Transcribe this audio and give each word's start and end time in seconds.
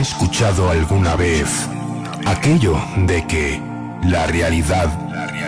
escuchado 0.00 0.70
alguna 0.70 1.14
vez 1.14 1.68
aquello 2.26 2.76
de 2.96 3.26
que 3.26 3.62
la 4.02 4.26
realidad 4.26 4.88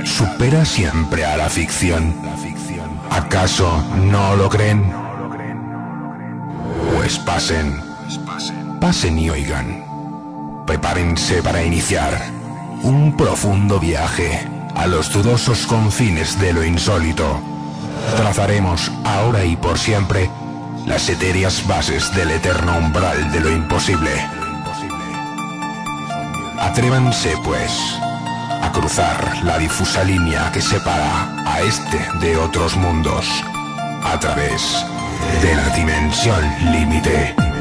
supera 0.04 0.64
siempre 0.64 1.24
a 1.24 1.36
la 1.36 1.48
ficción? 1.48 2.14
¿Acaso 3.10 3.82
no 3.96 4.36
lo 4.36 4.48
creen? 4.48 4.92
Pues 6.94 7.18
pasen, 7.18 7.80
pasen 8.80 9.18
y 9.18 9.30
oigan. 9.30 9.84
Prepárense 10.66 11.42
para 11.42 11.62
iniciar 11.62 12.12
un 12.82 13.16
profundo 13.16 13.80
viaje 13.80 14.46
a 14.74 14.86
los 14.86 15.12
dudosos 15.12 15.66
confines 15.66 16.38
de 16.40 16.52
lo 16.52 16.64
insólito. 16.64 17.40
Trazaremos 18.16 18.90
ahora 19.04 19.44
y 19.44 19.56
por 19.56 19.78
siempre 19.78 20.30
las 20.86 21.08
etéreas 21.08 21.66
bases 21.66 22.14
del 22.14 22.30
eterno 22.32 22.76
umbral 22.78 23.30
de 23.32 23.40
lo 23.40 23.50
imposible. 23.50 24.41
Atrévanse, 26.58 27.34
pues, 27.44 27.72
a 28.62 28.70
cruzar 28.72 29.44
la 29.44 29.58
difusa 29.58 30.04
línea 30.04 30.50
que 30.52 30.60
separa 30.60 31.28
a 31.46 31.60
este 31.60 31.98
de 32.20 32.36
otros 32.36 32.76
mundos 32.76 33.26
a 34.04 34.18
través 34.18 34.84
de 35.42 35.54
la 35.54 35.68
dimensión 35.74 36.42
límite. 36.72 37.51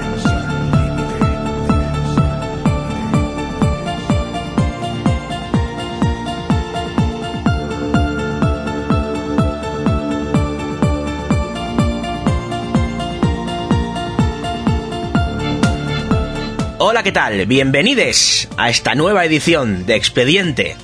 Hola, 16.84 17.04
¿qué 17.04 17.12
tal? 17.12 17.46
Bienvenidos 17.46 18.48
a 18.58 18.72
esta 18.72 18.96
nueva 18.96 19.24
edición 19.24 19.86
de 19.86 19.96
Expediente 19.96 20.76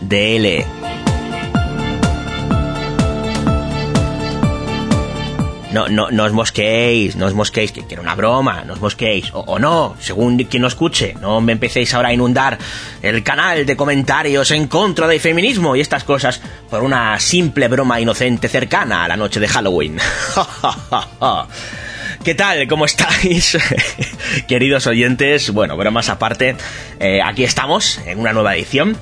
DL. 0.00 0.64
No, 5.72 5.88
no, 5.88 6.10
no 6.10 6.24
os 6.24 6.32
mosquéis, 6.32 7.16
no 7.16 7.26
os 7.26 7.34
mosquéis, 7.34 7.70
que, 7.70 7.84
era 7.86 8.00
una 8.00 8.14
broma, 8.14 8.64
no 8.64 8.72
os 8.72 8.80
mosquéis, 8.80 9.30
o, 9.34 9.40
o 9.40 9.58
no, 9.58 9.94
según 10.00 10.38
quien 10.38 10.62
lo 10.62 10.68
escuche, 10.68 11.14
no 11.20 11.42
me 11.42 11.52
empecéis 11.52 11.92
ahora 11.92 12.08
a 12.08 12.14
inundar 12.14 12.56
el 13.02 13.22
canal 13.22 13.66
de 13.66 13.76
comentarios 13.76 14.50
en 14.52 14.68
contra 14.68 15.06
del 15.06 15.20
feminismo 15.20 15.76
y 15.76 15.82
estas 15.82 16.04
cosas 16.04 16.40
por 16.70 16.82
una 16.82 17.20
simple 17.20 17.68
broma 17.68 18.00
inocente 18.00 18.48
cercana 18.48 19.04
a 19.04 19.08
la 19.08 19.18
noche 19.18 19.38
de 19.38 19.48
Halloween. 19.48 19.98
¿Qué 22.24 22.36
tal? 22.36 22.68
¿Cómo 22.68 22.84
estáis? 22.84 23.58
Queridos 24.48 24.86
oyentes, 24.86 25.50
bueno, 25.50 25.76
bromas 25.76 26.08
aparte, 26.08 26.54
eh, 27.00 27.20
aquí 27.20 27.42
estamos 27.42 27.98
en 28.06 28.20
una 28.20 28.32
nueva 28.32 28.54
edición 28.54 28.96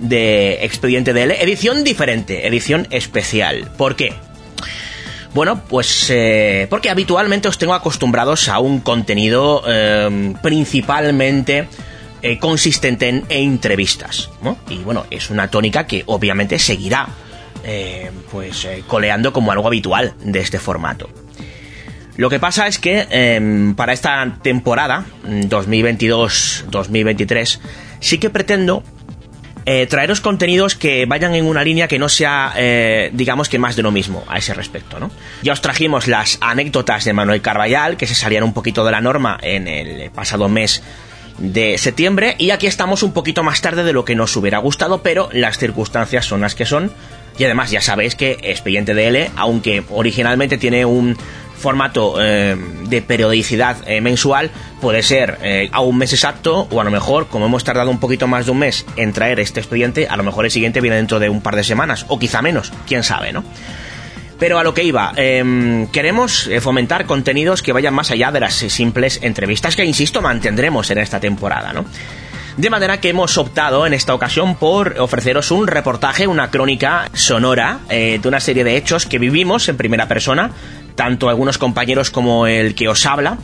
de 0.00 0.64
Expediente 0.64 1.12
DL, 1.12 1.40
edición 1.40 1.84
diferente, 1.84 2.48
edición 2.48 2.88
especial. 2.90 3.70
¿Por 3.76 3.94
qué? 3.94 4.12
Bueno, 5.34 5.62
pues 5.68 6.10
eh, 6.10 6.66
porque 6.68 6.90
habitualmente 6.90 7.46
os 7.46 7.58
tengo 7.58 7.74
acostumbrados 7.74 8.48
a 8.48 8.58
un 8.58 8.80
contenido 8.80 9.62
eh, 9.68 10.34
principalmente 10.42 11.68
eh, 12.22 12.40
consistente 12.40 13.08
en 13.08 13.24
entrevistas, 13.28 14.30
¿no? 14.42 14.58
Y 14.68 14.78
bueno, 14.78 15.06
es 15.12 15.30
una 15.30 15.48
tónica 15.48 15.86
que 15.86 16.02
obviamente 16.06 16.58
seguirá 16.58 17.08
pues 18.32 18.66
coleando 18.86 19.30
como 19.32 19.52
algo 19.52 19.66
habitual 19.66 20.14
de 20.24 20.40
este 20.40 20.58
formato. 20.58 21.10
Lo 22.18 22.28
que 22.28 22.38
pasa 22.40 22.66
es 22.66 22.78
que 22.80 23.06
eh, 23.10 23.72
para 23.76 23.92
esta 23.92 24.38
temporada, 24.42 25.04
2022-2023, 25.24 27.60
sí 28.00 28.18
que 28.18 28.28
pretendo 28.28 28.82
eh, 29.66 29.86
traeros 29.86 30.20
contenidos 30.20 30.74
que 30.74 31.06
vayan 31.06 31.36
en 31.36 31.46
una 31.46 31.62
línea 31.62 31.86
que 31.86 32.00
no 32.00 32.08
sea, 32.08 32.54
eh, 32.56 33.10
digamos 33.12 33.48
que 33.48 33.60
más 33.60 33.76
de 33.76 33.84
lo 33.84 33.92
mismo 33.92 34.24
a 34.26 34.38
ese 34.38 34.52
respecto, 34.52 34.98
¿no? 34.98 35.12
Ya 35.44 35.52
os 35.52 35.62
trajimos 35.62 36.08
las 36.08 36.38
anécdotas 36.40 37.04
de 37.04 37.12
Manuel 37.12 37.40
Carballal, 37.40 37.96
que 37.96 38.08
se 38.08 38.16
salían 38.16 38.42
un 38.42 38.52
poquito 38.52 38.84
de 38.84 38.90
la 38.90 39.00
norma 39.00 39.38
en 39.40 39.68
el 39.68 40.10
pasado 40.10 40.48
mes 40.48 40.82
de 41.38 41.78
septiembre, 41.78 42.34
y 42.36 42.50
aquí 42.50 42.66
estamos 42.66 43.04
un 43.04 43.12
poquito 43.12 43.44
más 43.44 43.60
tarde 43.60 43.84
de 43.84 43.92
lo 43.92 44.04
que 44.04 44.16
nos 44.16 44.36
hubiera 44.36 44.58
gustado, 44.58 45.04
pero 45.04 45.28
las 45.30 45.56
circunstancias 45.56 46.26
son 46.26 46.40
las 46.40 46.56
que 46.56 46.66
son. 46.66 46.90
Y 47.38 47.44
además 47.44 47.70
ya 47.70 47.80
sabéis 47.80 48.16
que 48.16 48.38
Expediente 48.42 48.94
DL, 48.94 49.30
aunque 49.36 49.84
originalmente 49.90 50.58
tiene 50.58 50.84
un 50.84 51.16
formato 51.58 52.16
eh, 52.20 52.56
de 52.88 53.02
periodicidad 53.02 53.76
eh, 53.86 54.00
mensual, 54.00 54.50
puede 54.80 55.02
ser 55.02 55.38
eh, 55.42 55.68
a 55.72 55.80
un 55.80 55.98
mes 55.98 56.12
exacto 56.12 56.66
o 56.70 56.80
a 56.80 56.84
lo 56.84 56.90
mejor, 56.90 57.28
como 57.28 57.46
hemos 57.46 57.64
tardado 57.64 57.90
un 57.90 58.00
poquito 58.00 58.26
más 58.26 58.46
de 58.46 58.52
un 58.52 58.58
mes 58.58 58.86
en 58.96 59.12
traer 59.12 59.40
este 59.40 59.60
expediente, 59.60 60.06
a 60.08 60.16
lo 60.16 60.22
mejor 60.22 60.44
el 60.44 60.50
siguiente 60.50 60.80
viene 60.80 60.96
dentro 60.96 61.18
de 61.18 61.28
un 61.28 61.40
par 61.40 61.56
de 61.56 61.64
semanas 61.64 62.06
o 62.08 62.18
quizá 62.18 62.42
menos, 62.42 62.72
quién 62.86 63.02
sabe, 63.02 63.32
¿no? 63.32 63.44
Pero 64.38 64.58
a 64.58 64.62
lo 64.62 64.72
que 64.72 64.84
iba, 64.84 65.12
eh, 65.16 65.88
queremos 65.90 66.48
fomentar 66.60 67.06
contenidos 67.06 67.60
que 67.60 67.72
vayan 67.72 67.92
más 67.92 68.12
allá 68.12 68.30
de 68.30 68.38
las 68.38 68.54
simples 68.54 69.18
entrevistas 69.22 69.74
que, 69.74 69.84
insisto, 69.84 70.22
mantendremos 70.22 70.88
en 70.92 70.98
esta 70.98 71.18
temporada, 71.18 71.72
¿no? 71.72 71.84
De 72.56 72.70
manera 72.70 73.00
que 73.00 73.08
hemos 73.08 73.36
optado 73.36 73.84
en 73.84 73.94
esta 73.94 74.14
ocasión 74.14 74.54
por 74.54 74.94
ofreceros 75.00 75.50
un 75.50 75.66
reportaje, 75.66 76.28
una 76.28 76.50
crónica 76.50 77.08
sonora 77.14 77.80
de 77.88 78.20
una 78.24 78.40
serie 78.40 78.64
de 78.64 78.76
hechos 78.76 79.06
que 79.06 79.18
vivimos 79.18 79.68
en 79.68 79.76
primera 79.76 80.06
persona, 80.06 80.52
tanto 80.98 81.28
algunos 81.28 81.58
compañeros 81.58 82.10
como 82.10 82.48
el 82.48 82.74
que 82.74 82.88
os 82.88 83.06
habla. 83.06 83.38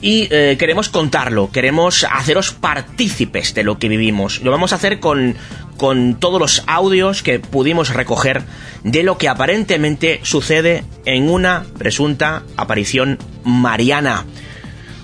Y 0.00 0.28
eh, 0.30 0.56
queremos 0.56 0.88
contarlo, 0.88 1.50
queremos 1.50 2.06
haceros 2.08 2.52
partícipes 2.52 3.54
de 3.54 3.64
lo 3.64 3.78
que 3.78 3.88
vivimos. 3.88 4.40
Lo 4.42 4.52
vamos 4.52 4.72
a 4.72 4.76
hacer 4.76 5.00
con, 5.00 5.34
con 5.78 6.14
todos 6.20 6.38
los 6.38 6.62
audios 6.68 7.24
que 7.24 7.40
pudimos 7.40 7.92
recoger 7.92 8.44
de 8.84 9.02
lo 9.02 9.18
que 9.18 9.28
aparentemente 9.28 10.20
sucede 10.22 10.84
en 11.06 11.28
una 11.28 11.64
presunta 11.76 12.44
aparición 12.56 13.18
mariana. 13.42 14.24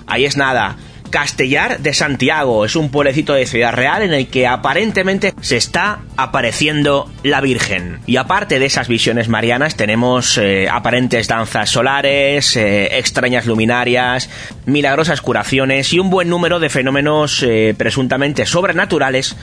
Ahí 0.07 0.23
es 0.23 0.37
nada. 0.37 0.77
Castellar 1.13 1.79
de 1.79 1.93
Santiago 1.93 2.65
es 2.65 2.75
un 2.75 2.89
pueblecito 2.89 3.33
de 3.33 3.45
Ciudad 3.45 3.71
Real 3.71 4.01
en 4.01 4.15
el 4.15 4.29
que 4.29 4.47
aparentemente 4.47 5.35
se 5.41 5.57
está 5.57 5.99
apareciendo 6.17 7.07
la 7.21 7.39
Virgen. 7.39 7.99
Y 8.07 8.17
aparte 8.17 8.57
de 8.57 8.65
esas 8.65 8.87
visiones 8.87 9.29
marianas 9.29 9.75
tenemos 9.75 10.39
eh, 10.39 10.67
aparentes 10.67 11.27
danzas 11.27 11.69
solares, 11.69 12.55
eh, 12.55 12.97
extrañas 12.97 13.45
luminarias, 13.45 14.27
milagrosas 14.65 15.21
curaciones 15.21 15.93
y 15.93 15.99
un 15.99 16.09
buen 16.09 16.29
número 16.29 16.59
de 16.59 16.71
fenómenos 16.71 17.43
eh, 17.43 17.75
presuntamente 17.77 18.47
sobrenaturales 18.47 19.35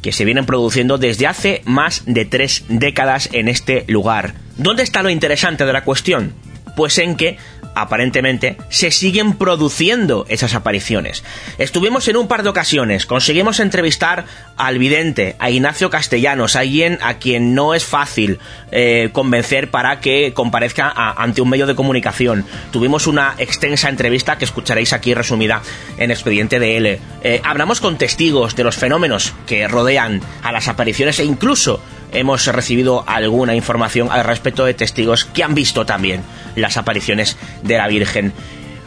que 0.00 0.12
se 0.12 0.24
vienen 0.24 0.46
produciendo 0.46 0.96
desde 0.96 1.26
hace 1.26 1.60
más 1.66 2.04
de 2.06 2.24
tres 2.24 2.64
décadas 2.70 3.28
en 3.34 3.48
este 3.48 3.84
lugar. 3.86 4.32
¿Dónde 4.56 4.82
está 4.82 5.02
lo 5.02 5.10
interesante 5.10 5.66
de 5.66 5.74
la 5.74 5.84
cuestión? 5.84 6.32
Pues 6.74 6.96
en 6.96 7.16
que 7.16 7.36
aparentemente 7.80 8.56
se 8.68 8.90
siguen 8.90 9.34
produciendo 9.34 10.26
esas 10.28 10.54
apariciones. 10.54 11.24
Estuvimos 11.58 12.08
en 12.08 12.16
un 12.16 12.28
par 12.28 12.42
de 12.42 12.50
ocasiones, 12.50 13.06
conseguimos 13.06 13.60
entrevistar 13.60 14.24
al 14.56 14.78
vidente, 14.78 15.36
a 15.38 15.50
Ignacio 15.50 15.90
Castellanos, 15.90 16.56
alguien 16.56 16.98
a 17.02 17.14
quien 17.14 17.54
no 17.54 17.74
es 17.74 17.84
fácil 17.84 18.38
eh, 18.70 19.10
convencer 19.12 19.70
para 19.70 20.00
que 20.00 20.32
comparezca 20.34 20.92
ante 20.94 21.40
un 21.40 21.50
medio 21.50 21.66
de 21.66 21.74
comunicación. 21.74 22.44
Tuvimos 22.72 23.06
una 23.06 23.34
extensa 23.38 23.88
entrevista 23.88 24.38
que 24.38 24.44
escucharéis 24.44 24.92
aquí 24.92 25.14
resumida 25.14 25.62
en 25.96 26.10
Expediente 26.10 26.58
DL. 26.58 26.98
Eh, 27.22 27.40
hablamos 27.44 27.80
con 27.80 27.98
testigos 27.98 28.56
de 28.56 28.64
los 28.64 28.76
fenómenos 28.76 29.32
que 29.46 29.68
rodean 29.68 30.20
a 30.42 30.52
las 30.52 30.68
apariciones 30.68 31.18
e 31.18 31.24
incluso 31.24 31.80
hemos 32.12 32.46
recibido 32.46 33.04
alguna 33.06 33.54
información 33.54 34.08
al 34.10 34.24
respecto 34.24 34.64
de 34.64 34.74
testigos 34.74 35.24
que 35.24 35.44
han 35.44 35.54
visto 35.54 35.86
también 35.86 36.22
las 36.56 36.76
apariciones 36.76 37.36
de 37.62 37.76
la 37.76 37.88
Virgen. 37.88 38.32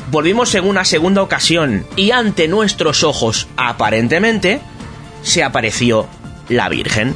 Volvimos 0.09 0.53
en 0.55 0.67
una 0.67 0.83
segunda 0.83 1.21
ocasión 1.21 1.85
y 1.95 2.11
ante 2.11 2.47
nuestros 2.47 3.03
ojos, 3.03 3.47
aparentemente, 3.57 4.59
se 5.23 5.43
apareció 5.43 6.07
la 6.49 6.69
Virgen. 6.69 7.15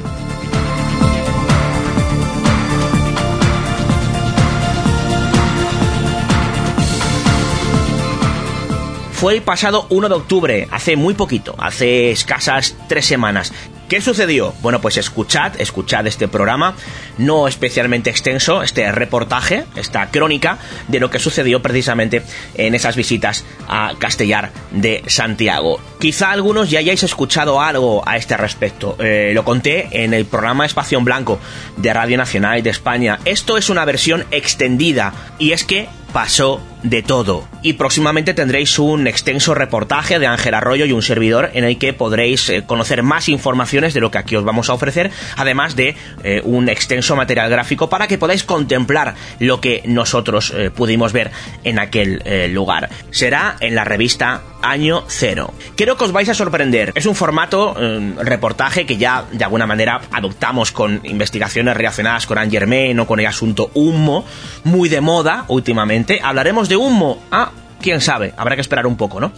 fue 9.16 9.34
el 9.34 9.42
pasado 9.42 9.86
1 9.88 10.10
de 10.10 10.14
octubre, 10.14 10.68
hace 10.70 10.94
muy 10.94 11.14
poquito, 11.14 11.54
hace 11.58 12.10
escasas 12.10 12.76
tres 12.86 13.06
semanas. 13.06 13.50
¿Qué 13.88 14.00
sucedió? 14.00 14.52
Bueno, 14.62 14.80
pues 14.80 14.96
escuchad, 14.96 15.60
escuchad 15.60 16.08
este 16.08 16.26
programa, 16.26 16.74
no 17.18 17.46
especialmente 17.46 18.10
extenso, 18.10 18.64
este 18.64 18.90
reportaje, 18.90 19.64
esta 19.76 20.10
crónica 20.10 20.58
de 20.88 20.98
lo 20.98 21.08
que 21.08 21.20
sucedió 21.20 21.62
precisamente 21.62 22.22
en 22.56 22.74
esas 22.74 22.96
visitas 22.96 23.44
a 23.68 23.92
Castellar 23.96 24.50
de 24.72 25.04
Santiago. 25.06 25.78
Quizá 26.00 26.32
algunos 26.32 26.68
ya 26.68 26.80
hayáis 26.80 27.04
escuchado 27.04 27.60
algo 27.60 28.02
a 28.06 28.16
este 28.16 28.36
respecto. 28.36 28.96
Eh, 28.98 29.30
lo 29.32 29.44
conté 29.44 29.88
en 30.04 30.14
el 30.14 30.26
programa 30.26 30.66
Espacio 30.66 31.00
Blanco 31.00 31.38
de 31.76 31.92
Radio 31.92 32.16
Nacional 32.16 32.64
de 32.64 32.70
España. 32.70 33.20
Esto 33.24 33.56
es 33.56 33.70
una 33.70 33.84
versión 33.84 34.24
extendida 34.32 35.12
y 35.38 35.52
es 35.52 35.62
que 35.62 35.88
pasó 36.16 36.62
de 36.82 37.02
todo. 37.02 37.46
Y 37.62 37.74
próximamente 37.74 38.32
tendréis 38.32 38.78
un 38.78 39.06
extenso 39.06 39.54
reportaje 39.54 40.18
de 40.18 40.26
Ángel 40.26 40.54
Arroyo 40.54 40.86
y 40.86 40.92
un 40.92 41.02
servidor 41.02 41.50
en 41.52 41.64
el 41.64 41.78
que 41.78 41.92
podréis 41.92 42.48
eh, 42.48 42.62
conocer 42.64 43.02
más 43.02 43.28
informaciones 43.28 43.92
de 43.92 44.00
lo 44.00 44.10
que 44.10 44.18
aquí 44.18 44.36
os 44.36 44.44
vamos 44.44 44.70
a 44.70 44.74
ofrecer, 44.74 45.10
además 45.36 45.76
de 45.76 45.94
eh, 46.22 46.40
un 46.44 46.68
extenso 46.68 47.16
material 47.16 47.50
gráfico 47.50 47.90
para 47.90 48.06
que 48.06 48.16
podáis 48.16 48.44
contemplar 48.44 49.14
lo 49.40 49.60
que 49.60 49.82
nosotros 49.84 50.54
eh, 50.56 50.70
pudimos 50.70 51.12
ver 51.12 51.32
en 51.64 51.78
aquel 51.78 52.22
lugar. 52.52 52.88
Será 53.10 53.56
en 53.60 53.74
la 53.74 53.84
revista 53.84 54.42
Año 54.62 55.04
Cero. 55.08 55.52
Creo 55.76 55.96
que 55.96 56.04
os 56.04 56.12
vais 56.12 56.28
a 56.28 56.34
sorprender. 56.34 56.92
Es 56.94 57.06
un 57.06 57.14
formato 57.14 57.74
reportaje 58.22 58.86
que 58.86 58.96
ya 58.96 59.24
de 59.30 59.44
alguna 59.44 59.66
manera 59.66 60.00
adoptamos 60.12 60.72
con 60.72 61.00
investigaciones 61.04 61.76
relacionadas 61.76 62.26
con 62.26 62.38
Anne 62.38 62.98
o 62.98 63.06
con 63.06 63.20
el 63.20 63.26
asunto 63.26 63.70
Humo, 63.74 64.24
muy 64.64 64.88
de 64.88 65.00
moda 65.00 65.44
últimamente 65.48 66.05
¿Hablaremos 66.22 66.68
de 66.68 66.76
humo? 66.76 67.22
Ah, 67.30 67.52
quién 67.80 68.00
sabe, 68.00 68.32
habrá 68.36 68.54
que 68.54 68.60
esperar 68.60 68.86
un 68.86 68.96
poco, 68.96 69.20
¿no? 69.20 69.32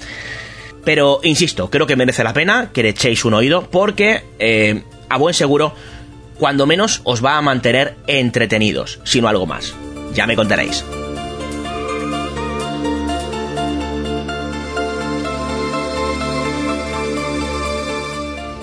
Pero, 0.85 1.21
insisto, 1.23 1.71
creo 1.71 1.87
que 1.87 1.97
merece 1.97 2.25
la 2.25 2.33
pena 2.33 2.71
que 2.73 2.83
le 2.83 2.91
echéis 2.91 3.25
un 3.25 3.35
oído 3.35 3.69
porque, 3.71 4.25
eh, 4.39 4.85
a 5.09 5.19
buen 5.19 5.35
seguro, 5.35 5.75
cuando 6.39 6.67
menos 6.67 7.01
os 7.05 7.25
va 7.25 7.37
a 7.37 7.43
mantener 7.43 7.97
entretenidos, 8.07 9.01
si 9.05 9.21
no 9.21 9.29
algo 9.29 9.47
más. 9.47 9.75
Ya 10.15 10.27
me 10.27 10.37
contaréis. 10.37 10.85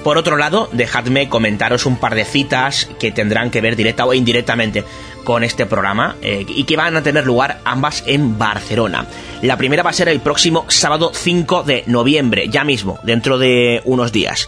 Por 0.05 0.19
otro 0.19 0.37
lado, 0.37 0.69
dejadme 0.71 1.29
comentaros 1.29 1.87
un 1.87 1.97
par 1.97 2.13
de 2.13 2.25
citas 2.25 2.87
que 2.99 3.11
tendrán 3.11 3.49
que 3.49 3.59
ver 3.59 3.75
directa 3.75 4.05
o 4.05 4.13
indirectamente 4.13 4.83
con 5.25 5.43
este 5.43 5.65
programa 5.65 6.15
eh, 6.21 6.45
y 6.47 6.63
que 6.63 6.77
van 6.77 6.95
a 6.95 7.03
tener 7.03 7.25
lugar 7.25 7.59
ambas 7.65 8.05
en 8.07 8.37
Barcelona. 8.37 9.05
La 9.41 9.57
primera 9.57 9.83
va 9.83 9.89
a 9.89 9.93
ser 9.93 10.07
el 10.07 10.21
próximo 10.21 10.63
sábado 10.69 11.11
5 11.13 11.63
de 11.63 11.83
noviembre, 11.87 12.47
ya 12.47 12.63
mismo, 12.63 12.99
dentro 13.03 13.37
de 13.37 13.81
unos 13.83 14.13
días. 14.13 14.47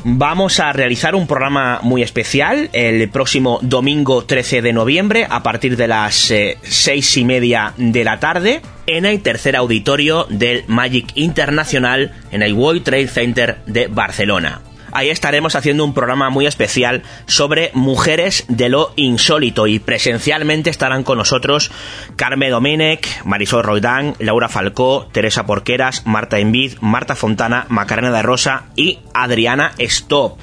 Vamos 0.04 0.60
a 0.60 0.74
realizar 0.74 1.14
un 1.14 1.28
programa 1.28 1.80
muy 1.84 2.02
especial 2.02 2.72
el 2.74 3.08
próximo 3.10 3.60
domingo 3.62 4.26
13 4.26 4.64
de 4.64 4.74
noviembre 4.74 5.28
a 5.30 5.44
partir 5.44 5.78
de 5.78 5.88
las 5.88 6.32
eh, 6.32 6.58
seis 6.64 7.18
y 7.18 7.26
media 7.26 7.74
de 7.78 8.04
la 8.04 8.20
tarde 8.20 8.62
en 8.88 9.06
el 9.06 9.22
tercer 9.22 9.56
auditorio 9.56 10.26
del 10.28 10.64
Magic 10.66 11.12
Internacional 11.14 12.14
en 12.32 12.42
el 12.42 12.54
World 12.54 12.84
Trade 12.84 13.10
Center 13.10 13.58
de 13.68 13.88
Barcelona 13.88 14.62
ahí 14.92 15.10
estaremos 15.10 15.56
haciendo 15.56 15.86
un 15.86 15.94
programa 15.94 16.30
muy 16.30 16.46
especial 16.46 17.04
sobre 17.26 17.72
mujeres 17.74 18.46
de 18.48 18.70
lo 18.70 18.94
insólito 18.96 19.68
y 19.68 19.80
presencialmente 19.80 20.70
estarán 20.70 21.04
con 21.04 21.18
nosotros 21.18 21.72
Carmen 22.16 22.52
Domenech, 22.52 23.24
Marisol 23.26 23.64
Roldán, 23.64 24.16
Laura 24.20 24.50
Falcó, 24.50 25.08
Teresa 25.12 25.46
Porqueras, 25.46 26.06
Marta 26.06 26.40
Envid, 26.40 26.74
Marta 26.82 27.16
Fontana, 27.16 27.66
Macarena 27.70 28.12
de 28.12 28.22
Rosa 28.22 28.66
y 28.76 29.00
Adriana 29.14 29.74
Stop. 29.78 30.38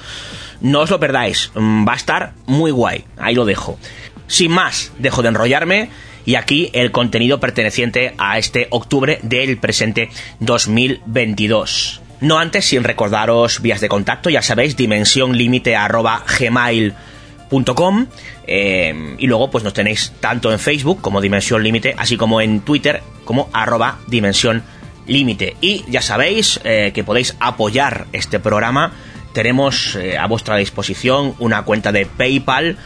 No 0.61 0.81
os 0.81 0.89
lo 0.89 0.99
perdáis, 0.99 1.51
mm, 1.55 1.87
va 1.87 1.93
a 1.93 1.97
estar 1.97 2.33
muy 2.45 2.71
guay, 2.71 3.05
ahí 3.17 3.35
lo 3.35 3.45
dejo. 3.45 3.79
Sin 4.27 4.51
más, 4.51 4.91
dejo 4.99 5.21
de 5.21 5.29
enrollarme 5.29 5.89
y 6.25 6.35
aquí 6.35 6.69
el 6.73 6.91
contenido 6.91 7.39
perteneciente 7.39 8.13
a 8.17 8.37
este 8.37 8.67
octubre 8.69 9.19
del 9.23 9.57
presente 9.57 10.09
2022. 10.39 12.01
No 12.21 12.37
antes 12.37 12.65
sin 12.65 12.83
recordaros 12.83 13.61
vías 13.61 13.79
de 13.79 13.87
contacto, 13.87 14.29
ya 14.29 14.41
sabéis, 14.41 14.75
dimensión 14.75 15.37
límite 15.37 15.75
arroba 15.75 16.23
gmail.com 16.39 18.07
eh, 18.45 19.15
y 19.17 19.27
luego 19.27 19.49
pues 19.49 19.63
nos 19.63 19.73
tenéis 19.73 20.11
tanto 20.19 20.51
en 20.51 20.59
Facebook 20.59 21.01
como 21.01 21.21
Dimensión 21.21 21.63
Límite, 21.63 21.95
así 21.97 22.17
como 22.17 22.41
en 22.41 22.61
Twitter 22.61 23.01
como 23.23 23.49
arroba 23.53 23.99
Dimensión 24.07 24.63
Límite. 25.07 25.55
Y 25.61 25.85
ya 25.87 26.01
sabéis 26.01 26.59
eh, 26.63 26.91
que 26.93 27.03
podéis 27.03 27.35
apoyar 27.39 28.07
este 28.11 28.39
programa. 28.39 28.91
Tenemos 29.33 29.95
eh, 29.95 30.17
a 30.17 30.27
vuestra 30.27 30.57
disposición 30.57 31.35
una 31.39 31.63
cuenta 31.63 31.91
de 31.91 32.05
PayPal 32.05 32.77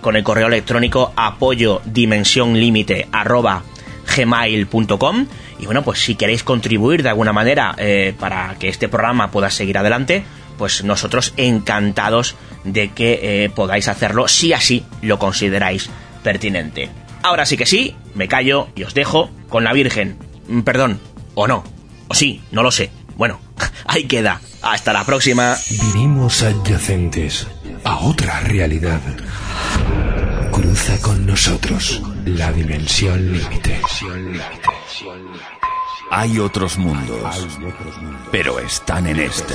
con 0.00 0.16
el 0.16 0.24
correo 0.24 0.46
electrónico 0.46 1.12
apoyo 1.14 1.82
dimensión 1.84 2.58
límite 2.58 3.06
arroba 3.12 3.64
gmail.com 4.04 5.26
y 5.58 5.66
bueno, 5.66 5.82
pues 5.82 6.00
si 6.00 6.14
queréis 6.14 6.42
contribuir 6.42 7.02
de 7.02 7.08
alguna 7.08 7.32
manera 7.32 7.74
eh, 7.78 8.14
para 8.18 8.56
que 8.58 8.68
este 8.68 8.88
programa 8.88 9.30
pueda 9.30 9.50
seguir 9.50 9.78
adelante, 9.78 10.24
pues 10.58 10.84
nosotros 10.84 11.32
encantados 11.36 12.36
de 12.64 12.90
que 12.90 13.44
eh, 13.44 13.50
podáis 13.50 13.88
hacerlo 13.88 14.28
si 14.28 14.52
así 14.52 14.84
lo 15.02 15.18
consideráis 15.18 15.90
pertinente. 16.22 16.90
Ahora 17.22 17.46
sí 17.46 17.56
que 17.56 17.66
sí, 17.66 17.94
me 18.14 18.28
callo 18.28 18.68
y 18.74 18.82
os 18.82 18.94
dejo 18.94 19.30
con 19.48 19.64
la 19.64 19.72
Virgen. 19.72 20.18
Mm, 20.48 20.60
perdón, 20.60 21.00
o 21.34 21.46
no, 21.46 21.64
o 22.08 22.14
sí, 22.14 22.42
no 22.50 22.62
lo 22.62 22.70
sé. 22.70 22.90
Bueno, 23.16 23.40
ahí 23.86 24.04
queda. 24.04 24.40
Hasta 24.62 24.92
la 24.92 25.04
próxima. 25.04 25.56
Vivimos 25.70 26.42
adyacentes 26.42 27.46
a 27.84 27.98
otra 27.98 28.40
realidad. 28.40 29.00
Cruza 30.50 31.00
con 31.00 31.26
nosotros 31.26 32.02
la 32.26 32.52
dimensión 32.52 33.32
límite. 33.32 33.80
Hay 36.10 36.38
otros 36.38 36.78
mundos, 36.78 37.58
pero 38.30 38.58
están 38.58 39.06
en 39.06 39.20
este. 39.20 39.54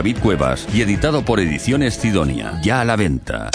Cuevas 0.01 0.65
y 0.73 0.81
editado 0.81 1.23
por 1.23 1.39
Ediciones 1.39 1.93
Sidonia. 1.93 2.59
Ya 2.63 2.81
a 2.81 2.85
la 2.85 2.95
venta. 2.95 3.51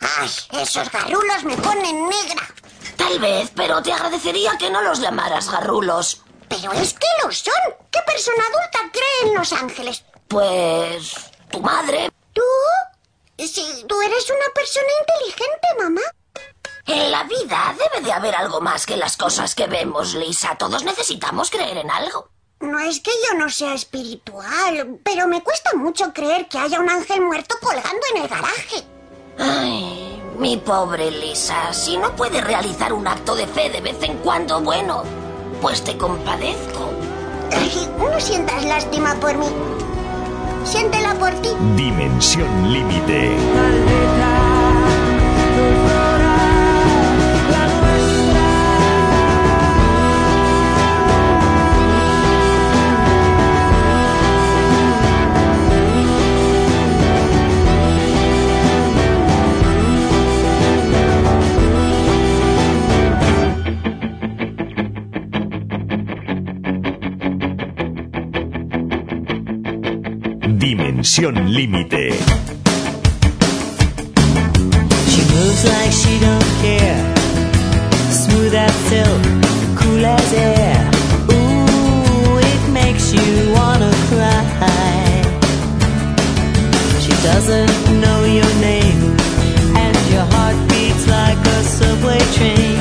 Ay, 0.00 0.28
esos 0.60 0.92
garrulos 0.92 1.44
me 1.44 1.56
ponen 1.56 2.08
negra. 2.08 2.46
Tal 2.94 3.18
vez, 3.18 3.50
pero 3.56 3.82
te 3.82 3.90
agradecería 3.90 4.58
que 4.58 4.70
no 4.70 4.82
los 4.82 5.00
llamaras 5.00 5.50
garrulos. 5.50 6.22
Pero 6.46 6.72
es 6.72 6.92
que 6.92 7.06
lo 7.24 7.32
son. 7.32 7.54
¿Qué 7.90 8.00
persona 8.06 8.42
adulta 8.42 8.92
cree 8.92 9.30
en 9.30 9.34
Los 9.34 9.52
Ángeles? 9.54 10.04
Pues... 10.28 11.14
tu 11.50 11.60
madre. 11.60 12.10
¿Tú? 12.34 12.42
Si 13.38 13.84
tú 13.88 14.00
eres 14.02 14.28
una 14.28 14.54
persona 14.54 14.86
inteligente, 15.00 15.68
mamá. 15.78 16.02
En 16.86 17.10
la 17.10 17.24
vida 17.24 17.74
debe 17.78 18.04
de 18.04 18.12
haber 18.12 18.34
algo 18.34 18.60
más 18.60 18.84
que 18.84 18.98
las 18.98 19.16
cosas 19.16 19.54
que 19.54 19.68
vemos, 19.68 20.14
Lisa. 20.14 20.54
Todos 20.58 20.84
necesitamos 20.84 21.50
creer 21.50 21.78
en 21.78 21.90
algo. 21.90 22.28
No 22.62 22.78
es 22.78 23.00
que 23.00 23.10
yo 23.28 23.36
no 23.36 23.50
sea 23.50 23.74
espiritual, 23.74 25.00
pero 25.02 25.26
me 25.26 25.42
cuesta 25.42 25.70
mucho 25.74 26.12
creer 26.12 26.46
que 26.46 26.58
haya 26.58 26.78
un 26.78 26.88
ángel 26.88 27.20
muerto 27.20 27.56
colgando 27.60 28.00
en 28.14 28.22
el 28.22 28.28
garaje. 28.28 28.84
Ay, 29.36 30.22
mi 30.38 30.56
pobre 30.58 31.10
Lisa, 31.10 31.72
si 31.72 31.96
no 31.96 32.14
puedes 32.14 32.44
realizar 32.44 32.92
un 32.92 33.08
acto 33.08 33.34
de 33.34 33.48
fe 33.48 33.68
de 33.68 33.80
vez 33.80 34.00
en 34.02 34.16
cuando, 34.18 34.60
bueno, 34.60 35.02
pues 35.60 35.82
te 35.82 35.98
compadezco. 35.98 36.88
Ay, 37.50 37.90
no 37.98 38.20
sientas 38.20 38.64
lástima 38.64 39.16
por 39.16 39.36
mí. 39.36 39.48
Siéntela 40.64 41.14
por 41.14 41.30
ti. 41.42 41.50
Dimensión 41.74 42.72
límite. 42.72 43.36
Dimensión 71.02 71.52
límite. 71.52 72.12
She 75.08 75.22
moves 75.34 75.64
like 75.64 75.90
she 75.90 76.20
don't 76.20 76.50
care. 76.62 77.14
Smooth 78.12 78.54
as 78.54 78.72
silk, 78.88 79.22
cool 79.80 80.06
as 80.06 80.32
air. 80.32 80.90
Ooh, 81.28 82.38
it 82.38 82.62
makes 82.70 83.12
you 83.12 83.52
wanna 83.52 83.90
cry. 84.10 85.22
She 87.00 87.12
doesn't 87.24 88.00
know 88.00 88.24
your 88.24 88.54
name, 88.60 89.16
and 89.74 89.96
your 90.12 90.26
heart 90.34 90.56
beats 90.68 91.04
like 91.08 91.40
a 91.44 91.64
subway 91.64 92.20
train. 92.36 92.71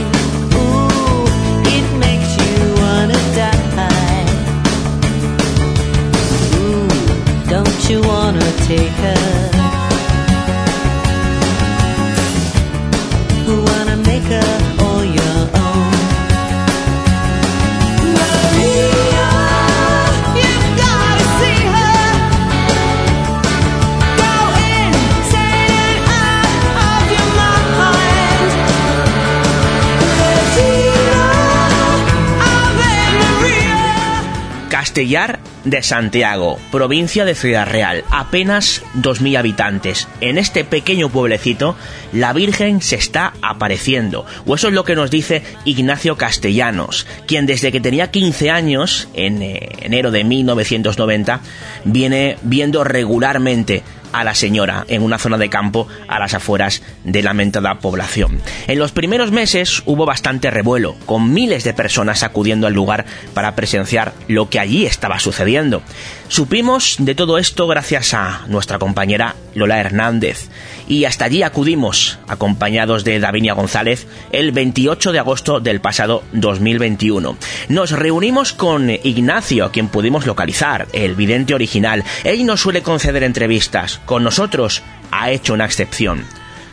Castellar 34.92 35.40
de 35.64 35.84
Santiago, 35.84 36.60
provincia 36.72 37.26
de 37.26 37.36
Ciudad 37.36 37.68
Real, 37.68 38.04
apenas 38.10 38.84
2.000 38.96 39.38
habitantes. 39.38 40.08
En 40.20 40.38
este 40.38 40.64
pequeño 40.64 41.10
pueblecito, 41.10 41.76
la 42.14 42.34
Virgen 42.34 42.82
se 42.82 42.96
está 42.96 43.34
apareciendo, 43.42 44.26
o 44.46 44.56
eso 44.56 44.68
es 44.68 44.74
lo 44.74 44.84
que 44.84 44.96
nos 44.96 45.12
dice 45.12 45.44
Ignacio 45.66 46.18
Castellanos, 46.18 47.06
quien 47.28 47.46
desde 47.46 47.72
que 47.72 47.82
tenía 47.82 48.12
15 48.12 48.50
años, 48.50 49.08
en 49.14 49.42
eh, 49.42 49.70
enero 49.82 50.12
de 50.12 50.24
1990, 50.24 51.42
viene 51.86 52.38
viendo 52.42 52.84
regularmente 52.84 53.84
a 54.14 54.24
la 54.24 54.36
señora 54.36 54.86
en 54.88 55.04
una 55.04 55.18
zona 55.18 55.38
de 55.38 55.50
campo 55.50 55.88
a 56.08 56.20
las 56.20 56.34
afueras 56.34 56.82
de 57.04 57.24
la 57.24 57.34
mentada 57.34 57.80
población. 57.80 58.42
En 58.68 58.80
los 58.80 58.92
primeros 58.92 59.32
meses 59.32 59.84
hubo 59.86 60.06
bastante 60.06 60.52
revuelo, 60.52 60.96
con 61.06 61.34
miles 61.34 61.64
de 61.64 61.74
personas 61.74 62.24
acudiendo 62.24 62.68
al 62.68 62.74
lugar 62.74 63.06
para 63.34 63.56
presenciar 63.56 64.14
lo 64.28 64.50
que 64.50 64.60
allí 64.60 64.86
estaba 64.86 65.20
sucediendo. 65.20 65.82
Supimos 66.28 66.96
de 67.00 67.16
todo 67.16 67.38
esto 67.38 67.68
gracias 67.68 68.14
a 68.14 68.42
nuestra 68.48 68.80
compañera 68.80 69.36
Lola 69.54 69.80
Hernández 69.80 70.50
y 70.88 71.06
hasta 71.06 71.26
allí 71.26 71.44
acudimos, 71.44 72.20
acompañados 72.28 73.04
de 73.04 73.20
Davinia 73.20 73.54
González, 73.54 74.08
el 74.32 74.52
28 74.52 75.12
de 75.12 75.20
agosto 75.20 75.60
del 75.60 75.82
pasado 75.82 76.24
2021. 76.34 77.38
Nos 77.70 77.92
reunimos 77.92 78.54
con 78.54 78.90
Ignacio, 78.90 79.66
a 79.66 79.72
quien 79.72 79.88
pudimos 79.88 80.26
localizar, 80.26 80.88
el 80.94 81.16
vidente 81.16 81.54
original. 81.54 82.04
Él 82.24 82.46
nos 82.46 82.62
suele 82.62 82.82
conceder 82.82 83.24
entrevistas, 83.24 84.02
con 84.06 84.24
nosotros 84.24 84.84
ha 85.12 85.32
hecho 85.32 85.54
una 85.54 85.66
excepción. 85.66 86.26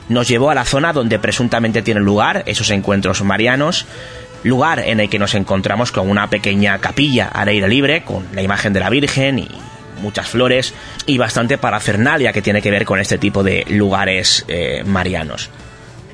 Nos 0.09 0.29
llevó 0.29 0.51
a 0.51 0.55
la 0.55 0.65
zona 0.65 0.93
donde 0.93 1.19
presuntamente 1.19 1.83
tienen 1.83 2.05
lugar 2.05 2.43
esos 2.47 2.71
encuentros 2.71 3.23
marianos, 3.23 3.87
lugar 4.43 4.81
en 4.81 5.01
el 5.01 5.09
que 5.09 5.19
nos 5.19 5.35
encontramos 5.35 5.93
con 5.93 6.09
una 6.09 6.31
pequeña 6.31 6.79
capilla 6.79 7.29
al 7.29 7.49
aire 7.49 7.69
libre, 7.69 8.05
con 8.05 8.27
la 8.33 8.43
imagen 8.43 8.73
de 8.73 8.81
la 8.81 8.91
Virgen 8.91 9.39
y 9.41 9.49
muchas 9.99 10.29
flores 10.29 10.75
y 11.07 11.19
bastante 11.19 11.59
parafernalia 11.59 12.33
que 12.33 12.43
tiene 12.43 12.63
que 12.63 12.71
ver 12.71 12.85
con 12.85 13.01
este 13.01 13.19
tipo 13.19 13.43
de 13.43 13.65
lugares 13.69 14.45
eh, 14.49 14.83
marianos. 14.85 15.51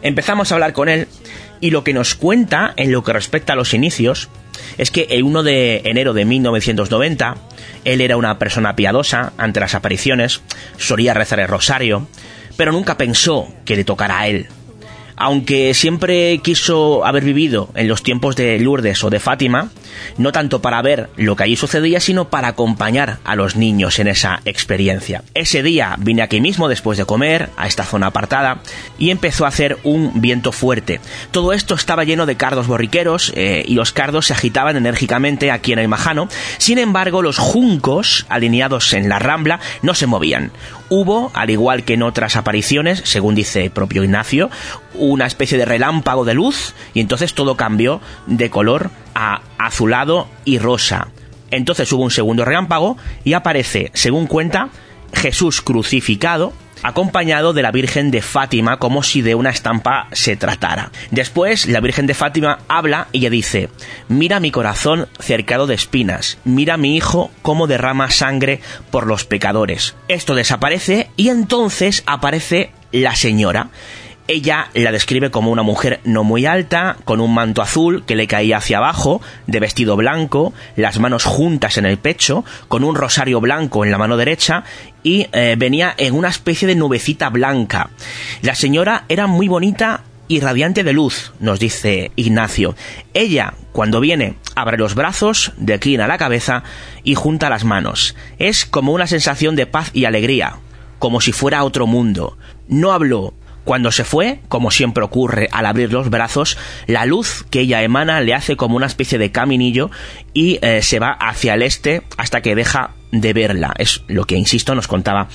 Empezamos 0.03 0.51
a 0.51 0.57
hablar 0.57 0.73
con 0.73 0.89
él 0.89 1.09
y 1.61 1.71
lo 1.71 1.85
que 1.85 1.95
nos 1.95 2.15
cuenta 2.15 2.75
en 2.77 2.93
lo 2.93 3.03
que 3.03 3.13
respecta 3.13 3.55
a 3.55 3.57
los 3.57 3.73
inicios 3.73 4.29
es 4.77 4.91
que 4.91 5.07
el 5.11 5.23
1 5.23 5.43
de 5.43 5.83
enero 5.85 6.13
de 6.13 6.25
1990 6.25 7.37
él 7.85 8.01
era 8.01 8.17
una 8.17 8.39
persona 8.39 8.77
piadosa 8.77 9.33
ante 9.37 9.61
las 9.61 9.75
apariciones, 9.75 10.43
solía 10.79 11.15
rezar 11.15 11.41
el 11.41 11.49
rosario, 11.49 12.07
pero 12.57 12.73
nunca 12.73 12.97
pensó 12.97 13.49
que 13.65 13.77
le 13.77 13.85
tocara 13.85 14.21
a 14.21 14.29
él. 14.29 14.49
Aunque 15.17 15.75
siempre 15.75 16.39
quiso 16.39 17.05
haber 17.05 17.25
vivido 17.25 17.71
en 17.75 17.89
los 17.89 18.03
tiempos 18.03 18.37
de 18.37 18.59
Lourdes 18.59 19.05
o 19.05 19.11
de 19.11 19.21
Fátima, 19.21 19.71
no 20.19 20.33
tanto 20.33 20.61
para 20.61 20.83
ver 20.83 21.11
lo 21.17 21.37
que 21.37 21.45
allí 21.45 21.57
sucedía, 21.57 22.01
sino 22.01 22.29
para 22.29 22.49
acompañar 22.49 23.19
a 23.25 23.37
los 23.37 23.57
niños 23.57 23.99
en 23.99 24.09
esa 24.09 24.41
experiencia. 24.45 25.23
Ese 25.35 25.63
día 25.63 25.97
vine 25.99 26.23
aquí 26.23 26.41
mismo 26.41 26.69
después 26.69 26.99
de 26.99 27.05
comer, 27.05 27.51
a 27.57 27.67
esta 27.67 27.85
zona 27.85 28.09
apartada, 28.09 28.61
y 28.99 29.11
empezó 29.11 29.45
a 29.45 29.49
hacer 29.49 29.79
un 29.85 30.21
viento 30.21 30.53
fuerte. 30.53 31.01
Todo 31.31 31.53
esto 31.53 31.75
estaba 31.75 32.05
lleno 32.05 32.27
de 32.27 32.37
cardos 32.37 32.67
borriqueros 32.67 33.33
eh, 33.37 33.65
y 33.67 33.75
los 33.75 33.93
cardos 33.93 34.27
se 34.27 34.33
agitaban 34.33 34.77
enérgicamente 34.77 35.51
aquí 35.51 35.73
en 35.73 35.79
el 35.79 35.89
Majano. 35.89 36.29
Sin 36.59 36.79
embargo, 36.79 37.23
los 37.23 37.39
juncos, 37.39 38.27
alineados 38.29 38.93
en 38.93 39.09
la 39.09 39.19
rambla, 39.19 39.61
no 39.83 39.95
se 39.95 40.07
movían. 40.07 40.53
Hubo, 40.89 41.31
al 41.35 41.51
igual 41.51 41.85
que 41.85 41.95
en 41.95 42.03
otras 42.03 42.37
apariciones, 42.37 43.03
según 43.05 43.35
dice 43.35 43.65
el 43.65 43.71
propio 43.71 44.05
Ignacio, 44.05 44.51
una 44.95 45.27
especie 45.27 45.59
de 45.59 45.65
relámpago 45.65 46.25
de 46.25 46.35
luz 46.35 46.75
y 46.93 47.01
entonces 47.01 47.35
todo 47.35 47.57
cambió 47.57 48.01
de 48.27 48.51
color 48.51 48.91
a 49.15 49.41
azulado 49.67 50.29
y 50.45 50.59
rosa. 50.59 51.09
Entonces 51.51 51.93
hubo 51.93 52.03
un 52.03 52.11
segundo 52.11 52.45
relámpago 52.45 52.97
y 53.25 53.35
aparece, 53.35 53.91
según 53.95 54.27
cuenta, 54.27 54.71
Jesús 55.13 55.61
crucificado 55.61 56.53
acompañado 56.85 57.55
de 57.55 57.63
la 57.63 57.71
Virgen 57.73 58.11
de 58.11 58.21
Fátima 58.21 58.79
como 58.79 59.03
si 59.03 59.23
de 59.23 59.35
una 59.35 59.51
estampa 59.51 60.07
se 60.13 60.37
tratara. 60.37 60.93
Después 61.11 61.67
la 61.67 61.81
Virgen 61.81 62.07
de 62.07 62.13
Fátima 62.13 62.59
habla 62.69 63.09
y 63.11 63.21
ella 63.21 63.31
dice, 63.31 63.71
mira 64.09 64.39
mi 64.39 64.51
corazón 64.51 65.09
cercado 65.19 65.67
de 65.67 65.75
espinas, 65.75 66.37
mira 66.45 66.77
mi 66.77 66.95
hijo 66.95 67.31
cómo 67.41 67.67
derrama 67.67 68.11
sangre 68.11 68.61
por 68.91 69.07
los 69.07 69.25
pecadores. 69.25 69.95
Esto 70.09 70.35
desaparece 70.35 71.09
y 71.17 71.31
entonces 71.31 72.03
aparece 72.07 72.71
la 72.93 73.17
señora. 73.17 73.71
Ella 74.27 74.69
la 74.73 74.91
describe 74.91 75.31
como 75.31 75.51
una 75.51 75.63
mujer 75.63 76.01
no 76.05 76.25
muy 76.25 76.47
alta, 76.47 76.97
con 77.05 77.21
un 77.21 77.35
manto 77.35 77.61
azul 77.61 78.05
que 78.07 78.17
le 78.17 78.27
caía 78.27 78.57
hacia 78.57 78.79
abajo, 78.79 79.21
de 79.47 79.61
vestido 79.61 79.97
blanco, 79.97 80.55
las 80.77 80.99
manos 80.99 81.25
juntas 81.25 81.77
en 81.77 81.85
el 81.85 81.99
pecho, 81.99 82.43
con 82.69 82.85
un 82.85 82.95
rosario 82.95 83.41
blanco 83.43 83.85
en 83.85 83.91
la 83.91 83.99
mano 83.99 84.17
derecha 84.17 84.65
y 85.03 85.27
eh, 85.33 85.57
venía 85.59 85.95
en 85.99 86.15
una 86.15 86.29
especie 86.29 86.67
de 86.67 86.75
nubecita 86.75 87.29
blanca. 87.29 87.91
La 88.41 88.55
señora 88.55 89.05
era 89.11 89.27
muy 89.27 89.47
bonita 89.47 90.05
y 90.27 90.41
radiante 90.41 90.85
de 90.85 90.95
luz, 90.95 91.33
nos 91.39 91.61
dice 91.61 92.11
Ignacio. 92.17 92.75
Ella, 93.13 93.53
cuando 93.73 94.01
viene, 94.01 94.37
abre 94.55 94.79
los 94.79 94.95
brazos, 94.95 95.53
declina 95.59 96.07
la 96.07 96.17
cabeza 96.17 96.63
y 97.03 97.15
junta 97.15 97.51
las 97.51 97.65
manos. 97.65 98.17
Es 98.39 98.65
como 98.65 98.93
una 98.93 99.07
sensación 99.07 99.55
de 99.55 99.67
paz 99.67 99.91
y 99.93 100.07
alegría, 100.07 100.57
como 100.99 101.21
si 101.21 101.33
fuera 101.33 101.63
otro 101.63 101.87
mundo. 101.87 102.39
No 102.69 102.93
habló, 102.93 103.35
cuando 103.65 103.91
se 103.91 104.05
fue, 104.05 104.41
como 104.49 104.71
siempre 104.71 105.05
ocurre 105.05 105.49
al 105.53 105.67
abrir 105.67 105.93
los 105.93 106.11
brazos, 106.11 106.57
la 106.87 107.07
luz 107.07 107.45
que 107.51 107.61
ella 107.61 107.83
emana 107.83 108.21
le 108.21 108.35
hace 108.35 108.57
como 108.57 108.77
una 108.77 108.87
especie 108.87 109.19
de 109.19 109.33
caminillo 109.33 109.91
y 110.33 110.59
eh, 110.63 110.83
se 110.83 110.99
va 110.99 111.13
hacia 111.13 111.55
el 111.55 111.63
este 111.63 112.03
hasta 112.17 112.41
que 112.41 112.55
deja 112.55 112.91
de 113.11 113.33
verla. 113.33 113.75
Es 113.79 114.03
lo 114.09 114.25
que, 114.25 114.37
insisto, 114.37 114.75
nos 114.75 114.89
contaba 114.89 115.29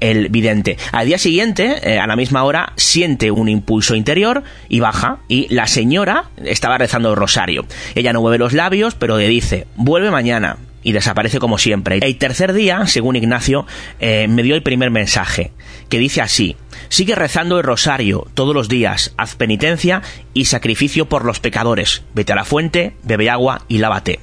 el 0.00 0.28
vidente. 0.28 0.78
Al 0.92 1.06
día 1.06 1.18
siguiente, 1.18 1.80
eh, 1.82 1.98
a 1.98 2.06
la 2.06 2.16
misma 2.16 2.44
hora, 2.44 2.72
siente 2.76 3.30
un 3.30 3.48
impulso 3.48 3.94
interior 3.94 4.44
y 4.68 4.80
baja. 4.80 5.18
Y 5.28 5.52
la 5.52 5.66
señora 5.66 6.30
estaba 6.44 6.78
rezando 6.78 7.10
el 7.10 7.16
rosario. 7.16 7.66
Ella 7.94 8.12
no 8.12 8.20
mueve 8.20 8.38
los 8.38 8.52
labios, 8.52 8.94
pero 8.94 9.18
le 9.18 9.28
dice, 9.28 9.66
vuelve 9.74 10.10
mañana 10.10 10.58
y 10.84 10.92
desaparece 10.92 11.40
como 11.40 11.58
siempre. 11.58 11.98
El 12.02 12.16
tercer 12.18 12.52
día, 12.52 12.86
según 12.86 13.16
Ignacio, 13.16 13.66
eh, 13.98 14.28
me 14.28 14.42
dio 14.42 14.54
el 14.54 14.62
primer 14.62 14.90
mensaje, 14.90 15.50
que 15.88 15.98
dice 15.98 16.20
así, 16.20 16.56
sigue 16.94 17.16
rezando 17.16 17.58
el 17.58 17.64
rosario 17.64 18.28
todos 18.34 18.54
los 18.54 18.68
días, 18.68 19.14
haz 19.16 19.34
penitencia 19.34 20.00
y 20.32 20.44
sacrificio 20.44 21.08
por 21.08 21.24
los 21.24 21.40
pecadores, 21.40 22.04
vete 22.14 22.32
a 22.32 22.36
la 22.36 22.44
fuente, 22.44 22.94
bebe 23.02 23.28
agua 23.30 23.64
y 23.66 23.78
lávate. 23.78 24.20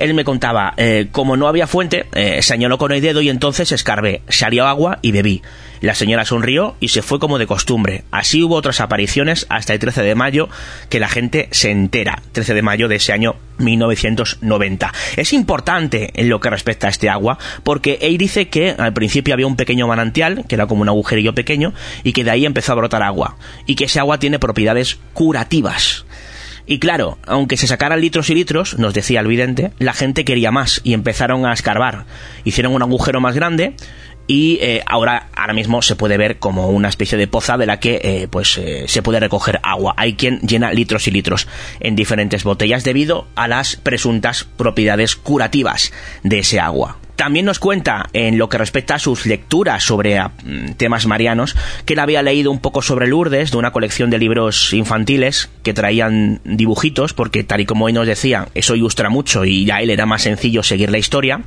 Él 0.00 0.14
me 0.14 0.24
contaba, 0.24 0.72
eh, 0.78 1.08
como 1.12 1.36
no 1.36 1.46
había 1.46 1.66
fuente, 1.66 2.06
eh, 2.14 2.40
señaló 2.42 2.78
con 2.78 2.90
el 2.90 3.02
dedo 3.02 3.20
y 3.20 3.28
entonces 3.28 3.70
escarbé, 3.70 4.22
salió 4.28 4.66
agua 4.66 4.98
y 5.02 5.12
bebí. 5.12 5.42
La 5.80 5.94
señora 5.94 6.24
sonrió 6.24 6.76
y 6.80 6.88
se 6.88 7.02
fue 7.02 7.18
como 7.18 7.38
de 7.38 7.46
costumbre. 7.46 8.04
Así 8.10 8.42
hubo 8.42 8.54
otras 8.54 8.80
apariciones 8.80 9.46
hasta 9.48 9.72
el 9.72 9.78
13 9.78 10.02
de 10.02 10.14
mayo 10.14 10.48
que 10.88 11.00
la 11.00 11.08
gente 11.08 11.48
se 11.52 11.70
entera. 11.70 12.22
13 12.32 12.54
de 12.54 12.62
mayo 12.62 12.88
de 12.88 12.96
ese 12.96 13.12
año 13.12 13.36
1990. 13.58 14.92
Es 15.16 15.32
importante 15.32 16.10
en 16.14 16.28
lo 16.28 16.40
que 16.40 16.50
respecta 16.50 16.86
a 16.86 16.90
este 16.90 17.08
agua 17.08 17.38
porque 17.62 17.98
él 18.02 18.18
dice 18.18 18.48
que 18.48 18.74
al 18.76 18.92
principio 18.92 19.32
había 19.32 19.46
un 19.46 19.56
pequeño 19.56 19.86
manantial, 19.86 20.44
que 20.46 20.54
era 20.54 20.66
como 20.66 20.82
un 20.82 20.88
agujerillo 20.88 21.34
pequeño, 21.34 21.72
y 22.04 22.12
que 22.12 22.24
de 22.24 22.30
ahí 22.30 22.44
empezó 22.44 22.72
a 22.72 22.76
brotar 22.76 23.02
agua. 23.02 23.36
Y 23.66 23.74
que 23.74 23.84
ese 23.84 24.00
agua 24.00 24.18
tiene 24.18 24.38
propiedades 24.38 24.98
curativas. 25.14 26.04
Y 26.66 26.78
claro, 26.78 27.18
aunque 27.26 27.56
se 27.56 27.66
sacaran 27.66 28.00
litros 28.00 28.30
y 28.30 28.34
litros, 28.34 28.78
nos 28.78 28.94
decía 28.94 29.20
el 29.20 29.26
vidente, 29.26 29.72
la 29.78 29.92
gente 29.92 30.24
quería 30.24 30.50
más 30.50 30.80
y 30.84 30.94
empezaron 30.94 31.46
a 31.46 31.52
escarbar. 31.52 32.04
Hicieron 32.44 32.74
un 32.74 32.82
agujero 32.82 33.20
más 33.20 33.34
grande 33.34 33.74
y 34.26 34.58
eh, 34.60 34.82
ahora 34.86 35.26
ahora 35.34 35.54
mismo 35.54 35.82
se 35.82 35.96
puede 35.96 36.16
ver 36.16 36.38
como 36.38 36.68
una 36.68 36.88
especie 36.88 37.18
de 37.18 37.26
poza 37.26 37.56
de 37.56 37.66
la 37.66 37.80
que 37.80 38.00
eh, 38.04 38.28
pues 38.30 38.58
eh, 38.58 38.84
se 38.86 39.02
puede 39.02 39.18
recoger 39.18 39.58
agua. 39.64 39.94
Hay 39.96 40.14
quien 40.14 40.38
llena 40.42 40.72
litros 40.72 41.08
y 41.08 41.10
litros 41.10 41.48
en 41.80 41.96
diferentes 41.96 42.44
botellas 42.44 42.84
debido 42.84 43.26
a 43.34 43.48
las 43.48 43.74
presuntas 43.74 44.44
propiedades 44.44 45.16
curativas 45.16 45.92
de 46.22 46.38
ese 46.38 46.60
agua. 46.60 46.98
También 47.20 47.44
nos 47.44 47.58
cuenta, 47.58 48.08
en 48.14 48.38
lo 48.38 48.48
que 48.48 48.56
respecta 48.56 48.94
a 48.94 48.98
sus 48.98 49.26
lecturas 49.26 49.84
sobre 49.84 50.16
ah, 50.16 50.32
mm, 50.42 50.70
temas 50.78 51.04
marianos, 51.04 51.54
que 51.84 51.92
él 51.92 51.98
había 51.98 52.22
leído 52.22 52.50
un 52.50 52.60
poco 52.60 52.80
sobre 52.80 53.08
Lourdes, 53.08 53.50
de 53.50 53.58
una 53.58 53.72
colección 53.72 54.08
de 54.08 54.18
libros 54.18 54.72
infantiles 54.72 55.50
que 55.62 55.74
traían 55.74 56.40
dibujitos, 56.44 57.12
porque 57.12 57.44
tal 57.44 57.60
y 57.60 57.66
como 57.66 57.84
hoy 57.84 57.92
nos 57.92 58.06
decía, 58.06 58.48
eso 58.54 58.74
ilustra 58.74 59.10
mucho 59.10 59.44
y 59.44 59.70
a 59.70 59.82
él 59.82 59.90
era 59.90 60.06
más 60.06 60.22
sencillo 60.22 60.62
seguir 60.62 60.90
la 60.90 60.96
historia. 60.96 61.42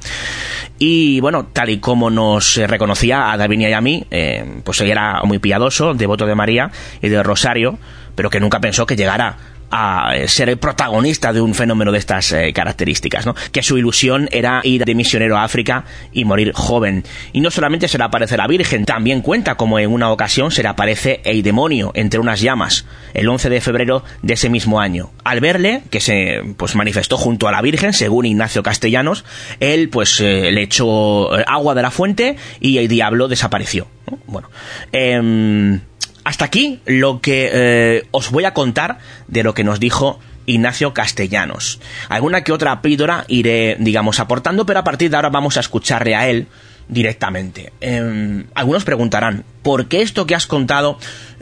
Y 0.78 1.20
bueno, 1.22 1.48
tal 1.52 1.72
y 1.72 1.80
como 1.80 2.12
nos 2.12 2.56
eh, 2.60 2.68
reconocía 2.68 3.32
a 3.32 3.38
Davinia 3.38 3.72
y 3.72 3.74
a 3.74 3.82
mí, 3.82 4.06
eh, 4.12 4.46
pues 4.64 4.80
él 4.82 4.92
era 4.92 5.24
muy 5.24 5.40
piadoso, 5.40 5.96
devoto 5.96 6.28
de 6.28 6.36
María 6.36 6.70
y 7.02 7.10
del 7.10 7.24
Rosario, 7.24 7.80
pero 8.14 8.30
que 8.30 8.40
nunca 8.40 8.60
pensó 8.60 8.86
que 8.86 8.96
llegara 8.96 9.38
a 9.76 10.14
ser 10.28 10.50
el 10.50 10.58
protagonista 10.58 11.34
de 11.34 11.42
un 11.42 11.56
fenómeno 11.56 11.92
de 11.92 11.98
estas 11.98 12.32
eh, 12.32 12.54
características, 12.54 13.26
¿no? 13.26 13.34
Que 13.52 13.64
su 13.64 13.76
ilusión 13.76 14.30
era 14.32 14.62
ir 14.64 14.86
de 14.86 14.94
misionero 14.94 15.36
a 15.36 15.44
África 15.44 15.86
y 16.12 16.26
morir 16.26 16.52
joven. 16.54 17.04
Y 17.32 17.42
no 17.42 17.50
solamente 17.50 17.88
se 17.88 17.98
le 17.98 18.04
aparece 18.04 18.38
la 18.38 18.46
Virgen, 18.46 18.86
también 18.86 19.22
cuenta 19.22 19.56
como 19.56 19.80
en 19.80 19.92
una 19.92 20.12
ocasión 20.12 20.52
se 20.52 20.62
le 20.62 20.70
aparece 20.70 21.22
el 21.26 21.42
demonio 21.42 21.92
entre 21.96 22.20
unas 22.20 22.40
llamas, 22.40 22.86
el 23.16 23.28
11 23.28 23.50
de 23.50 23.62
febrero 23.62 24.04
de 24.22 24.36
ese 24.36 24.48
mismo 24.52 24.80
año. 24.80 25.10
Al 25.24 25.40
verle, 25.40 25.82
que 25.90 26.00
se 26.00 26.44
pues 26.56 26.76
manifestó 26.76 27.18
junto 27.18 27.48
a 27.48 27.52
la 27.52 27.62
Virgen, 27.64 27.94
según 27.94 28.28
Ignacio 28.28 28.62
Castellanos, 28.62 29.26
él 29.60 29.90
pues 29.90 30.20
eh, 30.22 30.52
le 30.52 30.62
echó 30.62 31.36
eh, 31.36 31.44
agua 31.48 31.74
de 31.74 31.82
la 31.82 31.90
fuente 31.90 32.36
y 32.60 32.78
el 32.78 32.88
diablo 32.88 33.28
desapareció. 33.28 33.88
Bueno, 34.28 34.50
eh, 34.92 35.80
hasta 36.24 36.46
aquí 36.46 36.80
lo 36.86 37.22
que 37.22 37.50
eh, 37.52 38.08
os 38.12 38.32
voy 38.32 38.46
a 38.46 38.54
contar 38.54 39.00
de 39.28 39.44
lo 39.44 39.54
que 39.54 39.64
nos 39.64 39.80
dijo 39.80 40.20
Ignacio 40.46 40.94
Castellanos. 40.94 41.80
Alguna 42.10 42.44
que 42.44 42.52
otra 42.52 42.82
píldora 42.82 43.26
iré, 43.28 43.78
digamos, 43.80 44.20
aportando, 44.20 44.66
pero 44.66 44.80
a 44.80 44.84
partir 44.84 45.10
de 45.10 45.16
ahora 45.16 45.30
vamos 45.30 45.58
a 45.58 45.62
escucharle 45.62 46.16
a 46.16 46.28
él 46.28 46.48
directamente. 46.88 47.72
Eh, 47.82 48.46
algunos 48.54 48.84
preguntarán, 48.84 49.46
¿por 49.62 49.88
qué 49.88 50.02
esto 50.02 50.26
que 50.26 50.36
has 50.36 50.48
contado 50.48 50.98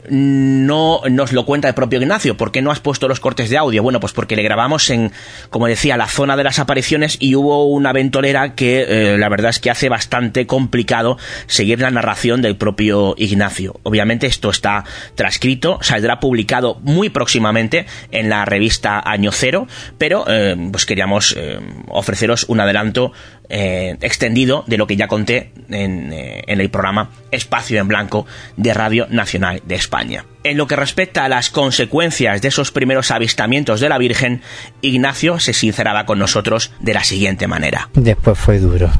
no 0.08 1.00
nos 1.10 1.32
lo 1.32 1.44
cuenta 1.44 1.68
el 1.68 1.74
propio 1.74 2.00
Ignacio. 2.00 2.36
¿Por 2.36 2.52
qué 2.52 2.62
no 2.62 2.70
has 2.70 2.80
puesto 2.80 3.08
los 3.08 3.20
cortes 3.20 3.50
de 3.50 3.58
audio? 3.58 3.82
Bueno, 3.82 4.00
pues 4.00 4.12
porque 4.12 4.36
le 4.36 4.42
grabamos 4.42 4.90
en, 4.90 5.12
como 5.50 5.66
decía, 5.66 5.96
la 5.96 6.08
zona 6.08 6.36
de 6.36 6.44
las 6.44 6.58
apariciones 6.58 7.16
y 7.20 7.34
hubo 7.34 7.66
una 7.66 7.92
ventolera 7.92 8.54
que 8.54 8.84
eh, 8.88 9.18
la 9.18 9.28
verdad 9.28 9.50
es 9.50 9.60
que 9.60 9.70
hace 9.70 9.88
bastante 9.88 10.46
complicado 10.46 11.18
seguir 11.46 11.80
la 11.80 11.90
narración 11.90 12.42
del 12.42 12.56
propio 12.56 13.14
Ignacio. 13.16 13.80
Obviamente 13.82 14.26
esto 14.26 14.50
está 14.50 14.84
transcrito, 15.14 15.78
saldrá 15.82 16.20
publicado 16.20 16.78
muy 16.82 17.10
próximamente 17.10 17.86
en 18.10 18.28
la 18.28 18.44
revista 18.44 19.00
Año 19.04 19.32
Cero, 19.32 19.66
pero 19.98 20.24
eh, 20.28 20.56
pues 20.70 20.86
queríamos 20.86 21.34
eh, 21.36 21.58
ofreceros 21.88 22.44
un 22.48 22.60
adelanto 22.60 23.12
extendido 23.48 24.64
de 24.66 24.78
lo 24.78 24.86
que 24.86 24.96
ya 24.96 25.08
conté 25.08 25.52
en, 25.68 26.10
en 26.12 26.60
el 26.60 26.70
programa 26.70 27.10
Espacio 27.30 27.80
en 27.80 27.88
Blanco 27.88 28.26
de 28.56 28.72
Radio 28.72 29.06
Nacional 29.10 29.62
de 29.66 29.74
España. 29.74 30.24
En 30.44 30.56
lo 30.56 30.66
que 30.66 30.76
respecta 30.76 31.24
a 31.24 31.28
las 31.28 31.50
consecuencias 31.50 32.40
de 32.40 32.48
esos 32.48 32.72
primeros 32.72 33.10
avistamientos 33.10 33.80
de 33.80 33.88
la 33.88 33.98
Virgen, 33.98 34.40
Ignacio 34.80 35.38
se 35.38 35.52
sinceraba 35.52 36.06
con 36.06 36.18
nosotros 36.18 36.72
de 36.80 36.94
la 36.94 37.04
siguiente 37.04 37.46
manera. 37.46 37.90
Después 37.94 38.38
fue 38.38 38.58
duro, 38.58 38.90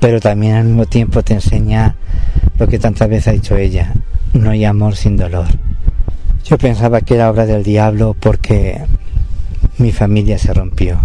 pero 0.00 0.20
también 0.20 0.56
al 0.56 0.64
mismo 0.64 0.86
tiempo 0.86 1.22
te 1.22 1.34
enseña 1.34 1.96
lo 2.58 2.68
que 2.68 2.78
tantas 2.78 3.08
veces 3.08 3.28
ha 3.28 3.32
dicho 3.32 3.56
ella, 3.56 3.94
no 4.34 4.50
hay 4.50 4.64
amor 4.64 4.96
sin 4.96 5.16
dolor. 5.16 5.46
Yo 6.44 6.58
pensaba 6.58 7.00
que 7.00 7.14
era 7.14 7.30
obra 7.30 7.46
del 7.46 7.62
diablo 7.62 8.14
porque 8.18 8.82
mi 9.78 9.92
familia 9.92 10.38
se 10.38 10.52
rompió. 10.52 11.00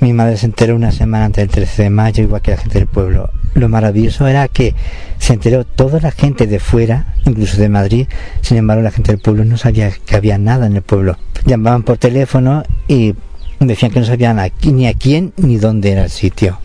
Mi 0.00 0.12
madre 0.12 0.36
se 0.36 0.46
enteró 0.46 0.76
una 0.76 0.92
semana 0.92 1.24
antes 1.24 1.42
del 1.42 1.50
13 1.50 1.84
de 1.84 1.90
mayo, 1.90 2.22
igual 2.22 2.42
que 2.42 2.50
la 2.50 2.58
gente 2.58 2.78
del 2.78 2.86
pueblo. 2.86 3.30
Lo 3.54 3.70
maravilloso 3.70 4.26
era 4.26 4.46
que 4.48 4.74
se 5.18 5.32
enteró 5.32 5.64
toda 5.64 6.00
la 6.00 6.10
gente 6.10 6.46
de 6.46 6.60
fuera, 6.60 7.14
incluso 7.24 7.56
de 7.56 7.70
Madrid. 7.70 8.06
Sin 8.42 8.58
embargo, 8.58 8.82
la 8.82 8.90
gente 8.90 9.12
del 9.12 9.20
pueblo 9.20 9.44
no 9.46 9.56
sabía 9.56 9.90
que 9.90 10.16
había 10.16 10.36
nada 10.36 10.66
en 10.66 10.76
el 10.76 10.82
pueblo. 10.82 11.16
Llamaban 11.46 11.82
por 11.82 11.96
teléfono 11.96 12.62
y 12.86 13.14
decían 13.58 13.90
que 13.90 14.00
no 14.00 14.06
sabían 14.06 14.38
ni 14.64 14.86
a 14.86 14.92
quién 14.92 15.32
ni 15.38 15.56
dónde 15.56 15.92
era 15.92 16.04
el 16.04 16.10
sitio. 16.10 16.58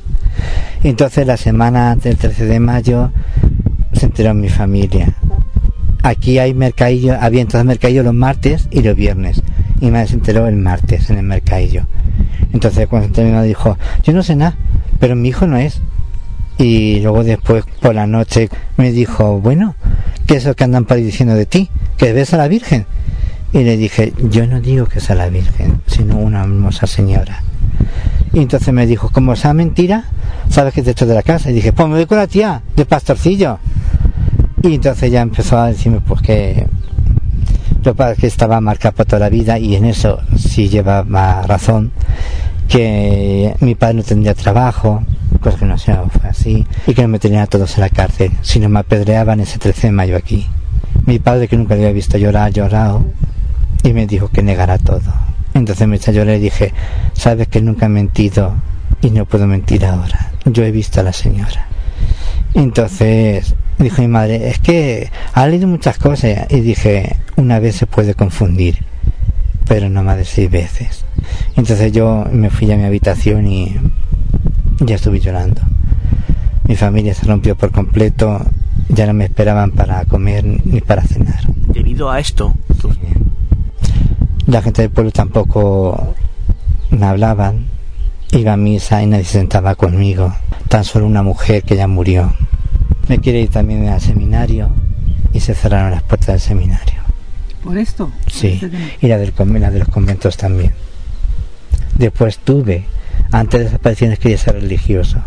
Entonces, 0.84 1.26
la 1.26 1.38
semana 1.38 1.96
del 1.96 2.18
13 2.18 2.46
de 2.46 2.60
mayo 2.60 3.12
se 3.94 4.08
enteró 4.08 4.34
mi 4.34 4.50
familia. 4.50 5.16
Aquí 6.04 6.40
hay 6.40 6.54
mercadillo, 6.54 7.16
había 7.20 7.42
entonces 7.42 7.66
mercadillo 7.66 8.04
los 8.04 8.14
martes 8.14 8.68
y 8.72 8.82
los 8.82 8.96
viernes. 8.96 9.42
Y 9.80 9.86
mi 9.86 9.92
madre 9.92 10.08
se 10.08 10.16
enteró 10.16 10.48
el 10.48 10.56
martes 10.56 11.10
en 11.10 11.18
el 11.18 11.24
mercadillo. 11.24 11.86
Entonces 12.54 12.88
cuando 12.88 13.24
mi 13.24 13.32
madre 13.32 13.48
dijo, 13.48 13.78
yo 14.04 14.14
no 14.14 14.24
sé 14.24 14.36
nada, 14.36 14.58
pero 15.00 15.16
mi 15.16 15.30
hijo 15.30 15.48
no 15.48 15.58
es. 15.58 15.82
Y 16.58 17.00
luego 17.00 17.24
después 17.24 17.64
por 17.82 17.96
la 17.96 18.08
noche 18.08 18.50
me 18.78 18.92
dijo, 18.92 19.40
bueno, 19.40 19.76
¿qué 20.28 20.36
es 20.36 20.46
lo 20.46 20.56
que 20.56 20.64
andan 20.64 20.86
diciendo 20.98 21.36
de 21.36 21.46
ti? 21.46 21.70
¿Que 21.98 22.14
ves 22.14 22.34
a 22.34 22.38
la 22.38 22.48
Virgen? 22.48 22.86
Y 23.54 23.64
le 23.64 23.78
dije, 23.78 24.14
yo 24.30 24.48
no 24.48 24.62
digo 24.62 24.86
que 24.86 25.00
sea 25.00 25.16
la 25.16 25.30
Virgen, 25.30 25.82
sino 25.88 26.18
una 26.18 26.42
hermosa 26.42 26.88
señora. 26.88 27.44
Y 28.34 28.40
entonces 28.40 28.74
me 28.74 28.88
dijo, 28.88 29.10
como 29.10 29.36
sea 29.36 29.54
mentira, 29.54 30.06
sabes 30.50 30.74
que 30.74 30.84
te 30.84 30.92
echo 30.92 31.06
de 31.06 31.16
la 31.16 31.24
casa. 31.24 31.52
Y 31.52 31.54
dije, 31.54 31.74
pues 31.74 31.88
me 31.90 31.96
voy 31.96 32.06
con 32.06 32.18
la 32.18 32.28
tía, 32.28 32.62
de 32.76 32.86
pastorcillo. 32.86 33.60
Y 34.64 34.76
entonces 34.76 35.12
ya 35.12 35.22
empezó 35.22 35.58
a 35.58 35.68
decirme, 35.68 36.02
pues 36.02 36.22
que 36.22 36.68
lo 37.84 37.96
que 37.96 38.28
estaba 38.28 38.62
marcado 38.62 38.96
por 38.96 39.06
toda 39.06 39.20
la 39.22 39.30
vida 39.30 39.58
y 39.58 39.76
en 39.76 39.86
eso 39.86 40.20
sí 40.38 40.70
llevaba 40.70 41.42
razón 41.44 41.92
que 42.68 43.54
mi 43.60 43.76
padre 43.76 43.96
no 43.96 44.04
tendría 44.04 44.34
trabajo, 44.34 45.04
cosa 45.42 45.58
que 45.58 45.66
no 45.66 45.78
sé, 45.78 45.94
fue 46.10 46.30
así, 46.30 46.66
y 46.88 46.94
que 46.94 47.02
no 47.02 47.10
me 47.10 47.20
tenían 47.20 47.44
a 47.44 47.48
todos 47.48 47.76
en 47.76 47.82
la 47.82 47.90
cárcel, 47.90 48.32
sino 48.42 48.70
me 48.70 48.80
apedreaban 48.80 49.42
ese 49.42 49.60
13 49.60 49.88
de 49.88 49.92
mayo 49.92 50.16
aquí. 50.16 50.48
Mi 51.06 51.20
padre, 51.20 51.50
que 51.50 51.58
nunca 51.58 51.76
le 51.76 51.82
había 51.82 51.94
visto 51.94 52.18
llorar, 52.18 52.54
llorado, 52.54 53.04
y 53.84 53.92
me 53.92 54.08
dijo 54.08 54.30
que 54.30 54.42
negara 54.42 54.78
todo. 54.78 55.02
Entonces 55.54 55.86
me 55.86 55.98
eché 55.98 56.12
a 56.12 56.14
llorar 56.14 56.36
y 56.36 56.40
dije, 56.40 56.74
sabes 57.14 57.50
que 57.50 57.62
nunca 57.62 57.88
he 57.88 57.90
mentido 57.90 58.54
y 59.02 59.10
no 59.10 59.26
puedo 59.26 59.48
mentir 59.48 59.86
ahora. 59.86 60.32
Yo 60.46 60.64
he 60.64 60.72
visto 60.72 61.02
a 61.02 61.04
la 61.04 61.14
señora. 61.14 61.71
Entonces 62.54 63.56
dijo 63.80 64.02
mi 64.02 64.08
madre, 64.08 64.50
es 64.50 64.60
que 64.60 65.10
ha 65.34 65.48
leído 65.48 65.68
muchas 65.68 65.98
cosas. 65.98 66.48
Y 66.50 66.62
dije, 66.62 67.18
una 67.36 67.60
vez 67.60 67.76
se 67.76 67.88
puede 67.88 68.14
confundir, 68.14 68.86
pero 69.68 69.90
no 69.90 70.04
más 70.04 70.18
de 70.18 70.26
seis 70.26 70.50
veces. 70.50 71.06
Entonces 71.56 71.92
yo 71.92 72.26
me 72.32 72.50
fui 72.50 72.72
a 72.72 72.78
mi 72.78 72.84
habitación 72.84 73.48
y 73.48 73.76
ya 74.80 74.96
estuve 74.96 75.20
llorando. 75.20 75.62
Mi 76.68 76.76
familia 76.76 77.14
se 77.14 77.26
rompió 77.26 77.56
por 77.56 77.72
completo, 77.72 78.40
ya 78.90 79.06
no 79.06 79.14
me 79.14 79.26
esperaban 79.26 79.72
para 79.72 80.06
comer 80.06 80.46
ni 80.46 80.82
para 80.82 81.04
cenar. 81.04 81.42
Debido 81.68 82.10
a 82.10 82.20
esto, 82.20 82.54
la 84.46 84.62
gente 84.62 84.82
del 84.82 84.92
pueblo 84.92 85.12
tampoco 85.12 86.16
me 86.90 87.06
hablaban, 87.06 87.68
iba 88.32 88.54
a 88.54 88.58
misa 88.58 89.02
y 89.04 89.08
nadie 89.08 89.26
se 89.26 89.34
sentaba 89.34 89.76
conmigo. 89.76 90.34
tan 90.68 90.84
solo 90.86 91.06
una 91.06 91.22
mujer 91.22 91.64
que 91.64 91.76
ya 91.76 91.88
murió. 91.88 92.34
Me 93.08 93.20
quiere 93.20 93.42
ir 93.42 93.50
también 93.50 93.88
al 93.90 94.00
seminario 94.00 94.70
y 95.34 95.40
se 95.42 95.54
cerraron 95.54 95.92
las 95.92 96.04
puertas 96.04 96.28
del 96.28 96.40
seminario. 96.40 97.02
¿Por 97.64 97.78
esto? 97.78 98.12
Sí, 98.28 98.60
y 99.02 99.08
la, 99.08 99.18
del, 99.18 99.34
la 99.60 99.70
de 99.70 99.80
los 99.80 99.90
conventos 99.90 100.38
también. 100.38 100.74
Después 101.98 102.40
tuve, 102.40 102.86
antes 103.32 103.60
de 103.60 103.66
esas 103.68 103.80
apariciones 103.80 104.18
quería 104.18 104.38
ser 104.38 104.56
religioso, 104.56 105.22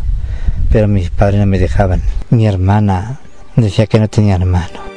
pero 0.71 0.89
mis 0.89 1.11
padres 1.11 1.41
no 1.41 1.47
me 1.47 1.59
dejaban. 1.59 2.03
Mi 2.31 2.47
hermana 2.47 3.21
decía 3.55 3.87
que 3.87 4.01
no 4.01 4.09
tenía 4.09 4.35
hermano. 4.37 4.94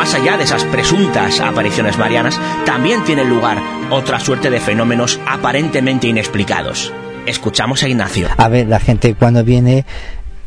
Más 0.00 0.14
allá 0.14 0.38
de 0.38 0.44
esas 0.44 0.64
presuntas 0.64 1.40
apariciones 1.40 1.98
marianas, 1.98 2.40
también 2.64 3.04
tiene 3.04 3.22
lugar 3.22 3.58
otra 3.90 4.18
suerte 4.18 4.48
de 4.48 4.58
fenómenos 4.58 5.20
aparentemente 5.26 6.06
inexplicados. 6.06 6.90
Escuchamos 7.26 7.82
a 7.82 7.88
Ignacio. 7.88 8.28
A 8.38 8.48
ver, 8.48 8.66
la 8.66 8.80
gente 8.80 9.14
cuando 9.14 9.44
viene 9.44 9.84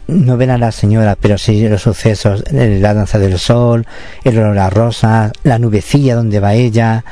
no 0.08 0.38
ven 0.38 0.50
a 0.50 0.58
la 0.58 0.72
señora, 0.72 1.16
pero 1.22 1.38
sí 1.38 1.70
los 1.70 1.84
sucesos, 1.84 2.44
eh, 2.52 2.80
la 2.82 2.96
danza 2.96 3.20
del 3.20 3.38
sol, 3.38 3.86
el 4.24 4.40
olor 4.40 4.58
a 4.58 4.72
rosas, 4.72 5.32
la 5.44 5.60
nubecilla 5.60 6.16
donde 6.16 6.40
va 6.40 6.56
ella, 6.56 7.06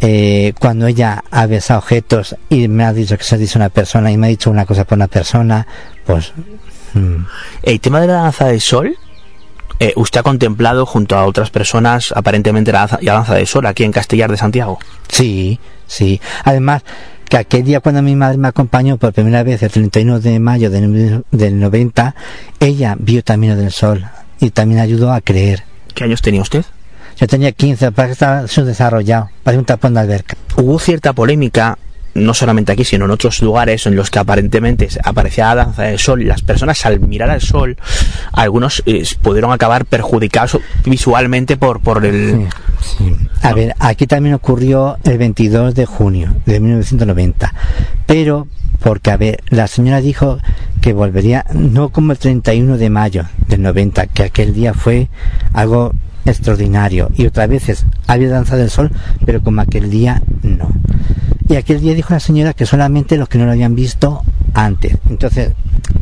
eh, 0.00 0.54
cuando 0.58 0.88
ella 0.88 1.22
ha 1.30 1.46
besado 1.46 1.78
objetos 1.78 2.34
y 2.48 2.66
me 2.66 2.86
ha 2.86 2.92
dicho 2.92 3.16
que 3.16 3.22
se 3.22 3.36
ha 3.36 3.38
dicho 3.38 3.56
una 3.56 3.68
persona 3.68 4.10
y 4.10 4.16
me 4.16 4.26
ha 4.26 4.30
dicho 4.30 4.50
una 4.50 4.66
cosa 4.66 4.84
por 4.84 4.98
una 4.98 5.06
persona, 5.06 5.64
pues 6.04 6.32
mm, 6.94 7.22
El 7.62 7.78
tema 7.78 8.00
de 8.00 8.08
la 8.08 8.14
danza 8.14 8.48
del 8.48 8.60
sol, 8.60 8.98
eh, 9.80 9.92
usted 9.96 10.20
ha 10.20 10.22
contemplado 10.22 10.86
junto 10.86 11.16
a 11.16 11.24
otras 11.24 11.50
personas 11.50 12.12
aparentemente 12.14 12.72
la 12.72 12.98
la 13.00 13.12
danza 13.14 13.34
del 13.34 13.46
sol 13.46 13.66
aquí 13.66 13.84
en 13.84 13.92
Castellar 13.92 14.30
de 14.30 14.36
Santiago. 14.36 14.78
Sí, 15.08 15.60
sí. 15.86 16.20
Además, 16.44 16.82
que 17.28 17.36
aquel 17.36 17.64
día 17.64 17.80
cuando 17.80 18.02
mi 18.02 18.16
madre 18.16 18.38
me 18.38 18.48
acompañó 18.48 18.96
por 18.96 19.12
primera 19.12 19.42
vez, 19.42 19.62
el 19.62 19.70
31 19.70 20.20
de 20.20 20.38
mayo 20.40 20.70
del, 20.70 21.24
del 21.30 21.60
90, 21.60 22.14
ella 22.60 22.96
vio 22.98 23.22
también 23.22 23.54
lo 23.54 23.62
del 23.62 23.72
sol 23.72 24.06
y 24.40 24.50
también 24.50 24.80
ayudó 24.80 25.12
a 25.12 25.20
creer. 25.20 25.64
¿Qué 25.94 26.04
años 26.04 26.22
tenía 26.22 26.42
usted? 26.42 26.64
Yo 27.16 27.26
tenía 27.26 27.52
15, 27.52 27.92
para 27.92 28.08
que 28.08 28.12
estaba 28.12 28.46
subdesarrollado, 28.46 29.30
parecía 29.42 29.58
un 29.58 29.66
tapón 29.66 29.94
de 29.94 30.00
alberca. 30.00 30.36
Hubo 30.56 30.78
cierta 30.78 31.12
polémica, 31.12 31.76
no 32.24 32.34
solamente 32.34 32.72
aquí, 32.72 32.84
sino 32.84 33.04
en 33.04 33.10
otros 33.10 33.42
lugares 33.42 33.86
en 33.86 33.96
los 33.96 34.10
que 34.10 34.18
aparentemente 34.18 34.88
aparecía 35.04 35.54
la 35.54 35.64
danza 35.64 35.82
del 35.84 35.98
sol. 35.98 36.26
Las 36.26 36.42
personas 36.42 36.84
al 36.86 37.00
mirar 37.00 37.30
al 37.30 37.40
sol, 37.40 37.76
algunos 38.32 38.82
eh, 38.86 39.04
pudieron 39.22 39.52
acabar 39.52 39.84
perjudicados 39.84 40.58
visualmente 40.84 41.56
por, 41.56 41.80
por 41.80 42.04
el... 42.04 42.48
A 43.42 43.52
ver, 43.52 43.74
aquí 43.78 44.06
también 44.06 44.34
ocurrió 44.34 44.96
el 45.04 45.18
22 45.18 45.74
de 45.74 45.86
junio 45.86 46.34
de 46.46 46.60
1990, 46.60 47.54
pero 48.06 48.46
porque, 48.80 49.10
a 49.10 49.16
ver, 49.16 49.42
la 49.48 49.66
señora 49.66 50.00
dijo 50.00 50.38
que 50.80 50.92
volvería, 50.92 51.44
no 51.52 51.88
como 51.88 52.12
el 52.12 52.18
31 52.18 52.78
de 52.78 52.90
mayo 52.90 53.24
del 53.48 53.62
90, 53.62 54.06
que 54.08 54.24
aquel 54.24 54.54
día 54.54 54.74
fue 54.74 55.08
algo 55.52 55.92
extraordinario, 56.30 57.10
y 57.14 57.26
otras 57.26 57.48
veces 57.48 57.84
había 58.06 58.28
danza 58.28 58.56
del 58.56 58.70
sol, 58.70 58.90
pero 59.24 59.42
como 59.42 59.60
aquel 59.60 59.90
día 59.90 60.22
no. 60.42 60.70
Y 61.48 61.56
aquel 61.56 61.80
día 61.80 61.94
dijo 61.94 62.12
la 62.12 62.20
señora 62.20 62.52
que 62.52 62.66
solamente 62.66 63.16
los 63.16 63.28
que 63.28 63.38
no 63.38 63.46
lo 63.46 63.52
habían 63.52 63.74
visto 63.74 64.22
antes. 64.52 64.98
Entonces, 65.08 65.52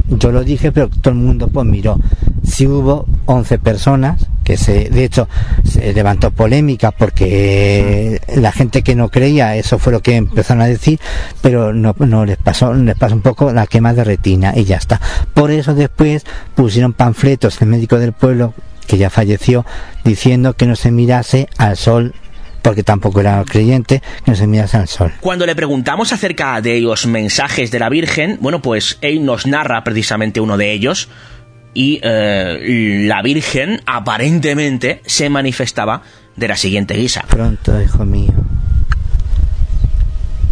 yo 0.08 0.32
lo 0.32 0.42
dije, 0.42 0.72
pero 0.72 0.88
todo 0.88 1.14
el 1.14 1.20
mundo 1.20 1.48
pues 1.48 1.66
miró. 1.66 1.98
Si 2.44 2.66
hubo 2.66 3.06
11 3.26 3.58
personas, 3.58 4.26
que 4.46 4.56
se, 4.56 4.88
de 4.90 5.04
hecho, 5.04 5.28
se 5.64 5.92
levantó 5.92 6.30
polémica 6.30 6.92
porque 6.92 8.20
la 8.36 8.52
gente 8.52 8.82
que 8.82 8.94
no 8.94 9.08
creía, 9.08 9.56
eso 9.56 9.80
fue 9.80 9.92
lo 9.92 10.00
que 10.00 10.14
empezaron 10.14 10.62
a 10.62 10.66
decir, 10.66 11.00
pero 11.42 11.72
no, 11.72 11.96
no 11.98 12.24
les 12.24 12.36
pasó, 12.36 12.72
les 12.72 12.96
pasó 12.96 13.16
un 13.16 13.22
poco 13.22 13.52
la 13.52 13.66
quema 13.66 13.92
de 13.92 14.04
retina 14.04 14.52
y 14.56 14.64
ya 14.64 14.76
está. 14.76 15.00
Por 15.34 15.50
eso 15.50 15.74
después 15.74 16.24
pusieron 16.54 16.92
panfletos 16.92 17.60
el 17.60 17.68
médico 17.68 17.98
del 17.98 18.12
pueblo, 18.12 18.54
que 18.86 18.98
ya 18.98 19.10
falleció, 19.10 19.64
diciendo 20.04 20.54
que 20.54 20.66
no 20.66 20.76
se 20.76 20.90
mirase 20.90 21.48
al 21.58 21.76
sol, 21.76 22.14
porque 22.62 22.82
tampoco 22.82 23.20
era 23.20 23.44
creyente, 23.44 24.02
que 24.24 24.30
no 24.30 24.36
se 24.36 24.46
mirase 24.46 24.76
al 24.76 24.88
sol. 24.88 25.12
Cuando 25.20 25.46
le 25.46 25.54
preguntamos 25.54 26.12
acerca 26.12 26.60
de 26.60 26.80
los 26.80 27.06
mensajes 27.06 27.70
de 27.70 27.78
la 27.78 27.88
Virgen, 27.88 28.38
bueno, 28.40 28.62
pues 28.62 28.98
él 29.02 29.24
nos 29.24 29.46
narra 29.46 29.84
precisamente 29.84 30.40
uno 30.40 30.56
de 30.56 30.72
ellos 30.72 31.08
y 31.74 32.00
eh, 32.02 33.04
la 33.06 33.22
Virgen 33.22 33.82
aparentemente 33.86 35.02
se 35.04 35.28
manifestaba 35.28 36.02
de 36.34 36.48
la 36.48 36.56
siguiente 36.56 36.94
guisa. 36.94 37.24
Pronto, 37.28 37.80
hijo 37.80 38.04
mío, 38.04 38.32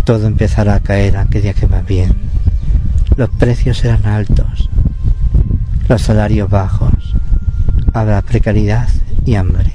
todo 0.04 0.26
empezará 0.26 0.74
a 0.74 0.80
caer 0.80 1.16
aquel 1.16 1.42
día 1.42 1.54
que 1.54 1.66
va 1.66 1.80
bien. 1.80 2.14
Los 3.16 3.30
precios 3.30 3.78
serán 3.78 4.04
altos, 4.06 4.68
los 5.88 6.02
salarios 6.02 6.50
bajos, 6.50 7.13
habrá 7.94 8.20
precariedad 8.22 8.88
y 9.24 9.36
hambre. 9.36 9.72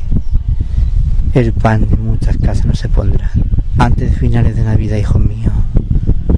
El 1.33 1.53
pan 1.53 1.87
de 1.89 1.95
muchas 1.95 2.37
casas 2.37 2.65
no 2.65 2.75
se 2.75 2.89
pondrá. 2.89 3.31
Antes 3.77 4.11
de 4.11 4.17
finales 4.17 4.57
de 4.57 4.63
Navidad, 4.63 4.97
hijo 4.97 5.17
mío, 5.19 5.51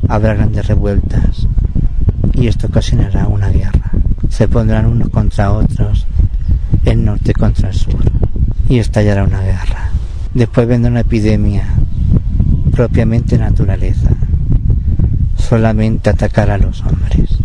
habrá 0.07 0.35
grandes 0.35 0.67
revueltas 0.67 1.47
y 2.33 2.47
esto 2.47 2.67
ocasionará 2.67 3.27
una 3.27 3.49
guerra. 3.49 3.91
Se 4.29 4.47
pondrán 4.47 4.85
unos 4.85 5.09
contra 5.09 5.51
otros, 5.51 6.05
el 6.85 7.03
norte 7.03 7.33
contra 7.33 7.69
el 7.69 7.75
sur, 7.75 8.03
y 8.69 8.77
estallará 8.77 9.23
una 9.23 9.41
guerra. 9.41 9.89
Después 10.35 10.67
vendrá 10.67 10.91
una 10.91 11.01
epidemia, 11.01 11.65
propiamente 12.71 13.39
naturaleza. 13.39 14.11
Solamente 15.35 16.11
atacará 16.11 16.55
a 16.55 16.59
los 16.59 16.81
hombres. 16.81 17.37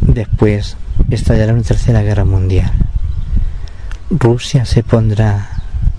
Después 0.00 0.76
estallará 1.10 1.52
una 1.52 1.62
tercera 1.62 2.02
guerra 2.02 2.24
mundial. 2.24 2.83
Rusia 4.16 4.64
se 4.64 4.84
pondrá 4.84 5.48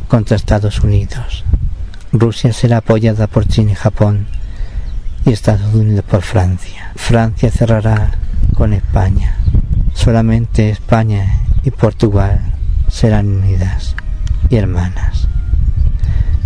contra 0.08 0.38
Estados 0.38 0.80
Unidos. 0.80 1.44
Rusia 2.14 2.54
será 2.54 2.78
apoyada 2.78 3.28
por 3.28 3.46
China 3.46 3.74
y 3.74 3.76
Japón 3.76 4.28
y 5.26 5.34
Estados 5.34 5.74
Unidos 5.74 6.06
por 6.10 6.22
Francia. 6.22 6.94
Francia 6.96 7.52
cerrará 7.52 8.12
con 8.54 8.72
España. 8.72 9.36
Solamente 9.94 10.70
España 10.70 11.42
y 11.66 11.72
Portugal 11.72 12.40
serán 12.88 13.28
unidas 13.28 13.98
y 14.50 14.56
hermanas. 14.56 15.28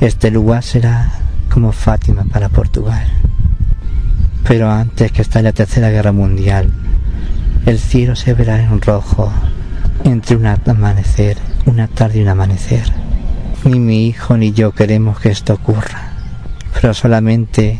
Este 0.02 0.32
lugar 0.32 0.64
será 0.64 1.12
como 1.54 1.72
Fátima 1.72 2.24
para 2.24 2.50
Portugal. 2.50 3.08
Pero 4.44 4.72
antes 4.72 5.12
que 5.12 5.22
estalle 5.22 5.44
la 5.44 5.54
Tercera 5.54 5.92
Guerra 5.92 6.14
Mundial, 6.14 6.72
el 7.68 7.78
cielo 7.78 8.16
se 8.16 8.34
verá 8.34 8.60
en 8.60 8.82
rojo 8.82 9.32
entre 10.04 10.36
un 10.36 10.46
amanecer, 10.46 11.38
una 11.70 11.88
tarde 11.88 12.20
y 12.20 12.22
un 12.24 12.30
amanecer. 12.30 12.84
Ni 13.64 13.80
mi 13.80 14.08
hijo 14.08 14.38
ni 14.38 14.52
yo 14.52 14.72
queremos 14.72 15.20
que 15.20 15.30
esto 15.30 15.54
ocurra, 15.54 16.14
pero 16.74 16.94
solamente 16.94 17.80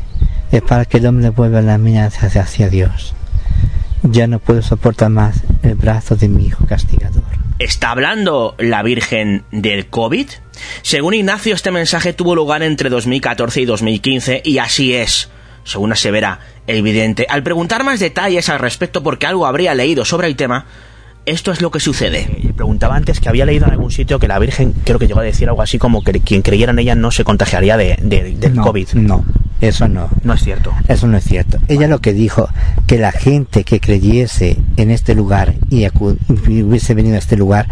es 0.52 0.62
para 0.62 0.86
que 0.86 0.98
el 0.98 1.08
hombre 1.08 1.30
vuelva 1.30 1.62
la 1.62 1.78
mirada 1.78 2.08
hacia, 2.08 2.42
hacia 2.42 2.70
Dios. 2.70 3.14
Ya 4.04 4.28
no 4.28 4.40
puedo 4.40 4.62
soportar 4.62 5.10
más 5.10 5.42
el 5.64 5.76
brazo 5.76 6.16
de 6.16 6.30
mi 6.30 6.46
hijo 6.46 6.66
castigador. 6.66 7.24
¿Está 7.60 7.92
hablando 7.92 8.56
la 8.58 8.84
Virgen 8.84 9.44
del 9.52 9.88
COVID? 9.88 10.30
Según 10.82 11.14
Ignacio, 11.14 11.54
este 11.54 11.72
mensaje 11.72 12.14
tuvo 12.14 12.36
lugar 12.36 12.64
entre 12.64 12.90
2014 12.90 13.62
y 13.62 13.66
2015 13.66 14.42
y 14.46 14.60
así 14.60 14.94
es, 14.94 15.30
según 15.66 15.92
asevera 15.92 16.40
el 16.68 16.82
vidente. 16.82 17.26
Al 17.30 17.44
preguntar 17.44 17.84
más 17.84 18.00
detalles 18.00 18.48
al 18.50 18.60
respecto 18.60 19.04
porque 19.04 19.26
algo 19.26 19.46
habría 19.46 19.76
leído 19.76 20.06
sobre 20.06 20.28
el 20.28 20.38
tema, 20.38 20.68
esto 21.26 21.52
es 21.52 21.62
lo 21.62 21.70
que 21.72 21.80
sucede. 21.80 22.40
Le 22.44 22.54
preguntaba 22.54 22.96
antes 22.96 23.20
que 23.20 23.30
había 23.30 23.46
leído 23.46 23.66
en 23.66 23.72
algún 23.72 23.92
sitio 23.92 24.20
que 24.20 24.28
la 24.28 24.40
Virgen, 24.40 24.74
creo 24.84 24.98
que 25.00 25.08
llegó 25.08 25.20
a 25.20 25.24
decir 25.24 25.48
algo 25.48 25.62
así 25.62 25.78
como 25.78 26.04
que 26.04 26.20
quien 26.20 26.42
creyera 26.42 26.72
en 26.72 26.80
ella 26.80 26.96
no 26.96 27.12
se 27.12 27.24
contagiaría 27.24 27.78
de, 27.78 27.98
de- 28.02 28.36
del 28.36 28.56
No, 28.56 28.64
COVID. 28.64 28.94
No, 28.94 29.24
eso 29.62 29.88
no. 29.88 30.10
No 30.24 30.34
es 30.34 30.44
cierto. 30.44 30.74
Eso 30.88 31.08
no 31.08 31.18
es 31.18 31.24
cierto. 31.24 31.58
Ella 31.68 31.88
lo 31.88 32.00
que 32.00 32.14
dijo, 32.14 32.50
que 32.88 32.98
la 32.98 33.12
gente 33.12 33.64
que 33.64 33.80
creyese 33.80 34.58
en 34.78 34.90
este 34.92 35.14
lugar 35.16 35.56
y 35.70 35.86
hubiese 35.88 36.94
venido 36.96 37.16
a 37.16 37.20
este 37.20 37.38
lugar, 37.38 37.68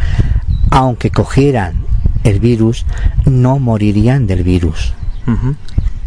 aunque 0.69 1.09
cogieran 1.09 1.85
el 2.23 2.39
virus, 2.39 2.85
no 3.25 3.57
morirían 3.59 4.27
del 4.27 4.43
virus. 4.43 4.93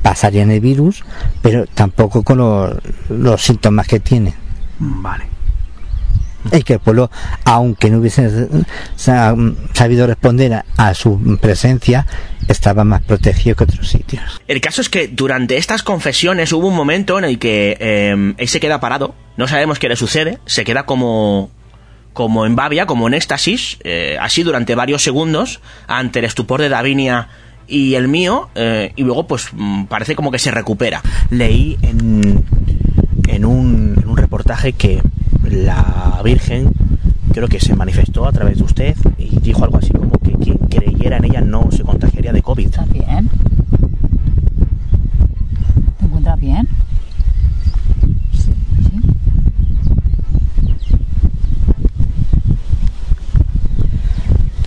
Pasarían 0.03 0.51
el 0.51 0.61
virus, 0.61 1.03
pero 1.43 1.67
tampoco 1.67 2.23
con 2.23 2.39
los, 2.39 2.75
los 3.11 3.43
síntomas 3.43 3.87
que 3.87 4.01
tienen. 4.01 4.35
Vale. 4.79 5.25
Y 6.53 6.63
que 6.63 6.75
el 6.75 6.79
pueblo, 6.81 7.11
aunque 7.45 7.91
no 7.91 7.99
hubiese 7.99 8.49
sa- 8.97 9.35
sabido 9.73 10.07
responder 10.07 10.63
a, 10.77 10.95
su 10.95 11.39
presencia, 11.41 12.07
estaba 12.49 12.85
más 12.85 13.03
protegido 13.03 13.57
que 13.57 13.65
otros 13.65 13.89
sitios. 13.89 14.41
El 14.49 14.61
caso 14.61 14.81
es 14.81 14.89
que 14.89 15.09
durante 15.09 15.57
estas 15.57 15.83
confesiones 15.83 16.53
hubo 16.53 16.67
un 16.69 16.75
momento 16.77 17.19
en 17.19 17.25
el 17.25 17.39
que 17.39 17.77
eh, 17.79 18.35
él 18.37 18.49
se 18.49 18.61
queda 18.61 18.81
parado, 18.81 19.15
no 19.37 19.47
sabemos 19.49 19.79
qué 19.79 19.89
le 19.89 19.97
sucede, 19.97 20.39
se 20.47 20.65
queda 20.65 20.85
como 20.85 21.51
como 22.13 22.45
en 22.45 22.57
babia, 22.57 22.87
como 22.87 23.07
en 23.07 23.15
éxtasis, 23.15 23.79
eh, 23.85 24.17
así 24.21 24.43
durante 24.43 24.75
varios 24.75 25.01
segundos, 25.03 25.61
ante 25.87 26.19
el 26.19 26.25
estupor 26.25 26.61
de 26.61 26.69
Davinia 26.69 27.29
y 27.69 27.95
el 27.95 28.09
mío, 28.09 28.51
eh, 28.57 28.93
y 28.97 29.05
luego 29.05 29.29
pues 29.29 29.49
mm, 29.53 29.85
parece 29.85 30.17
como 30.17 30.33
que 30.33 30.41
se 30.41 30.51
recupera. 30.51 31.03
Leí 31.31 31.79
en, 31.83 32.45
en, 33.29 33.45
un, 33.45 33.95
en 34.03 34.09
un 34.09 34.17
reportaje 34.17 34.73
que 34.73 35.01
la 35.51 36.21
Virgen 36.25 36.73
creo 37.33 37.49
que 37.49 37.61
se 37.61 37.75
manifestó 37.75 38.27
a 38.27 38.33
través 38.33 38.59
de 38.59 38.65
usted 38.65 38.97
y 39.19 39.39
dijo 39.41 39.65
algo 39.65 39.79
así 39.79 39.91
como 39.91 40.13
que 40.19 40.33
quien 40.33 40.59
creyera 40.59 41.17
en 41.19 41.25
ella 41.25 41.41
no 41.41 41.71
se 41.71 41.83
contagiaría 41.83 42.33
de 42.33 42.43
COVID. 42.43 42.67
¿Estás 42.67 42.91
bien? 42.91 43.29
¿Te 45.99 46.05
encuentras 46.05 46.41
bien? 46.41 46.69
Sí. 48.33 48.53
¿Sí? 48.83 49.01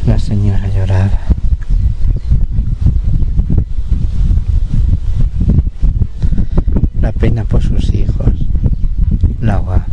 La 0.06 0.20
señora 0.20 0.68
lloraba. 0.76 1.20
La 7.02 7.12
pena 7.12 7.44
por 7.44 7.62
sus 7.62 7.94
hijos. 7.94 8.48
La 9.42 9.56
ahogaba. 9.56 9.93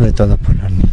Sobre 0.00 0.12
todo 0.12 0.38
por 0.38 0.56
los 0.56 0.70
niños. 0.70 0.88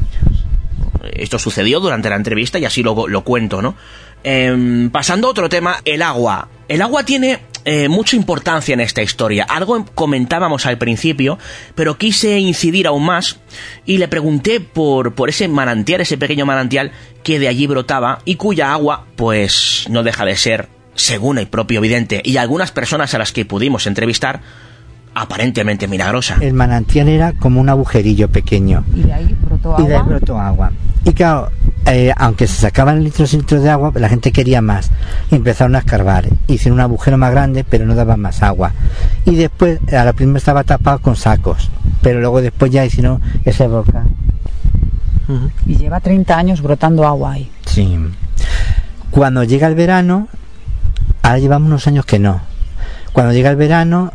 Esto 1.13 1.39
sucedió 1.39 1.79
durante 1.79 2.09
la 2.09 2.17
entrevista 2.17 2.59
y 2.59 2.65
así 2.65 2.83
lo, 2.83 3.07
lo 3.07 3.23
cuento, 3.23 3.61
¿no? 3.61 3.73
Em, 4.21 4.89
pasando 4.89 5.29
a 5.29 5.31
otro 5.31 5.47
tema, 5.47 5.77
el 5.85 6.01
agua. 6.01 6.49
El 6.67 6.81
agua 6.81 7.05
tiene 7.05 7.39
eh, 7.63 7.87
mucha 7.87 8.17
importancia 8.17 8.73
en 8.73 8.81
esta 8.81 9.01
historia. 9.01 9.45
Algo 9.47 9.85
comentábamos 9.95 10.65
al 10.65 10.77
principio, 10.77 11.39
pero 11.73 11.97
quise 11.97 12.37
incidir 12.37 12.85
aún 12.85 13.05
más 13.05 13.39
y 13.85 13.97
le 13.97 14.09
pregunté 14.09 14.59
por, 14.59 15.15
por 15.15 15.29
ese 15.29 15.47
manantial, 15.47 16.01
ese 16.01 16.17
pequeño 16.17 16.45
manantial 16.45 16.91
que 17.23 17.39
de 17.39 17.47
allí 17.47 17.65
brotaba 17.65 18.19
y 18.25 18.35
cuya 18.35 18.73
agua, 18.73 19.05
pues, 19.15 19.85
no 19.89 20.03
deja 20.03 20.25
de 20.25 20.35
ser, 20.35 20.67
según 20.95 21.37
el 21.37 21.47
propio 21.47 21.79
vidente 21.79 22.21
y 22.25 22.35
algunas 22.35 22.73
personas 22.73 23.13
a 23.13 23.19
las 23.19 23.31
que 23.31 23.45
pudimos 23.45 23.87
entrevistar, 23.87 24.41
aparentemente 25.21 25.87
milagrosa. 25.87 26.37
El 26.41 26.53
manantial 26.53 27.07
era 27.09 27.33
como 27.33 27.59
un 27.59 27.69
agujerillo 27.69 28.29
pequeño. 28.29 28.83
Y 28.95 29.01
de 29.03 29.13
ahí 29.13 29.35
brotó 29.41 29.75
Y 29.79 29.83
de 29.87 29.93
ahí 29.95 29.99
agua. 29.99 30.09
brotó 30.17 30.39
agua. 30.39 30.71
Y 31.03 31.13
claro, 31.13 31.49
eh, 31.85 32.11
aunque 32.17 32.47
se 32.47 32.61
sacaban 32.61 33.03
litros 33.03 33.33
y 33.33 33.37
litros 33.37 33.63
de 33.63 33.69
agua, 33.69 33.91
la 33.95 34.09
gente 34.09 34.31
quería 34.31 34.61
más. 34.61 34.91
Y 35.31 35.35
empezaron 35.35 35.75
a 35.75 35.79
escarbar. 35.79 36.27
Hicieron 36.47 36.79
un 36.79 36.81
agujero 36.81 37.17
más 37.17 37.31
grande, 37.31 37.63
pero 37.63 37.85
no 37.85 37.95
daba 37.95 38.17
más 38.17 38.43
agua. 38.43 38.73
Y 39.25 39.35
después, 39.35 39.79
a 39.93 40.03
la 40.03 40.13
primera 40.13 40.37
estaba 40.37 40.63
tapado 40.63 40.99
con 40.99 41.15
sacos. 41.15 41.69
Pero 42.01 42.19
luego 42.19 42.41
después 42.41 42.71
ya 42.71 42.85
hicieron 42.85 43.21
ese 43.45 43.67
volcán. 43.67 44.09
Y 45.65 45.75
lleva 45.75 45.99
30 45.99 46.37
años 46.37 46.61
brotando 46.61 47.05
agua 47.05 47.33
ahí. 47.33 47.51
Sí. 47.65 47.97
Cuando 49.11 49.43
llega 49.43 49.67
el 49.67 49.75
verano, 49.75 50.27
ahora 51.21 51.39
llevamos 51.39 51.67
unos 51.67 51.87
años 51.87 52.05
que 52.05 52.19
no. 52.19 52.41
Cuando 53.13 53.33
llega 53.33 53.49
el 53.49 53.55
verano, 53.55 54.11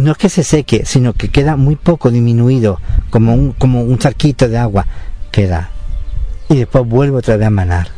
no 0.00 0.12
es 0.12 0.18
que 0.18 0.28
se 0.28 0.42
seque, 0.42 0.84
sino 0.84 1.12
que 1.12 1.28
queda 1.28 1.56
muy 1.56 1.76
poco 1.76 2.10
disminuido, 2.10 2.80
como 3.10 3.34
un, 3.34 3.52
como 3.52 3.82
un 3.82 3.98
charquito 3.98 4.48
de 4.48 4.58
agua 4.58 4.86
queda. 5.30 5.70
Y 6.48 6.56
después 6.56 6.86
vuelve 6.86 7.18
otra 7.18 7.36
vez 7.36 7.46
a 7.46 7.50
manar. 7.50 7.88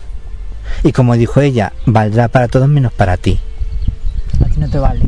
Y 0.83 0.93
como 0.93 1.17
dijo 1.17 1.41
ella, 1.41 1.73
valdrá 1.87 2.29
para 2.29 2.49
todos 2.49 2.69
menos 2.69 2.93
para 2.93 3.17
ti. 3.17 3.41
A 4.41 4.49
ti 4.49 4.61
no 4.61 4.69
te 4.69 4.79
vale. 4.79 5.01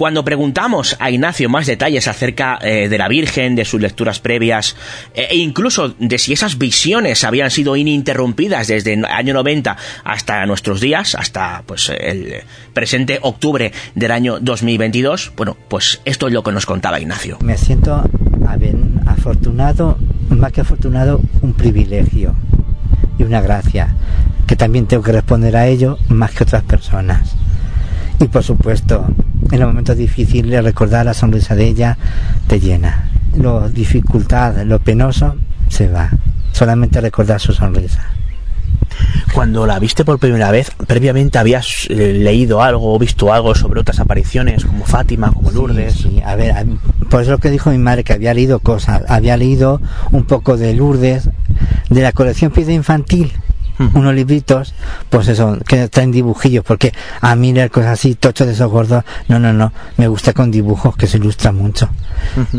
Cuando 0.00 0.24
preguntamos 0.24 0.96
a 0.98 1.10
Ignacio 1.10 1.50
más 1.50 1.66
detalles 1.66 2.08
acerca 2.08 2.58
eh, 2.62 2.88
de 2.88 2.96
la 2.96 3.06
Virgen, 3.06 3.54
de 3.54 3.66
sus 3.66 3.82
lecturas 3.82 4.18
previas, 4.18 4.74
eh, 5.12 5.26
e 5.28 5.36
incluso 5.36 5.94
de 5.98 6.16
si 6.16 6.32
esas 6.32 6.56
visiones 6.56 7.22
habían 7.22 7.50
sido 7.50 7.76
ininterrumpidas 7.76 8.68
desde 8.68 8.94
el 8.94 9.04
año 9.04 9.34
90 9.34 9.76
hasta 10.02 10.46
nuestros 10.46 10.80
días, 10.80 11.14
hasta 11.14 11.64
pues 11.66 11.90
el 11.90 12.32
presente 12.72 13.18
octubre 13.20 13.72
del 13.94 14.10
año 14.10 14.40
2022, 14.40 15.32
bueno, 15.36 15.54
pues 15.68 16.00
esto 16.06 16.28
es 16.28 16.32
lo 16.32 16.42
que 16.42 16.52
nos 16.52 16.64
contaba 16.64 16.98
Ignacio. 16.98 17.36
Me 17.42 17.58
siento 17.58 18.02
afortunado, 19.04 19.98
más 20.30 20.50
que 20.52 20.62
afortunado, 20.62 21.20
un 21.42 21.52
privilegio 21.52 22.34
y 23.18 23.24
una 23.24 23.42
gracia, 23.42 23.94
que 24.46 24.56
también 24.56 24.86
tengo 24.86 25.02
que 25.02 25.12
responder 25.12 25.58
a 25.58 25.66
ello 25.66 25.98
más 26.08 26.30
que 26.30 26.44
otras 26.44 26.62
personas. 26.62 27.36
Y 28.18 28.28
por 28.28 28.42
supuesto, 28.42 29.06
en 29.50 29.60
los 29.60 29.68
momentos 29.68 29.96
difíciles 29.96 30.62
recordar 30.64 31.04
la 31.06 31.14
sonrisa 31.14 31.54
de 31.54 31.66
ella 31.66 31.98
te 32.46 32.60
llena. 32.60 33.10
Lo 33.36 33.68
dificultad, 33.68 34.62
lo 34.64 34.78
penoso, 34.80 35.36
se 35.68 35.88
va. 35.88 36.10
Solamente 36.52 37.00
recordar 37.00 37.40
su 37.40 37.52
sonrisa. 37.52 38.04
Cuando 39.32 39.66
la 39.66 39.78
viste 39.78 40.04
por 40.04 40.18
primera 40.18 40.50
vez, 40.50 40.72
previamente 40.86 41.38
habías 41.38 41.86
eh, 41.88 42.12
leído 42.12 42.60
algo 42.62 42.92
o 42.94 42.98
visto 42.98 43.32
algo 43.32 43.54
sobre 43.54 43.80
otras 43.80 44.00
apariciones 44.00 44.64
como 44.64 44.84
Fátima, 44.84 45.32
como 45.32 45.50
Lourdes. 45.52 45.94
Sí, 45.94 46.02
sí, 46.16 46.22
a 46.24 46.34
ver, 46.34 46.50
a- 46.52 46.64
eso 47.20 47.30
lo 47.30 47.38
que 47.38 47.50
dijo 47.50 47.70
mi 47.70 47.78
madre, 47.78 48.02
que 48.04 48.12
había 48.12 48.34
leído 48.34 48.58
cosas. 48.58 49.02
Había 49.08 49.36
leído 49.36 49.80
un 50.10 50.24
poco 50.24 50.56
de 50.56 50.74
Lourdes, 50.74 51.30
de 51.88 52.02
la 52.02 52.12
colección 52.12 52.50
Piedra 52.50 52.72
Infantil, 52.72 53.32
unos 53.94 54.14
libritos, 54.14 54.74
pues 55.08 55.28
eso, 55.28 55.58
que 55.66 55.88
traen 55.88 56.12
dibujillos, 56.12 56.64
porque 56.64 56.92
a 57.20 57.34
mí 57.34 57.52
leer 57.52 57.70
cosas 57.70 57.92
así, 57.92 58.14
tochos 58.14 58.46
de 58.46 58.52
esos 58.52 58.70
gordos, 58.70 59.04
no, 59.28 59.38
no, 59.38 59.52
no, 59.52 59.72
me 59.96 60.08
gusta 60.08 60.32
con 60.32 60.50
dibujos, 60.50 60.96
que 60.96 61.06
se 61.06 61.16
ilustra 61.16 61.52
mucho. 61.52 61.88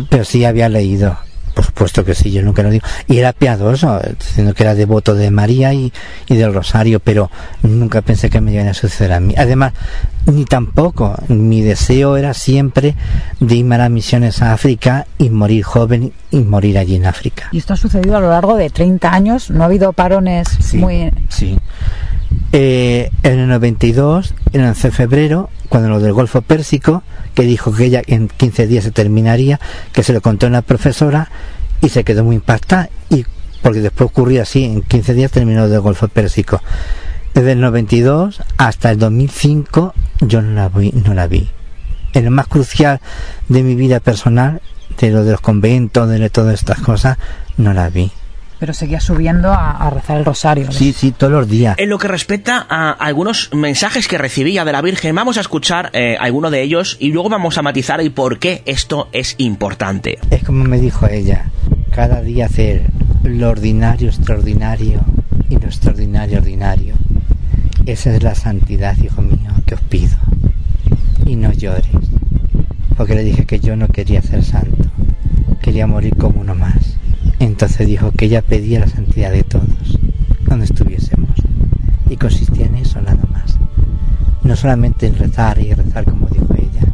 Pero 0.10 0.26
sí 0.26 0.44
había 0.46 0.70
leído. 0.70 1.18
Por 1.54 1.66
supuesto 1.66 2.06
que 2.06 2.16
sí, 2.16 2.32
yo 2.32 2.42
nunca 2.42 2.64
lo 2.64 2.70
digo. 2.70 2.86
Y 3.08 3.18
era 3.18 3.34
piadoso, 3.34 4.00
diciendo 4.18 4.54
que 4.54 4.64
era 4.64 4.76
devoto 4.76 5.16
de 5.16 5.32
María 5.32 5.74
y, 5.74 5.92
y 6.28 6.36
del 6.36 6.54
Rosario, 6.54 7.00
pero 7.00 7.30
nunca 7.64 8.02
pensé 8.02 8.30
que 8.30 8.42
me 8.42 8.54
iban 8.54 8.68
a 8.68 8.74
suceder 8.74 9.14
a 9.14 9.20
mí. 9.20 9.34
Además, 9.38 9.74
ni 10.26 10.46
tampoco. 10.46 11.16
Mi 11.28 11.62
deseo 11.62 12.18
era 12.18 12.34
siempre 12.34 12.96
de 13.40 13.56
irme 13.56 13.76
a 13.76 13.80
las 13.80 13.92
misiones 13.92 14.42
a 14.42 14.54
África 14.54 15.08
y 15.18 15.30
morir 15.30 15.64
joven 15.64 16.14
y 16.32 16.40
morir 16.40 16.78
allí 16.78 16.96
en 16.96 17.06
África. 17.06 17.50
Y 17.52 17.58
esto 17.58 17.74
ha 17.74 17.78
sucedido 17.78 18.18
a 18.18 18.20
lo 18.20 18.30
largo 18.30 18.56
de 18.56 18.70
30 18.70 19.14
años. 19.14 19.50
No 19.50 19.64
ha 19.64 19.66
habido 19.66 19.94
parones 19.94 20.74
muy... 20.74 21.12
Sí. 21.30 21.58
Eh, 22.54 23.10
en 23.24 23.40
el 23.40 23.48
92, 23.48 24.36
en 24.52 24.62
el 24.62 24.68
11 24.68 24.88
de 24.90 24.92
febrero, 24.94 25.50
cuando 25.70 25.90
lo 25.90 26.00
del 26.00 26.14
Golfo 26.14 26.42
Pérsico, 26.42 27.04
que 27.34 27.44
dijo 27.44 27.74
que 27.74 27.86
ella 27.86 28.02
en 28.08 28.28
15 28.28 28.68
días 28.68 28.84
se 28.84 28.92
terminaría, 28.92 29.60
que 29.94 30.04
se 30.04 30.12
lo 30.12 30.22
contó 30.22 30.46
a 30.46 30.50
una 30.50 30.62
profesora 30.62 31.30
y 31.82 31.90
se 31.90 32.04
quedó 32.04 32.24
muy 32.24 32.36
impactada, 32.36 32.90
y 33.10 33.26
porque 33.62 33.80
después 33.80 34.10
ocurrió 34.10 34.42
así, 34.42 34.66
en 34.66 34.82
15 34.82 35.14
días 35.14 35.32
terminó 35.32 35.70
del 35.70 35.80
Golfo 35.80 36.08
Pérsico. 36.08 36.62
Desde 37.34 37.54
el 37.54 37.62
92 37.62 38.42
hasta 38.58 38.92
el 38.92 39.00
2005 39.00 39.94
yo 40.22 40.42
no 40.42 40.52
la 40.54 40.68
vi, 40.68 40.92
no 40.92 41.14
la 41.14 41.28
vi. 41.28 41.50
En 42.14 42.26
lo 42.26 42.32
más 42.32 42.48
crucial 42.48 43.00
de 43.48 43.64
mi 43.64 43.76
vida 43.76 44.02
personal, 44.02 44.62
de 45.00 45.12
lo 45.12 45.24
de 45.24 45.32
los 45.32 45.42
conventos, 45.42 46.10
de 46.10 46.30
todas 46.30 46.56
estas 46.56 46.82
cosas, 46.82 47.18
no 47.58 47.72
la 47.72 47.90
vi. 47.90 48.12
Pero 48.62 48.76
seguía 48.76 49.00
subiendo 49.00 49.52
a, 49.52 49.72
a 49.72 49.90
rezar 49.90 50.20
el 50.20 50.26
rosario. 50.26 50.66
¿no? 50.68 50.72
Sí, 50.72 50.94
sí, 50.94 51.12
todos 51.12 51.34
los 51.34 51.50
días. 51.50 51.76
En 51.80 51.90
lo 51.90 51.98
que 51.98 52.08
respecta 52.08 52.64
a 52.70 52.92
algunos 52.92 53.50
mensajes 53.56 54.08
que 54.08 54.20
recibía 54.20 54.64
de 54.64 54.72
la 54.72 54.84
Virgen, 54.84 55.16
vamos 55.16 55.40
a 55.40 55.42
escuchar 55.42 55.90
eh, 55.94 56.16
alguno 56.20 56.52
de 56.52 56.62
ellos 56.62 56.96
y 57.00 57.12
luego 57.12 57.28
vamos 57.28 57.58
a 57.58 57.64
matizar 57.64 58.00
el 58.02 58.12
por 58.12 58.38
qué 58.38 58.62
esto 58.68 59.10
es 59.14 59.34
importante. 59.40 60.20
Es 60.30 60.44
como 60.44 60.64
me 60.64 60.80
dijo 60.80 61.08
ella, 61.08 61.46
cada 61.90 62.22
día 62.22 62.46
hacer 62.46 62.84
lo 63.24 63.50
ordinario 63.50 64.10
extraordinario 64.10 65.02
y 65.50 65.58
lo 65.58 65.66
extraordinario 65.66 66.38
ordinario. 66.38 66.94
Esa 67.88 68.14
es 68.14 68.22
la 68.22 68.36
santidad, 68.36 68.96
hijo 69.04 69.24
mío, 69.24 69.50
que 69.66 69.74
os 69.74 69.82
pido. 69.82 70.18
Y 71.26 71.36
no 71.36 71.52
llores, 71.52 71.88
porque 72.96 73.16
le 73.16 73.24
dije 73.24 73.48
que 73.48 73.60
yo 73.60 73.76
no 73.76 73.88
quería 73.88 74.22
ser 74.22 74.44
santo, 74.44 74.92
quería 75.64 75.88
morir 75.88 76.16
como 76.16 76.42
uno 76.42 76.54
más. 76.54 77.01
Entonces 77.40 77.88
dijo 77.88 78.12
que 78.12 78.26
ella 78.26 78.42
pedía 78.42 78.80
la 78.80 78.88
santidad 78.88 79.32
de 79.32 79.44
todos, 79.44 80.00
donde 80.48 80.66
estuviésemos. 80.66 81.36
Y 82.10 82.18
consistía 82.18 82.66
en 82.66 82.76
eso 82.76 83.02
nada 83.02 83.26
más. 83.32 83.58
No 84.44 84.56
solamente 84.56 85.08
en 85.08 85.16
rezar 85.16 85.60
y 85.60 85.74
rezar 85.74 86.06
como 86.06 86.28
dijo 86.28 86.54
ella, 86.56 86.94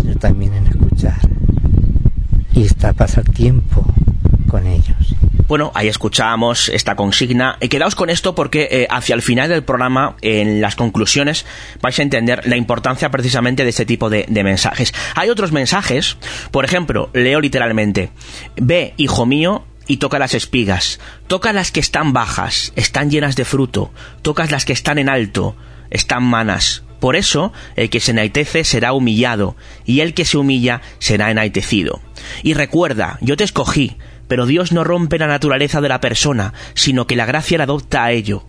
sino 0.00 0.14
también 0.16 0.54
en 0.54 0.66
escuchar 0.66 1.18
y 2.56 2.62
está 2.62 2.94
pasar 2.94 3.24
tiempo 3.24 3.84
ellos. 4.64 5.16
Bueno, 5.48 5.72
ahí 5.74 5.88
escuchamos 5.88 6.68
esta 6.68 6.94
consigna. 6.94 7.56
Y 7.60 7.68
quedaos 7.68 7.96
con 7.96 8.10
esto 8.10 8.34
porque 8.34 8.68
eh, 8.70 8.86
hacia 8.88 9.14
el 9.14 9.22
final 9.22 9.48
del 9.48 9.64
programa, 9.64 10.16
en 10.22 10.60
las 10.60 10.76
conclusiones, 10.76 11.46
vais 11.80 11.98
a 11.98 12.02
entender 12.02 12.46
la 12.46 12.56
importancia 12.56 13.10
precisamente 13.10 13.64
de 13.64 13.70
este 13.70 13.86
tipo 13.86 14.08
de, 14.08 14.26
de 14.28 14.44
mensajes. 14.44 14.94
Hay 15.14 15.28
otros 15.28 15.52
mensajes, 15.52 16.16
por 16.50 16.64
ejemplo, 16.64 17.10
leo 17.12 17.40
literalmente, 17.40 18.10
ve, 18.56 18.94
hijo 18.96 19.26
mío, 19.26 19.64
y 19.86 19.98
toca 19.98 20.18
las 20.18 20.34
espigas, 20.34 21.00
toca 21.26 21.52
las 21.52 21.70
que 21.70 21.80
están 21.80 22.12
bajas, 22.12 22.72
están 22.76 23.10
llenas 23.10 23.36
de 23.36 23.44
fruto, 23.44 23.92
tocas 24.22 24.50
las 24.50 24.64
que 24.64 24.72
están 24.72 24.98
en 24.98 25.08
alto, 25.08 25.56
están 25.90 26.24
manas. 26.24 26.82
Por 27.00 27.14
eso, 27.14 27.52
el 27.76 27.90
que 27.90 28.00
se 28.00 28.12
enaltece 28.12 28.64
será 28.64 28.92
humillado, 28.92 29.54
y 29.84 30.00
el 30.00 30.14
que 30.14 30.24
se 30.24 30.38
humilla 30.38 30.80
será 30.98 31.30
enaltecido. 31.30 32.00
Y 32.42 32.54
recuerda, 32.54 33.18
yo 33.20 33.36
te 33.36 33.44
escogí, 33.44 33.96
pero 34.28 34.46
Dios 34.46 34.72
no 34.72 34.84
rompe 34.84 35.18
la 35.18 35.26
naturaleza 35.26 35.80
de 35.80 35.88
la 35.88 36.00
persona, 36.00 36.52
sino 36.74 37.06
que 37.06 37.16
la 37.16 37.26
gracia 37.26 37.58
la 37.58 37.64
adopta 37.64 38.04
a 38.04 38.12
ello. 38.12 38.44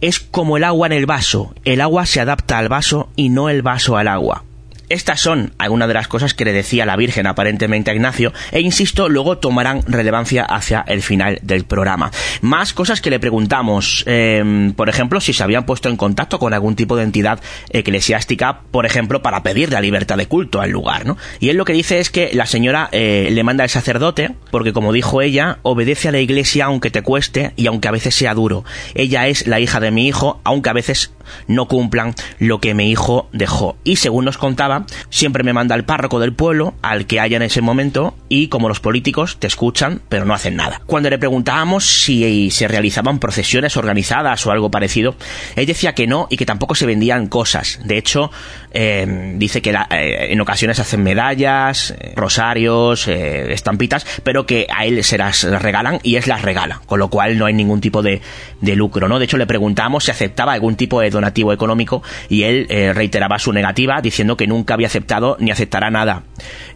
es 0.00 0.20
como 0.20 0.56
el 0.58 0.64
agua 0.64 0.86
en 0.86 0.92
el 0.92 1.06
vaso. 1.06 1.54
El 1.64 1.80
agua 1.80 2.04
se 2.04 2.20
adapta 2.20 2.58
al 2.58 2.68
vaso 2.68 3.08
y 3.16 3.30
no 3.30 3.48
el 3.48 3.62
vaso 3.62 3.96
al 3.96 4.08
agua. 4.08 4.44
Estas 4.88 5.20
son 5.20 5.52
algunas 5.58 5.88
de 5.88 5.94
las 5.94 6.08
cosas 6.08 6.34
que 6.34 6.44
le 6.44 6.52
decía 6.52 6.86
la 6.86 6.96
Virgen 6.96 7.26
aparentemente 7.26 7.90
a 7.90 7.94
Ignacio 7.94 8.32
e 8.52 8.60
insisto, 8.60 9.08
luego 9.08 9.38
tomarán 9.38 9.82
relevancia 9.86 10.44
hacia 10.44 10.84
el 10.86 11.02
final 11.02 11.38
del 11.42 11.64
programa. 11.64 12.10
Más 12.40 12.72
cosas 12.72 13.00
que 13.00 13.10
le 13.10 13.20
preguntamos, 13.20 14.04
eh, 14.06 14.72
por 14.76 14.88
ejemplo, 14.88 15.20
si 15.20 15.32
se 15.32 15.42
habían 15.42 15.66
puesto 15.66 15.88
en 15.88 15.96
contacto 15.96 16.38
con 16.38 16.54
algún 16.54 16.76
tipo 16.76 16.96
de 16.96 17.02
entidad 17.02 17.40
eclesiástica, 17.70 18.60
por 18.70 18.86
ejemplo, 18.86 19.22
para 19.22 19.42
pedir 19.42 19.72
la 19.72 19.80
libertad 19.80 20.16
de 20.16 20.26
culto 20.26 20.60
al 20.60 20.70
lugar, 20.70 21.06
¿no? 21.06 21.16
Y 21.40 21.48
él 21.48 21.56
lo 21.56 21.64
que 21.64 21.72
dice 21.72 21.98
es 21.98 22.10
que 22.10 22.30
la 22.32 22.46
señora 22.46 22.88
eh, 22.92 23.28
le 23.30 23.44
manda 23.44 23.64
al 23.64 23.70
sacerdote, 23.70 24.34
porque 24.50 24.72
como 24.72 24.92
dijo 24.92 25.22
ella, 25.22 25.58
obedece 25.62 26.08
a 26.08 26.12
la 26.12 26.20
iglesia 26.20 26.66
aunque 26.66 26.90
te 26.90 27.02
cueste 27.02 27.52
y 27.56 27.66
aunque 27.66 27.88
a 27.88 27.92
veces 27.92 28.14
sea 28.14 28.34
duro. 28.34 28.64
Ella 28.94 29.26
es 29.26 29.46
la 29.46 29.60
hija 29.60 29.80
de 29.80 29.90
mi 29.90 30.06
hijo, 30.06 30.40
aunque 30.44 30.70
a 30.70 30.74
veces 30.74 31.12
no 31.46 31.66
cumplan 31.66 32.14
lo 32.38 32.60
que 32.60 32.74
mi 32.74 32.90
hijo 32.90 33.28
dejó. 33.32 33.76
Y 33.84 33.96
según 33.96 34.24
nos 34.24 34.38
contaba, 34.38 34.86
siempre 35.10 35.42
me 35.42 35.52
manda 35.52 35.74
al 35.74 35.84
párroco 35.84 36.20
del 36.20 36.32
pueblo, 36.32 36.74
al 36.82 37.06
que 37.06 37.20
haya 37.20 37.36
en 37.36 37.42
ese 37.42 37.60
momento, 37.60 38.14
y 38.28 38.48
como 38.48 38.68
los 38.68 38.80
políticos 38.80 39.36
te 39.38 39.46
escuchan, 39.46 40.02
pero 40.08 40.24
no 40.24 40.34
hacen 40.34 40.56
nada. 40.56 40.80
Cuando 40.86 41.10
le 41.10 41.18
preguntábamos 41.18 41.84
si 41.84 42.50
se 42.50 42.68
realizaban 42.68 43.18
procesiones 43.18 43.76
organizadas 43.76 44.46
o 44.46 44.50
algo 44.50 44.70
parecido, 44.70 45.16
él 45.54 45.66
decía 45.66 45.94
que 45.94 46.06
no 46.06 46.26
y 46.30 46.36
que 46.36 46.46
tampoco 46.46 46.74
se 46.74 46.86
vendían 46.86 47.26
cosas. 47.28 47.80
De 47.84 47.98
hecho, 47.98 48.30
eh, 48.78 49.32
dice 49.36 49.62
que 49.62 49.72
la- 49.72 49.88
eh, 49.90 50.28
en 50.32 50.40
ocasiones 50.42 50.78
hacen 50.78 51.02
medallas, 51.02 51.94
eh, 51.98 52.12
rosarios, 52.14 53.08
eh, 53.08 53.50
estampitas, 53.54 54.04
pero 54.22 54.44
que 54.44 54.66
a 54.68 54.84
él 54.84 55.02
se 55.02 55.16
las 55.16 55.44
regalan 55.44 55.98
y 56.02 56.16
él 56.16 56.24
las 56.26 56.42
regala, 56.42 56.82
con 56.84 56.98
lo 56.98 57.08
cual 57.08 57.38
no 57.38 57.46
hay 57.46 57.54
ningún 57.54 57.80
tipo 57.80 58.02
de, 58.02 58.20
de 58.60 58.76
lucro, 58.76 59.08
¿no? 59.08 59.18
De 59.18 59.24
hecho, 59.24 59.38
le 59.38 59.46
preguntamos 59.46 60.04
si 60.04 60.10
aceptaba 60.10 60.52
algún 60.52 60.76
tipo 60.76 61.00
de 61.00 61.08
donativo 61.08 61.54
económico 61.54 62.02
y 62.28 62.42
él 62.42 62.66
reiteraba 62.94 63.38
su 63.38 63.52
negativa 63.52 64.02
diciendo 64.02 64.36
que 64.36 64.46
nunca 64.46 64.74
había 64.74 64.88
aceptado 64.88 65.36
ni 65.40 65.50
aceptará 65.50 65.90
nada. 65.90 66.24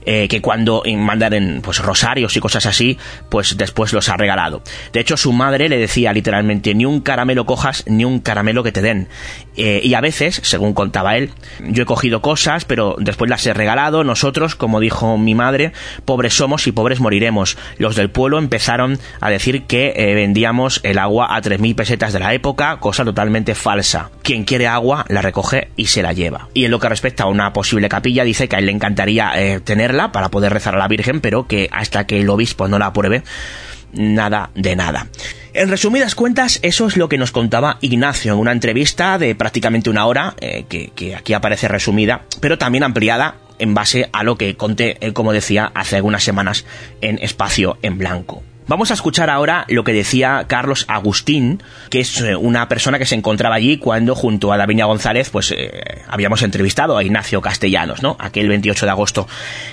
Que 0.04 0.40
cuando 0.42 0.82
mandan 0.96 1.34
en, 1.34 1.60
pues 1.62 1.78
rosarios 1.80 2.34
y 2.36 2.40
cosas 2.40 2.64
así, 2.66 2.96
pues 3.28 3.56
después 3.58 3.92
los 3.92 4.08
ha 4.08 4.16
regalado. 4.16 4.62
De 4.92 5.00
hecho, 5.00 5.16
su 5.18 5.32
madre 5.32 5.68
le 5.68 5.76
decía 5.76 6.12
literalmente, 6.14 6.74
ni 6.74 6.86
un 6.86 7.00
caramelo 7.00 7.44
cojas, 7.44 7.84
ni 7.86 8.04
un 8.06 8.20
caramelo 8.20 8.62
que 8.62 8.72
te 8.72 8.80
den. 8.80 9.08
Y 9.56 9.92
a 9.94 10.00
veces, 10.00 10.40
según 10.42 10.72
contaba 10.72 11.16
él, 11.18 11.30
yo 11.60 11.82
he 11.82 11.86
cogido 11.90 12.22
cosas, 12.22 12.64
pero 12.64 12.94
después 13.00 13.28
las 13.28 13.44
he 13.46 13.52
regalado. 13.52 14.04
Nosotros, 14.04 14.54
como 14.54 14.78
dijo 14.78 15.18
mi 15.18 15.34
madre, 15.34 15.72
pobres 16.04 16.34
somos 16.34 16.68
y 16.68 16.72
pobres 16.72 17.00
moriremos. 17.00 17.58
Los 17.78 17.96
del 17.96 18.10
pueblo 18.10 18.38
empezaron 18.38 19.00
a 19.20 19.28
decir 19.28 19.64
que 19.64 19.92
eh, 19.96 20.14
vendíamos 20.14 20.78
el 20.84 21.00
agua 21.00 21.34
a 21.34 21.42
3.000 21.42 21.74
pesetas 21.74 22.12
de 22.12 22.20
la 22.20 22.32
época, 22.32 22.76
cosa 22.76 23.04
totalmente 23.04 23.56
falsa. 23.56 24.12
Quien 24.22 24.44
quiere 24.44 24.68
agua 24.68 25.04
la 25.08 25.20
recoge 25.20 25.72
y 25.74 25.86
se 25.86 26.00
la 26.00 26.12
lleva. 26.12 26.46
Y 26.54 26.64
en 26.64 26.70
lo 26.70 26.78
que 26.78 26.88
respecta 26.88 27.24
a 27.24 27.26
una 27.26 27.52
posible 27.52 27.88
capilla, 27.88 28.22
dice 28.22 28.48
que 28.48 28.54
a 28.54 28.60
él 28.60 28.66
le 28.66 28.72
encantaría 28.72 29.32
eh, 29.34 29.58
tenerla 29.58 30.12
para 30.12 30.28
poder 30.28 30.52
rezar 30.52 30.76
a 30.76 30.78
la 30.78 30.86
Virgen, 30.86 31.20
pero 31.20 31.48
que 31.48 31.68
hasta 31.72 32.06
que 32.06 32.20
el 32.20 32.30
obispo 32.30 32.68
no 32.68 32.78
la 32.78 32.86
apruebe, 32.86 33.24
nada 33.92 34.50
de 34.54 34.76
nada. 34.76 35.08
En 35.52 35.68
resumidas 35.68 36.14
cuentas, 36.14 36.60
eso 36.62 36.86
es 36.86 36.96
lo 36.96 37.08
que 37.08 37.18
nos 37.18 37.32
contaba 37.32 37.78
Ignacio 37.80 38.32
en 38.32 38.38
una 38.38 38.52
entrevista 38.52 39.18
de 39.18 39.34
prácticamente 39.34 39.90
una 39.90 40.06
hora, 40.06 40.34
eh, 40.40 40.64
que, 40.68 41.14
aquí 41.16 41.32
aparece 41.32 41.66
resumida, 41.66 42.22
pero 42.40 42.56
también 42.56 42.84
ampliada 42.84 43.34
en 43.58 43.74
base 43.74 44.08
a 44.12 44.22
lo 44.22 44.36
que 44.36 44.56
conté, 44.56 44.96
eh, 45.00 45.12
como 45.12 45.32
decía, 45.32 45.72
hace 45.74 45.96
algunas 45.96 46.22
semanas 46.22 46.64
en 47.00 47.18
Espacio 47.18 47.78
en 47.82 47.98
Blanco. 47.98 48.42
Vamos 48.70 48.92
a 48.92 48.94
escuchar 48.94 49.30
ahora 49.30 49.64
lo 49.66 49.82
que 49.82 49.92
decía 49.92 50.44
Carlos 50.46 50.84
Agustín, 50.86 51.60
que 51.88 51.98
es 51.98 52.20
eh, 52.20 52.36
una 52.36 52.68
persona 52.68 53.00
que 53.00 53.04
se 53.04 53.16
encontraba 53.16 53.56
allí 53.56 53.78
cuando 53.78 54.14
junto 54.14 54.52
a 54.52 54.56
Davinia 54.56 54.84
González 54.84 55.28
pues 55.28 55.50
eh, 55.50 55.72
habíamos 56.06 56.42
entrevistado 56.42 56.96
a 56.96 57.02
Ignacio 57.02 57.40
Castellanos, 57.40 58.00
¿no? 58.00 58.14
Aquel 58.20 58.48
28 58.48 58.86
de 58.86 58.92
agosto 58.92 59.26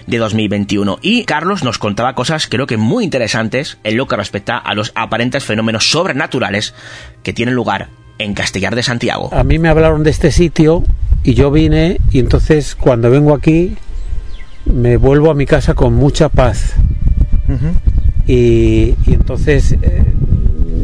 de 0.07 0.17
2021. 0.17 0.97
Y 1.03 1.25
Carlos 1.25 1.63
nos 1.63 1.77
contaba 1.77 2.15
cosas 2.15 2.47
creo 2.47 2.65
que 2.65 2.77
muy 2.77 3.03
interesantes 3.03 3.77
en 3.83 3.97
lo 3.97 4.07
que 4.07 4.15
respecta 4.15 4.57
a 4.57 4.73
los 4.73 4.93
aparentes 4.95 5.45
fenómenos 5.45 5.91
sobrenaturales 5.91 6.73
que 7.21 7.33
tienen 7.33 7.53
lugar 7.53 7.89
en 8.17 8.33
Castellar 8.33 8.73
de 8.73 8.81
Santiago. 8.81 9.29
A 9.31 9.43
mí 9.43 9.59
me 9.59 9.69
hablaron 9.69 10.03
de 10.03 10.09
este 10.09 10.31
sitio 10.31 10.83
y 11.23 11.35
yo 11.35 11.51
vine 11.51 11.97
y 12.09 12.17
entonces 12.17 12.73
cuando 12.73 13.11
vengo 13.11 13.35
aquí 13.35 13.75
me 14.65 14.97
vuelvo 14.97 15.29
a 15.29 15.35
mi 15.35 15.45
casa 15.45 15.75
con 15.75 15.93
mucha 15.93 16.29
paz. 16.29 16.73
Y, 18.27 18.95
y 19.05 19.13
entonces 19.13 19.73
eh, 19.81 20.03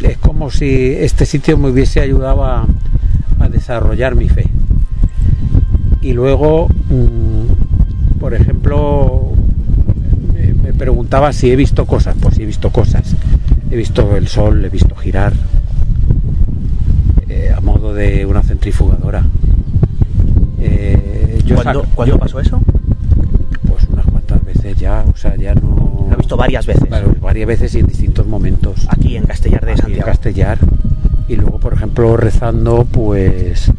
es 0.04 0.18
como 0.18 0.50
si 0.50 0.68
este 0.70 1.26
sitio 1.26 1.58
me 1.58 1.70
hubiese 1.70 2.00
ayudado 2.00 2.46
a, 2.46 2.66
a 3.40 3.50
desarrollar 3.50 4.16
mi 4.16 4.30
fe. 4.30 4.46
Y 6.02 6.14
luego, 6.14 6.68
mm, 6.90 8.20
por 8.20 8.34
ejemplo, 8.34 9.32
me, 10.34 10.54
me 10.54 10.74
preguntaba 10.74 11.32
si 11.34 11.52
he 11.52 11.56
visto 11.56 11.86
cosas. 11.86 12.16
Pues 12.20 12.36
sí 12.36 12.44
he 12.44 12.46
visto 12.46 12.70
cosas. 12.72 13.16
He 13.72 13.76
visto 13.76 14.16
el 14.18 14.28
sol, 14.28 14.64
he 14.66 14.70
visto 14.70 14.96
girar 14.96 15.34
eh, 17.30 17.52
a 17.56 17.62
modo 17.62 17.94
de 17.94 18.26
una 18.26 18.44
centrifugadora. 18.44 19.24
Eh, 20.60 21.42
yo 21.46 21.56
¿Cuándo- 21.56 21.86
cuándo 21.96 22.16
yo- 22.16 22.20
pasó 22.20 22.40
eso? 22.40 22.60
Pues 23.68 23.84
unas 23.92 24.06
cuantas 24.06 24.44
veces 24.46 24.78
ya, 24.78 25.04
o 25.12 25.16
sea, 25.18 25.36
ya 25.36 25.56
no... 25.56 25.93
Visto 26.34 26.38
varias 26.38 26.66
veces. 26.66 26.86
Claro, 26.88 27.16
varias 27.22 27.48
veces 27.48 27.76
y 27.76 27.80
en 27.80 27.88
distintos 27.88 28.26
momentos. 28.26 28.88
Aquí 28.90 29.16
en 29.18 29.26
Castellar 29.26 29.66
de 29.66 29.72
Aquí 29.74 29.80
en 29.80 29.86
Santiago. 29.86 30.06
Castellar. 30.08 30.58
Y 31.28 31.36
luego, 31.36 31.60
por 31.60 31.74
ejemplo, 31.74 32.18
rezando, 32.18 32.86
pues, 32.86 33.72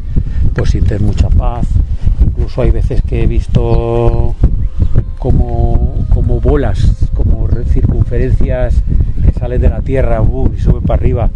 pues 0.53 0.69
sientes 0.69 1.01
mucha 1.01 1.29
paz. 1.29 1.67
Incluso 2.21 2.61
hay 2.61 2.71
veces 2.71 3.01
que 3.01 3.23
he 3.23 3.27
visto 3.27 4.35
como, 5.19 6.05
como 6.09 6.39
bolas, 6.39 7.09
como 7.13 7.45
re- 7.47 7.65
circunferencias 7.65 8.75
que 9.23 9.33
salen 9.37 9.61
de 9.61 9.69
la 9.69 9.81
tierra 9.81 10.21
uh, 10.21 10.51
y 10.55 10.59
suben 10.61 10.81
para 10.83 10.99
arriba. 10.99 11.29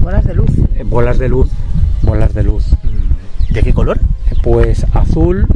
Bolas 0.00 0.24
de 0.26 0.34
luz. 0.34 0.50
Eh, 0.76 0.84
bolas 0.84 1.18
de 1.18 1.28
luz, 1.28 1.48
bolas 2.02 2.34
de 2.34 2.42
luz. 2.42 2.64
¿De 3.50 3.62
qué 3.62 3.72
color? 3.72 3.98
Pues 4.42 4.84
azul, 4.92 5.46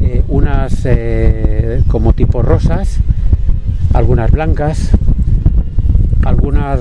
eh, 0.00 0.22
unas 0.28 0.82
eh, 0.84 1.82
como 1.88 2.12
tipo 2.12 2.42
rosas, 2.42 2.98
algunas 3.94 4.30
blancas, 4.30 4.90
algunas 6.24 6.80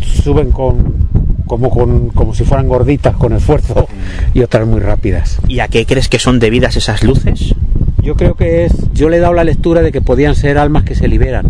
suben 0.00 0.50
con 0.50 1.08
como 1.46 1.70
con 1.70 2.10
como 2.10 2.34
si 2.34 2.44
fueran 2.44 2.68
gorditas 2.68 3.16
con 3.16 3.32
esfuerzo 3.32 3.88
y 4.32 4.40
otras 4.42 4.66
muy 4.66 4.80
rápidas. 4.80 5.38
¿Y 5.48 5.60
a 5.60 5.68
qué 5.68 5.84
crees 5.84 6.08
que 6.08 6.18
son 6.18 6.38
debidas 6.38 6.76
esas 6.76 7.02
luces? 7.02 7.54
Yo 8.02 8.14
creo 8.14 8.34
que 8.34 8.64
es, 8.64 8.72
yo 8.94 9.08
le 9.08 9.16
he 9.16 9.20
dado 9.20 9.34
la 9.34 9.44
lectura 9.44 9.82
de 9.82 9.92
que 9.92 10.00
podían 10.00 10.34
ser 10.34 10.56
almas 10.56 10.84
que 10.84 10.94
se 10.94 11.08
liberan 11.08 11.48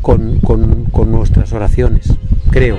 con, 0.00 0.38
con, 0.38 0.84
con 0.84 1.10
nuestras 1.10 1.52
oraciones, 1.52 2.14
creo. 2.50 2.76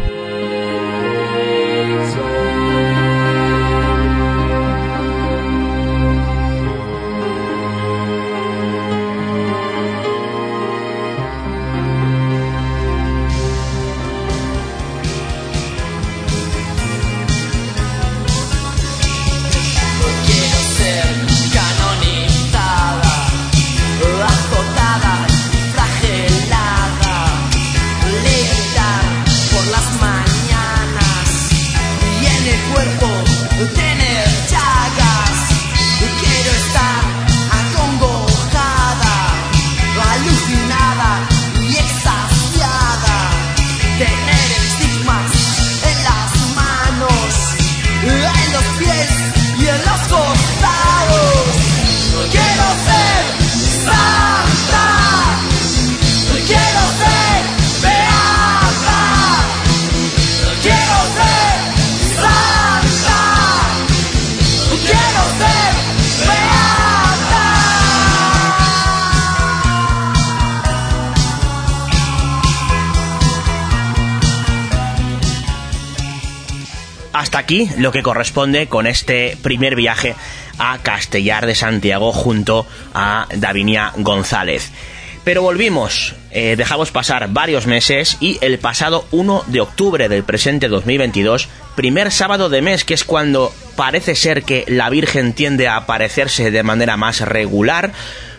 Hasta 77.20 77.38
aquí 77.38 77.70
lo 77.78 77.92
que 77.92 78.02
corresponde 78.02 78.68
con 78.68 78.88
este 78.88 79.38
primer 79.42 79.76
viaje 79.76 80.16
a 80.58 80.78
Castellar 80.78 81.46
de 81.46 81.54
Santiago 81.54 82.14
junto 82.14 82.66
a 82.94 83.28
Davinia 83.36 83.92
González. 83.98 84.72
Pero 85.26 85.42
volvimos, 85.42 86.16
eh, 86.32 86.56
dejamos 86.56 86.92
pasar 86.92 87.28
varios 87.34 87.68
meses 87.68 88.16
y 88.22 88.38
el 88.40 88.58
pasado 88.58 89.06
1 89.12 89.44
de 89.48 89.60
octubre 89.60 90.08
del 90.08 90.24
presente 90.24 90.70
2022, 90.70 91.50
primer 91.76 92.10
sábado 92.10 92.48
de 92.48 92.62
mes, 92.62 92.86
que 92.86 92.94
es 92.94 93.04
cuando 93.04 93.54
parece 93.76 94.16
ser 94.16 94.44
que 94.44 94.64
la 94.70 94.90
Virgen 94.90 95.34
tiende 95.34 95.68
a 95.68 95.76
aparecerse 95.76 96.52
de 96.52 96.64
manera 96.64 96.96
más 96.96 97.20
regular, 97.20 97.92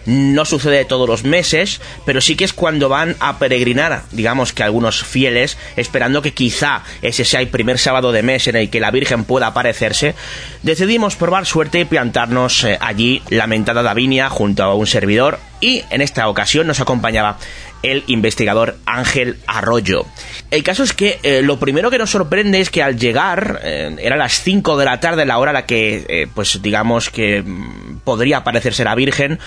no 0.07 0.45
sucede 0.45 0.85
todos 0.85 1.09
los 1.09 1.25
meses, 1.25 1.81
pero 2.05 2.21
sí 2.21 2.37
que 2.37 2.45
es 2.45 2.53
cuando 2.53 2.89
van 2.89 3.17
a 3.21 3.39
peregrinar, 3.39 4.03
digamos 4.13 4.53
que 4.53 4.63
algunos 4.63 5.03
fieles, 5.03 5.57
esperando 5.77 6.23
que 6.23 6.33
quizá 6.33 6.83
ese 7.03 7.25
sea 7.25 7.41
el 7.41 7.49
primer 7.49 7.79
sábado 7.79 8.13
de 8.13 8.23
mes 8.23 8.47
en 8.49 8.57
el 8.57 8.71
que 8.71 8.81
la 8.81 8.91
Virgen 8.91 9.25
pueda 9.25 9.49
aparecerse, 9.49 10.15
decidimos 10.63 11.17
probar 11.17 11.47
suerte 11.47 11.81
y 11.81 11.85
plantarnos 11.85 12.65
eh, 12.65 12.79
allí, 12.81 13.23
lamentada 13.31 13.83
Davinia, 13.83 14.29
junto 14.29 14.63
a 14.63 14.75
un 14.75 14.87
servidor, 14.87 15.39
y 15.61 15.85
en 15.91 16.01
esta 16.01 16.29
ocasión 16.29 16.67
nos 16.67 16.81
acompañaba 16.81 17.39
el 17.83 18.05
investigador 18.07 18.77
Ángel 18.87 19.39
Arroyo. 19.47 20.05
El 20.51 20.63
caso 20.63 20.83
es 20.83 20.93
que 20.93 21.19
eh, 21.23 21.43
lo 21.43 21.59
primero 21.59 21.91
que 21.91 21.99
nos 21.99 22.11
sorprende 22.11 22.61
es 22.61 22.71
que 22.71 22.83
al 22.83 22.99
llegar, 22.99 23.61
eh, 23.63 23.97
era 24.01 24.17
las 24.17 24.43
5 24.43 24.77
de 24.77 24.85
la 24.85 25.01
tarde, 25.01 25.25
la 25.25 25.39
hora 25.39 25.51
a 25.51 25.55
la 25.55 25.67
que, 25.67 26.05
eh, 26.09 26.27
pues 26.35 26.61
digamos 26.63 27.11
que 27.11 27.43
mm, 27.43 28.01
podría 28.05 28.45
parecerse 28.45 28.85
la 28.85 28.95
Virgen, 28.95 29.39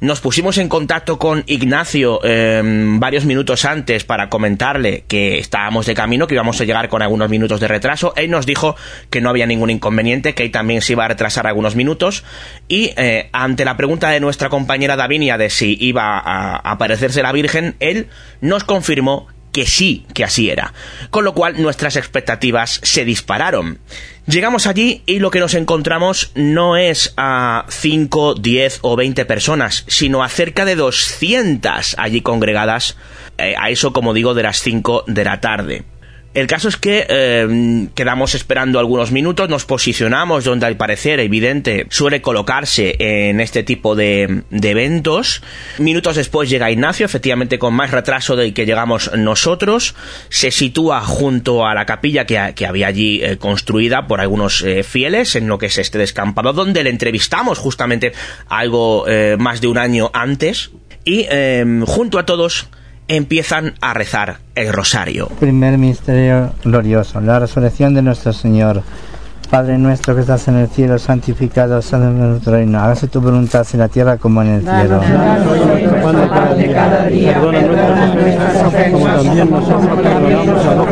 nos 0.00 0.20
pusimos 0.20 0.58
en 0.58 0.68
contacto 0.68 1.18
con 1.18 1.44
Ignacio 1.46 2.20
varios 2.22 3.24
minutos 3.24 3.64
antes 3.64 4.04
para 4.04 4.28
comentarle 4.28 5.04
que 5.06 5.38
estábamos 5.38 5.86
de 5.86 5.94
camino, 5.94 6.26
que 6.26 6.34
íbamos 6.34 6.60
a 6.60 6.64
llegar 6.64 6.88
con 6.88 7.02
algunos 7.02 7.28
minutos 7.28 7.60
de 7.60 7.68
retraso. 7.68 8.14
Él 8.16 8.30
nos 8.30 8.46
dijo 8.46 8.76
que 9.10 9.20
no 9.20 9.30
había 9.30 9.46
ningún 9.46 9.70
inconveniente, 9.70 10.34
que 10.34 10.44
él 10.44 10.50
también 10.50 10.80
se 10.82 10.92
iba 10.92 11.04
a 11.04 11.08
retrasar 11.08 11.46
algunos 11.46 11.76
minutos. 11.76 12.24
Y 12.68 12.92
ante 13.32 13.64
la 13.64 13.76
pregunta 13.76 14.10
de 14.10 14.20
nuestra 14.20 14.48
compañera 14.48 14.96
Davinia 14.96 15.36
de 15.36 15.50
si 15.50 15.76
iba 15.80 16.18
a 16.18 16.56
aparecerse 16.56 17.22
la 17.22 17.32
Virgen, 17.32 17.76
él 17.80 18.08
nos 18.40 18.64
confirmó 18.64 19.28
que 19.52 19.66
sí, 19.66 20.06
que 20.14 20.24
así 20.24 20.50
era. 20.50 20.72
Con 21.10 21.24
lo 21.24 21.34
cual 21.34 21.60
nuestras 21.60 21.96
expectativas 21.96 22.80
se 22.82 23.04
dispararon. 23.04 23.78
Llegamos 24.26 24.66
allí 24.66 25.02
y 25.06 25.18
lo 25.18 25.30
que 25.30 25.40
nos 25.40 25.54
encontramos 25.54 26.30
no 26.34 26.76
es 26.76 27.14
a 27.16 27.64
5, 27.68 28.34
10 28.34 28.78
o 28.82 28.94
20 28.94 29.24
personas, 29.24 29.84
sino 29.88 30.22
a 30.22 30.28
cerca 30.28 30.64
de 30.64 30.76
200 30.76 31.96
allí 31.98 32.20
congregadas, 32.20 32.96
eh, 33.38 33.54
a 33.58 33.70
eso 33.70 33.92
como 33.92 34.14
digo 34.14 34.34
de 34.34 34.44
las 34.44 34.60
5 34.60 35.04
de 35.06 35.24
la 35.24 35.40
tarde. 35.40 35.84
El 36.32 36.46
caso 36.46 36.68
es 36.68 36.76
que 36.76 37.06
eh, 37.08 37.88
quedamos 37.96 38.36
esperando 38.36 38.78
algunos 38.78 39.10
minutos, 39.10 39.48
nos 39.48 39.64
posicionamos 39.64 40.44
donde 40.44 40.64
al 40.64 40.76
parecer 40.76 41.18
evidente 41.18 41.86
suele 41.90 42.22
colocarse 42.22 42.94
en 43.00 43.40
este 43.40 43.64
tipo 43.64 43.96
de, 43.96 44.44
de, 44.48 44.70
eventos. 44.70 45.42
Minutos 45.78 46.14
después 46.14 46.48
llega 46.48 46.70
Ignacio, 46.70 47.04
efectivamente 47.04 47.58
con 47.58 47.74
más 47.74 47.90
retraso 47.90 48.36
del 48.36 48.54
que 48.54 48.64
llegamos 48.64 49.10
nosotros. 49.16 49.96
Se 50.28 50.52
sitúa 50.52 51.00
junto 51.00 51.66
a 51.66 51.74
la 51.74 51.84
capilla 51.84 52.26
que, 52.26 52.38
había 52.64 52.86
allí 52.86 53.20
eh, 53.24 53.36
construida 53.36 54.06
por 54.06 54.20
algunos 54.20 54.62
eh, 54.62 54.84
fieles 54.84 55.34
en 55.34 55.48
lo 55.48 55.58
que 55.58 55.66
es 55.66 55.78
este 55.78 55.98
descampado, 55.98 56.52
donde 56.52 56.84
le 56.84 56.90
entrevistamos 56.90 57.58
justamente 57.58 58.12
algo 58.48 59.04
más 59.38 59.60
de 59.60 59.66
un 59.66 59.78
año 59.78 60.10
antes. 60.14 60.70
Y 61.04 61.26
junto 61.86 62.18
a 62.18 62.26
todos 62.26 62.68
empiezan 63.16 63.74
a 63.80 63.92
rezar 63.92 64.38
el 64.54 64.72
rosario. 64.72 65.28
Primer 65.40 65.76
misterio 65.78 66.52
glorioso, 66.62 67.20
la 67.20 67.40
resurrección 67.40 67.92
de 67.92 68.02
nuestro 68.02 68.32
Señor. 68.32 68.82
Padre 69.50 69.78
nuestro 69.78 70.14
que 70.14 70.20
estás 70.20 70.46
en 70.46 70.58
el 70.58 70.68
cielo, 70.68 70.96
santificado 70.96 71.82
sea 71.82 71.98
nuestro 71.98 72.52
reino. 72.52 72.78
Hágase 72.78 73.08
tu 73.08 73.20
voluntad 73.20 73.66
en 73.72 73.80
la 73.80 73.88
tierra 73.88 74.16
como 74.16 74.42
en 74.42 74.48
el 74.48 74.60
cielo. 74.62 75.00
cada 76.72 77.06
día, 77.06 77.34
perdona 77.34 78.14
nuestras 78.14 78.62
ofensas, 78.62 78.92
como 78.92 79.06
también 79.06 79.50
nosotros 79.50 79.98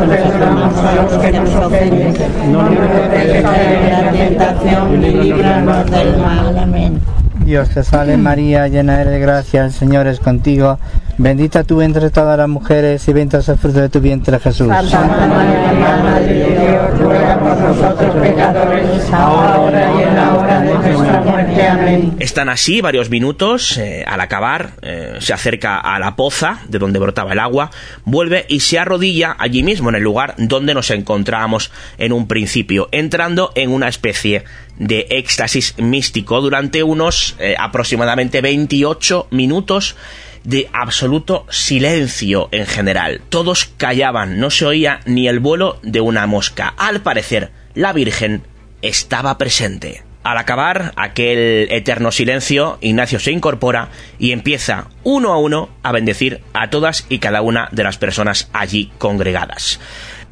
perdonamos 0.09 0.77
a 0.77 0.95
los 0.97 1.13
que 1.13 1.33
nos 1.33 1.55
ofenden. 1.55 2.15
No 2.51 2.63
nos 2.65 3.11
dejes 3.13 3.43
caer 3.45 3.79
en 3.79 3.91
la 3.93 4.11
tentación 4.11 5.05
y 5.05 5.11
líbranos 5.13 5.91
del 5.93 6.19
mal. 6.19 6.59
Amén. 6.59 7.01
Dios 7.45 7.69
te 7.71 7.85
salve 7.85 8.17
María, 8.17 8.67
llena 8.67 9.01
eres 9.01 9.13
de 9.13 9.21
gracia, 9.21 9.65
el 9.67 9.73
Señor 9.73 10.09
es 10.09 10.19
contigo. 10.19 10.81
Bendita 11.19 11.65
tú 11.65 11.83
entre 11.83 12.11
todas 12.11 12.39
las 12.39 12.49
mujeres 12.49 13.09
y 13.09 13.13
bendito 13.13 13.39
es 13.39 13.49
el 13.49 13.59
fruto 13.59 13.81
de 13.81 13.89
tu 13.89 13.99
vientre 13.99 14.39
Jesús. 14.39 14.69
Santa 14.69 15.27
María, 15.27 15.73
Madre 16.01 16.33
de 16.33 16.61
Dios, 16.61 16.99
ruega 17.01 17.41
por 17.41 17.59
nosotros 17.59 18.15
pecadores, 18.23 19.13
ahora 19.13 19.93
y 19.99 20.03
en 20.05 20.15
la 20.15 20.35
hora 20.37 20.61
de 20.61 20.75
nuestra 20.75 21.21
muerte. 21.23 21.67
Amén. 21.67 22.15
Están 22.21 22.49
así 22.49 22.81
varios 22.81 23.11
minutos, 23.11 23.79
eh, 23.79 24.05
al 24.07 24.21
acabar 24.21 24.75
eh, 24.81 25.17
se 25.19 25.33
acerca 25.33 25.81
a 25.81 25.99
la 25.99 26.15
poza 26.15 26.61
de 26.69 26.79
donde 26.79 27.01
brotaba 27.01 27.33
el 27.33 27.41
agua, 27.41 27.73
vuelve 28.05 28.47
y 28.49 28.61
se 28.61 28.79
arrodilla 28.79 29.35
allí 29.41 29.65
mismo 29.65 29.89
en 29.89 29.97
el 29.97 30.05
lugar 30.05 30.37
donde 30.39 30.73
nos 30.73 30.89
encontrábamos 30.93 31.73
en 31.99 32.13
un 32.13 32.29
principio, 32.29 32.89
entrando 32.93 33.51
en 33.57 33.73
una 33.73 33.89
especie 33.89 34.45
de 34.77 35.09
éxtasis 35.11 35.75
místico 35.79 36.41
durante 36.41 36.85
unos 36.85 37.35
eh, 37.41 37.57
aproximadamente 37.59 38.41
28 38.41 39.27
minutos 39.33 39.97
de 40.45 40.69
absoluto 40.73 41.47
silencio 41.51 42.49
en 42.53 42.67
general. 42.67 43.21
Todos 43.29 43.67
callaban, 43.77 44.41
no 44.41 44.51
se 44.51 44.67
oía 44.67 45.01
ni 45.05 45.29
el 45.29 45.41
vuelo 45.41 45.79
de 45.83 46.01
una 46.01 46.27
mosca. 46.27 46.75
Al 46.77 47.01
parecer, 47.01 47.51
la 47.75 47.93
Virgen 47.93 48.43
estaba 48.83 49.39
presente. 49.39 50.03
Al 50.25 50.37
acabar 50.37 50.93
aquel 50.97 51.69
eterno 51.71 52.13
silencio, 52.13 52.79
Ignacio 52.81 53.19
se 53.19 53.33
incorpora 53.33 53.89
y 54.19 54.33
empieza 54.33 54.89
uno 55.05 55.33
a 55.33 55.39
uno 55.39 55.71
a 55.83 55.93
bendecir 55.93 56.43
a 56.53 56.71
todas 56.71 57.07
y 57.09 57.19
cada 57.19 57.41
una 57.41 57.69
de 57.73 57.85
las 57.85 57.99
personas 57.99 58.51
allí 58.53 58.93
congregadas. 58.99 59.81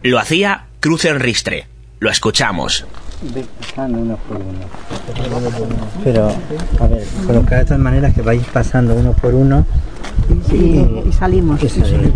Lo 0.02 0.18
hacía 0.18 0.66
Cruz 0.80 1.04
en 1.04 1.20
Ristre. 1.20 1.66
Lo 1.98 2.10
escuchamos. 2.10 2.84
Pasando 3.60 3.98
uno 3.98 4.16
por 4.28 4.36
uno. 4.36 4.66
Pero, 6.04 6.28
a 6.80 6.86
ver, 6.86 7.04
colocar 7.26 7.58
de 7.60 7.64
tal 7.64 7.78
manera 7.78 8.12
que 8.12 8.22
vais 8.22 8.44
pasando 8.52 8.94
uno 8.94 9.12
por 9.12 9.34
uno 9.34 9.64
Sí, 10.50 10.86
y 11.08 11.12
salimos. 11.12 11.62
y 11.62 11.68
salimos. 11.68 12.12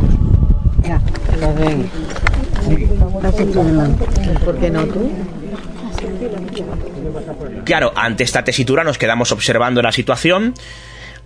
Ya, 0.84 1.00
lo 1.40 1.54
ven. 1.54 1.90
¿Por 4.44 4.56
qué 4.58 4.70
no 4.70 4.84
tú? 4.86 5.10
Claro, 7.64 7.92
ante 7.94 8.24
esta 8.24 8.42
tesitura 8.44 8.84
nos 8.84 8.98
quedamos 8.98 9.32
observando 9.32 9.82
la 9.82 9.92
situación. 9.92 10.54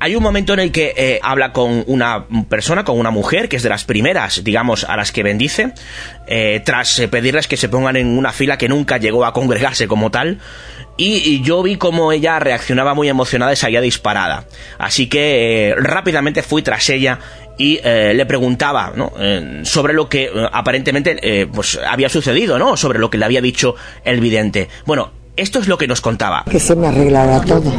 Hay 0.04 0.16
un 0.16 0.22
momento 0.22 0.52
en 0.52 0.60
el 0.60 0.70
que 0.70 0.92
eh, 0.98 1.18
habla 1.22 1.54
con 1.54 1.82
una 1.86 2.26
persona, 2.50 2.84
con 2.84 2.98
una 2.98 3.10
mujer, 3.10 3.48
que 3.48 3.56
es 3.56 3.62
de 3.62 3.70
las 3.70 3.84
primeras, 3.84 4.44
digamos, 4.44 4.84
a 4.84 4.98
las 4.98 5.12
que 5.12 5.22
bendice, 5.22 5.72
eh, 6.26 6.60
tras 6.62 6.98
eh, 6.98 7.08
pedirles 7.08 7.48
que 7.48 7.56
se 7.56 7.70
pongan 7.70 7.96
en 7.96 8.18
una 8.18 8.30
fila 8.30 8.58
que 8.58 8.68
nunca 8.68 8.98
llegó 8.98 9.24
a 9.24 9.32
congregarse 9.32 9.88
como 9.88 10.10
tal. 10.10 10.40
Y, 10.98 11.40
yo 11.40 11.62
vi 11.62 11.76
como 11.76 12.12
ella 12.12 12.38
reaccionaba 12.38 12.92
muy 12.92 13.08
emocionada 13.08 13.54
y 13.54 13.56
salía 13.56 13.80
disparada. 13.80 14.44
Así 14.76 15.06
que 15.06 15.74
rápidamente 15.78 16.42
fui 16.42 16.60
tras 16.60 16.86
ella 16.90 17.18
y 17.56 17.80
le 17.82 18.26
preguntaba 18.26 18.92
sobre 19.62 19.94
lo 19.94 20.08
que 20.10 20.30
aparentemente 20.52 21.48
pues 21.52 21.80
había 21.88 22.10
sucedido, 22.10 22.58
¿no? 22.58 22.76
Sobre 22.76 22.98
lo 22.98 23.08
que 23.08 23.16
le 23.16 23.24
había 23.24 23.40
dicho 23.40 23.74
el 24.04 24.20
vidente. 24.20 24.68
Bueno, 24.84 25.23
esto 25.36 25.58
es 25.58 25.66
lo 25.66 25.76
que 25.76 25.88
nos 25.88 26.00
contaba. 26.00 26.44
Que 26.48 26.60
se 26.60 26.76
me 26.76 26.86
arreglará 26.86 27.40
todo. 27.40 27.72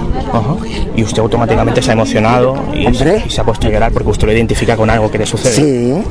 Y 0.96 1.04
usted 1.04 1.20
automáticamente 1.20 1.82
se 1.82 1.92
ha 1.92 1.94
emocionado 1.94 2.56
y, 2.74 2.94
se 2.94 3.42
ha 3.42 3.44
puesto 3.44 3.68
a 3.68 3.70
llorar 3.70 3.92
porque 3.92 4.10
usted 4.10 4.28
lo 4.28 4.34
identifica 4.34 4.76
con 4.76 4.90
algo 4.90 5.10
que 5.10 5.20
le 5.20 5.26
sucede. 5.26 5.54
Sí. 5.54 6.04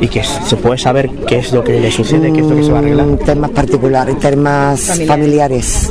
Y 0.00 0.08
que 0.08 0.22
se 0.22 0.56
puede 0.56 0.78
saber 0.78 1.08
qué 1.26 1.38
es 1.38 1.52
lo 1.52 1.64
que 1.64 1.80
le 1.80 1.90
sucede, 1.90 2.32
qué 2.32 2.40
es 2.40 2.46
lo 2.46 2.56
que 2.56 2.62
se 2.62 2.72
va 2.72 2.78
a 2.78 2.80
arreglar. 2.80 3.06
Mm, 3.06 3.18
Temas 3.18 3.50
particulares, 3.50 4.18
temas 4.18 5.00
familiares. 5.06 5.90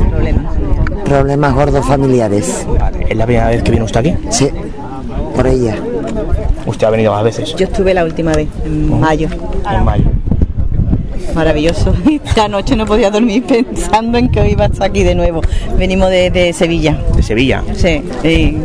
Problemas 1.03 1.53
gordos 1.53 1.85
familiares. 1.85 2.65
¿Es 3.07 3.17
la 3.17 3.25
primera 3.25 3.49
vez 3.49 3.63
que 3.63 3.71
viene 3.71 3.85
usted 3.85 3.99
aquí? 3.99 4.15
Sí, 4.29 4.49
por 5.35 5.47
ella. 5.47 5.77
Usted 6.65 6.87
ha 6.87 6.89
venido 6.91 7.11
más 7.11 7.23
veces. 7.23 7.55
Yo 7.55 7.65
estuve 7.65 7.93
la 7.93 8.03
última 8.03 8.33
vez, 8.33 8.47
en 8.63 8.99
mayo. 8.99 9.29
En 9.71 9.83
mayo. 9.83 10.05
Maravilloso. 11.33 11.93
Esta 12.25 12.47
noche 12.47 12.75
no 12.75 12.85
podía 12.85 13.09
dormir 13.09 13.43
pensando 13.43 14.17
en 14.17 14.29
que 14.29 14.41
hoy 14.41 14.51
iba 14.51 14.65
a 14.65 14.67
estar 14.67 14.89
aquí 14.89 15.03
de 15.03 15.15
nuevo. 15.15 15.41
Venimos 15.77 16.09
de, 16.09 16.29
de 16.29 16.53
Sevilla. 16.53 16.97
De 17.15 17.23
Sevilla. 17.23 17.63
Sí, 17.75 18.01
y, 18.23 18.57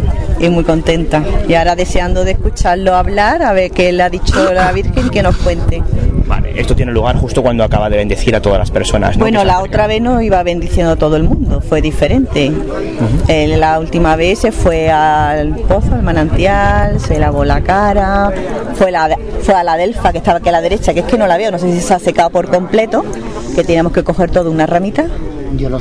y 0.45 0.49
muy 0.51 0.65
contenta. 0.65 1.23
Y 1.49 1.55
ahora 1.55 1.77
deseando 1.77 2.25
de 2.25 2.33
escucharlo 2.33 2.95
hablar, 2.95 3.43
a 3.43 3.53
ver 3.53 3.71
qué 3.71 3.93
le 3.93 4.03
ha 4.03 4.11
dicho 4.11 4.53
la 4.53 4.73
Virgen 4.73 5.11
que 5.11 5.23
nos 5.23 5.37
cuente. 5.37 5.83
Vale, 6.31 6.53
esto 6.61 6.77
tiene 6.77 6.93
lugar 6.93 7.17
justo 7.17 7.43
cuando 7.43 7.65
acaba 7.65 7.91
de 7.91 7.97
bendecir 7.97 8.37
a 8.37 8.41
todas 8.41 8.61
las 8.61 8.71
personas. 8.71 9.17
¿no? 9.17 9.25
Bueno, 9.25 9.43
la 9.43 9.55
acercan. 9.55 9.69
otra 9.69 9.87
vez 9.89 10.01
no 10.01 10.23
iba 10.23 10.41
bendiciendo 10.45 10.93
a 10.93 10.97
todo 10.97 11.17
el 11.17 11.25
mundo, 11.25 11.61
fue 11.61 11.83
diferente. 11.83 12.53
Eh, 13.27 13.57
la 13.57 13.81
última 13.81 14.15
vez 14.15 14.39
se 14.39 14.53
fue 14.53 14.91
al 14.91 15.57
pozo, 15.57 15.93
al 15.93 16.05
manantial, 16.05 17.01
se 17.01 17.19
lavó 17.19 17.45
la 17.45 17.63
cara, 17.63 18.31
fue, 18.75 18.93
la, 18.93 19.17
fue 19.43 19.55
a 19.55 19.65
la 19.65 19.77
delfa 19.77 20.13
que 20.13 20.19
estaba 20.19 20.39
aquí 20.39 20.51
a 20.51 20.53
la 20.53 20.61
derecha, 20.61 20.95
que 20.95 21.01
es 21.01 21.07
que 21.07 21.19
no 21.19 21.27
la 21.27 21.37
veo, 21.37 21.51
no 21.51 21.59
sé 21.59 21.73
si 21.73 21.81
se 21.81 21.95
ha 21.95 21.99
secado 21.99 22.31
por 22.31 22.49
completo, 22.51 23.05
que 23.55 23.65
teníamos 23.65 23.93
que 23.93 24.05
coger 24.05 24.31
toda 24.31 24.51
una 24.51 24.67
ramita 24.67 25.07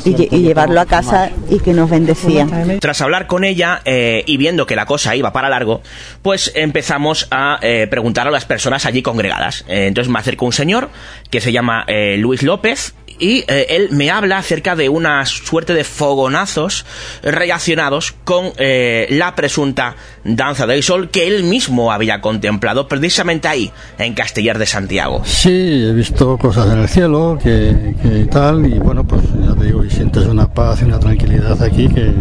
y, 0.06 0.36
y 0.36 0.42
llevarlo 0.42 0.80
a 0.80 0.86
casa 0.86 1.30
y 1.50 1.60
que 1.60 1.74
nos 1.74 1.90
bendecía. 1.90 2.48
Tras 2.80 3.02
hablar 3.02 3.28
con 3.28 3.44
ella 3.44 3.82
eh, 3.86 4.24
y 4.26 4.38
viendo 4.38 4.66
que 4.66 4.76
la 4.76 4.86
cosa 4.86 5.16
iba 5.16 5.34
para 5.34 5.50
largo, 5.50 5.82
pues 6.22 6.52
empezamos 6.56 7.28
a 7.32 7.60
eh, 7.62 7.88
preguntar 7.90 8.28
a 8.28 8.32
las 8.32 8.46
personas 8.46 8.86
allí 8.86 9.02
congregadas. 9.02 9.66
Eh, 9.68 9.88
entonces 9.88 10.12
me 10.12 10.20
acercó 10.20 10.46
un 10.46 10.54
señor 10.54 10.90
que 11.30 11.42
se 11.42 11.52
llama 11.52 11.84
eh, 11.88 12.18
Luis 12.18 12.44
López 12.44 12.94
y 13.20 13.44
eh, 13.48 13.68
él 13.70 13.90
me 13.92 14.10
habla 14.12 14.38
acerca 14.38 14.76
de 14.76 14.88
una 14.88 15.26
suerte 15.26 15.74
de 15.74 15.84
fogonazos 15.84 16.86
relacionados 17.22 18.16
con 18.24 18.54
eh, 18.58 19.08
la 19.10 19.36
presunta 19.36 19.96
danza 20.24 20.66
del 20.66 20.84
sol 20.84 21.10
que 21.10 21.28
él 21.28 21.44
mismo 21.44 21.92
había 21.92 22.22
contemplado 22.22 22.88
precisamente 22.88 23.48
ahí, 23.48 23.72
en 23.98 24.14
Castellar 24.14 24.58
de 24.58 24.66
Santiago. 24.66 25.22
Sí, 25.26 25.86
he 25.86 25.94
visto 25.94 26.38
cosas 26.38 26.72
en 26.72 26.80
el 26.80 26.88
cielo 26.88 27.38
que, 27.42 27.96
que 28.02 28.26
tal, 28.32 28.66
y 28.66 28.80
bueno, 28.80 29.06
pues 29.06 29.22
ya 29.46 29.54
te 29.54 29.66
digo, 29.66 29.84
y 29.84 29.90
sientes 29.90 30.26
una 30.26 30.54
paz 30.54 30.82
y 30.82 30.86
una 30.86 31.00
tranquilidad 31.00 31.39
aquí 31.62 31.88
que, 31.88 32.14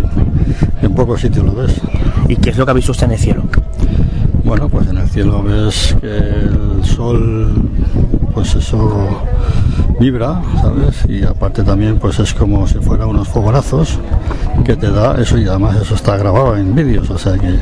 en 0.82 0.94
pocos 0.94 1.20
sitios 1.20 1.44
lo 1.44 1.54
ves. 1.54 1.80
¿Y 2.28 2.36
qué 2.36 2.50
es 2.50 2.56
lo 2.56 2.64
que 2.64 2.70
ha 2.70 2.74
visto 2.74 2.92
usted 2.92 3.06
en 3.06 3.12
el 3.12 3.18
cielo? 3.18 3.44
Bueno, 4.44 4.68
pues 4.68 4.88
en 4.88 4.98
el 4.98 5.08
cielo 5.08 5.42
ves 5.42 5.96
que 6.00 6.16
el 6.16 6.84
sol, 6.84 7.52
pues 8.32 8.54
eso 8.54 9.22
vibra, 9.98 10.40
¿sabes? 10.60 11.04
Y 11.08 11.24
aparte 11.24 11.62
también, 11.62 11.98
pues 11.98 12.18
es 12.18 12.32
como 12.32 12.66
si 12.66 12.78
fuera 12.78 13.06
unos 13.06 13.28
fogonazos 13.28 13.98
que 14.64 14.76
te 14.76 14.90
da 14.90 15.20
eso 15.20 15.38
y 15.38 15.46
además 15.46 15.76
eso 15.80 15.94
está 15.94 16.16
grabado 16.16 16.56
en 16.56 16.74
vídeos, 16.74 17.10
o 17.10 17.18
sea 17.18 17.38
que 17.38 17.58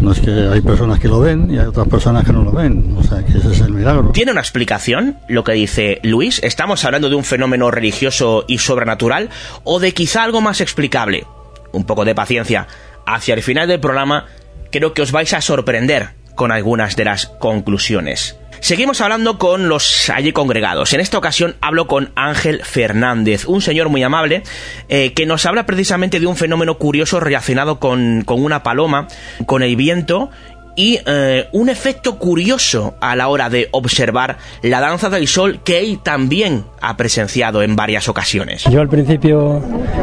no 0.00 0.12
es 0.12 0.20
que 0.20 0.30
hay 0.30 0.60
personas 0.60 0.98
que 0.98 1.08
lo 1.08 1.20
ven 1.20 1.50
y 1.50 1.58
hay 1.58 1.66
otras 1.66 1.88
personas 1.88 2.24
que 2.24 2.32
no 2.32 2.42
lo 2.42 2.52
ven, 2.52 2.96
o 2.98 3.02
sea 3.02 3.24
que 3.24 3.38
ese 3.38 3.52
es 3.52 3.60
el 3.60 3.72
milagro. 3.72 4.10
¿Tiene 4.10 4.32
una 4.32 4.40
explicación 4.40 5.18
lo 5.28 5.44
que 5.44 5.52
dice 5.52 6.00
Luis? 6.02 6.40
¿Estamos 6.42 6.84
hablando 6.84 7.08
de 7.08 7.16
un 7.16 7.24
fenómeno 7.24 7.70
religioso 7.70 8.44
y 8.46 8.58
sobrenatural 8.58 9.30
o 9.64 9.80
de 9.80 9.92
quizá 9.92 10.24
algo 10.24 10.40
más 10.40 10.60
explicable? 10.60 11.26
Un 11.72 11.84
poco 11.84 12.04
de 12.04 12.14
paciencia. 12.14 12.66
Hacia 13.06 13.34
el 13.34 13.42
final 13.42 13.66
del 13.66 13.80
programa 13.80 14.26
creo 14.70 14.94
que 14.94 15.02
os 15.02 15.12
vais 15.12 15.32
a 15.34 15.40
sorprender 15.40 16.10
con 16.34 16.52
algunas 16.52 16.96
de 16.96 17.04
las 17.04 17.26
conclusiones. 17.26 18.36
Seguimos 18.62 19.00
hablando 19.00 19.38
con 19.38 19.68
los 19.68 20.08
allí 20.08 20.30
congregados. 20.32 20.92
En 20.92 21.00
esta 21.00 21.18
ocasión 21.18 21.56
hablo 21.60 21.88
con 21.88 22.12
Ángel 22.14 22.62
Fernández, 22.62 23.44
un 23.46 23.60
señor 23.60 23.88
muy 23.88 24.04
amable 24.04 24.44
eh, 24.88 25.12
que 25.14 25.26
nos 25.26 25.46
habla 25.46 25.66
precisamente 25.66 26.20
de 26.20 26.28
un 26.28 26.36
fenómeno 26.36 26.78
curioso 26.78 27.18
relacionado 27.18 27.80
con, 27.80 28.22
con 28.22 28.40
una 28.40 28.62
paloma, 28.62 29.08
con 29.46 29.64
el 29.64 29.74
viento 29.74 30.30
y 30.76 30.98
eh, 31.06 31.48
un 31.52 31.68
efecto 31.68 32.16
curioso 32.16 32.94
a 33.00 33.16
la 33.16 33.28
hora 33.28 33.48
de 33.50 33.68
observar 33.72 34.38
la 34.62 34.80
danza 34.80 35.10
del 35.10 35.28
sol 35.28 35.60
que 35.64 35.80
él 35.80 36.00
también 36.02 36.64
ha 36.80 36.96
presenciado 36.96 37.62
en 37.62 37.76
varias 37.76 38.08
ocasiones. 38.08 38.64
Yo 38.64 38.80
al 38.80 38.88
principio, 38.88 39.62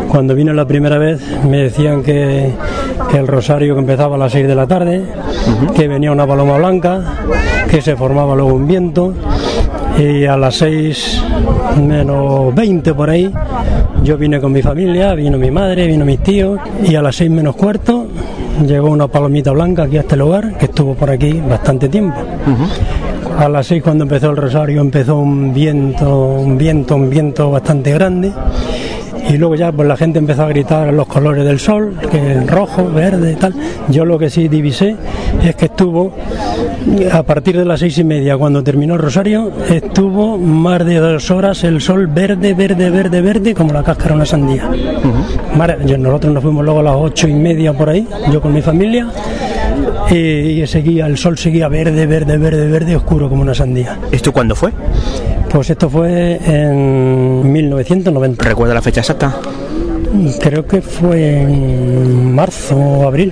cuando 0.09 0.35
vine 0.35 0.53
la 0.53 0.65
primera 0.65 0.97
vez, 0.97 1.21
me 1.45 1.57
decían 1.63 2.03
que, 2.03 2.51
que 3.09 3.17
el 3.17 3.27
rosario 3.27 3.73
que 3.75 3.79
empezaba 3.81 4.15
a 4.15 4.19
las 4.19 4.31
6 4.31 4.47
de 4.47 4.55
la 4.55 4.67
tarde, 4.67 5.03
que 5.75 5.87
venía 5.87 6.11
una 6.11 6.27
paloma 6.27 6.57
blanca, 6.57 7.23
que 7.69 7.81
se 7.81 7.95
formaba 7.95 8.35
luego 8.35 8.53
un 8.53 8.67
viento, 8.67 9.13
y 9.97 10.25
a 10.25 10.37
las 10.37 10.55
6 10.55 11.23
menos 11.81 12.53
20 12.55 12.93
por 12.93 13.09
ahí, 13.09 13.31
yo 14.03 14.17
vine 14.17 14.39
con 14.39 14.51
mi 14.51 14.61
familia, 14.61 15.13
vino 15.13 15.37
mi 15.37 15.51
madre, 15.51 15.87
vino 15.87 16.05
mis 16.05 16.21
tíos, 16.21 16.59
y 16.83 16.95
a 16.95 17.01
las 17.01 17.15
6 17.15 17.29
menos 17.29 17.55
cuarto 17.55 18.07
llegó 18.65 18.89
una 18.89 19.07
palomita 19.07 19.51
blanca 19.51 19.83
aquí 19.83 19.97
a 19.97 20.01
este 20.01 20.15
lugar, 20.15 20.57
que 20.57 20.65
estuvo 20.65 20.93
por 20.95 21.09
aquí 21.09 21.41
bastante 21.47 21.89
tiempo. 21.89 22.17
A 23.37 23.47
las 23.47 23.67
seis 23.67 23.81
cuando 23.81 24.03
empezó 24.03 24.31
el 24.31 24.37
rosario 24.37 24.81
empezó 24.81 25.17
un 25.17 25.53
viento, 25.53 26.25
un 26.25 26.57
viento, 26.57 26.95
un 26.95 27.09
viento 27.09 27.51
bastante 27.51 27.91
grande. 27.93 28.33
Y 29.29 29.37
luego 29.37 29.55
ya 29.55 29.71
pues 29.71 29.87
la 29.87 29.95
gente 29.95 30.19
empezó 30.19 30.43
a 30.43 30.47
gritar 30.47 30.91
los 30.91 31.07
colores 31.07 31.45
del 31.45 31.59
sol, 31.59 31.95
que 32.11 32.31
el 32.33 32.47
rojo, 32.47 32.89
verde, 32.89 33.35
tal. 33.35 33.53
Yo 33.87 34.03
lo 34.03 34.17
que 34.17 34.29
sí 34.29 34.47
divisé 34.47 34.95
es 35.43 35.55
que 35.55 35.65
estuvo 35.65 36.11
a 37.11 37.23
partir 37.23 37.57
de 37.57 37.65
las 37.65 37.79
seis 37.79 37.97
y 37.99 38.03
media, 38.03 38.37
cuando 38.37 38.63
terminó 38.63 38.95
el 38.95 39.01
rosario, 39.01 39.51
estuvo 39.69 40.37
más 40.37 40.83
de 40.85 40.97
dos 40.97 41.29
horas 41.29 41.63
el 41.63 41.79
sol 41.79 42.07
verde, 42.07 42.53
verde, 42.53 42.89
verde, 42.89 43.21
verde, 43.21 43.53
como 43.53 43.71
la 43.71 43.83
cáscara 43.83 44.09
de 44.09 44.15
una 44.15 44.25
sandía. 44.25 44.69
Nosotros 45.99 46.33
nos 46.33 46.43
fuimos 46.43 46.65
luego 46.65 46.79
a 46.79 46.83
las 46.83 46.95
ocho 46.95 47.27
y 47.27 47.33
media 47.33 47.73
por 47.73 47.89
ahí, 47.89 48.07
yo 48.31 48.41
con 48.41 48.53
mi 48.53 48.61
familia, 48.61 49.07
y, 50.11 50.65
seguía, 50.67 51.05
el 51.07 51.17
sol 51.17 51.37
seguía 51.37 51.67
verde, 51.67 52.05
verde, 52.05 52.37
verde, 52.37 52.67
verde, 52.67 52.95
oscuro 52.95 53.29
como 53.29 53.41
una 53.41 53.53
sandía. 53.53 53.97
¿Esto 54.11 54.31
cuándo 54.31 54.55
fue? 54.55 54.71
Pues 55.51 55.69
esto 55.69 55.89
fue 55.89 56.39
en 56.45 57.51
1990. 57.51 58.43
¿Recuerda 58.43 58.73
la 58.73 58.81
fecha 58.81 59.01
exacta? 59.01 59.35
Creo 60.39 60.65
que 60.65 60.81
fue 60.81 61.41
en 61.41 62.33
marzo 62.33 62.75
o 62.75 63.07
abril, 63.07 63.31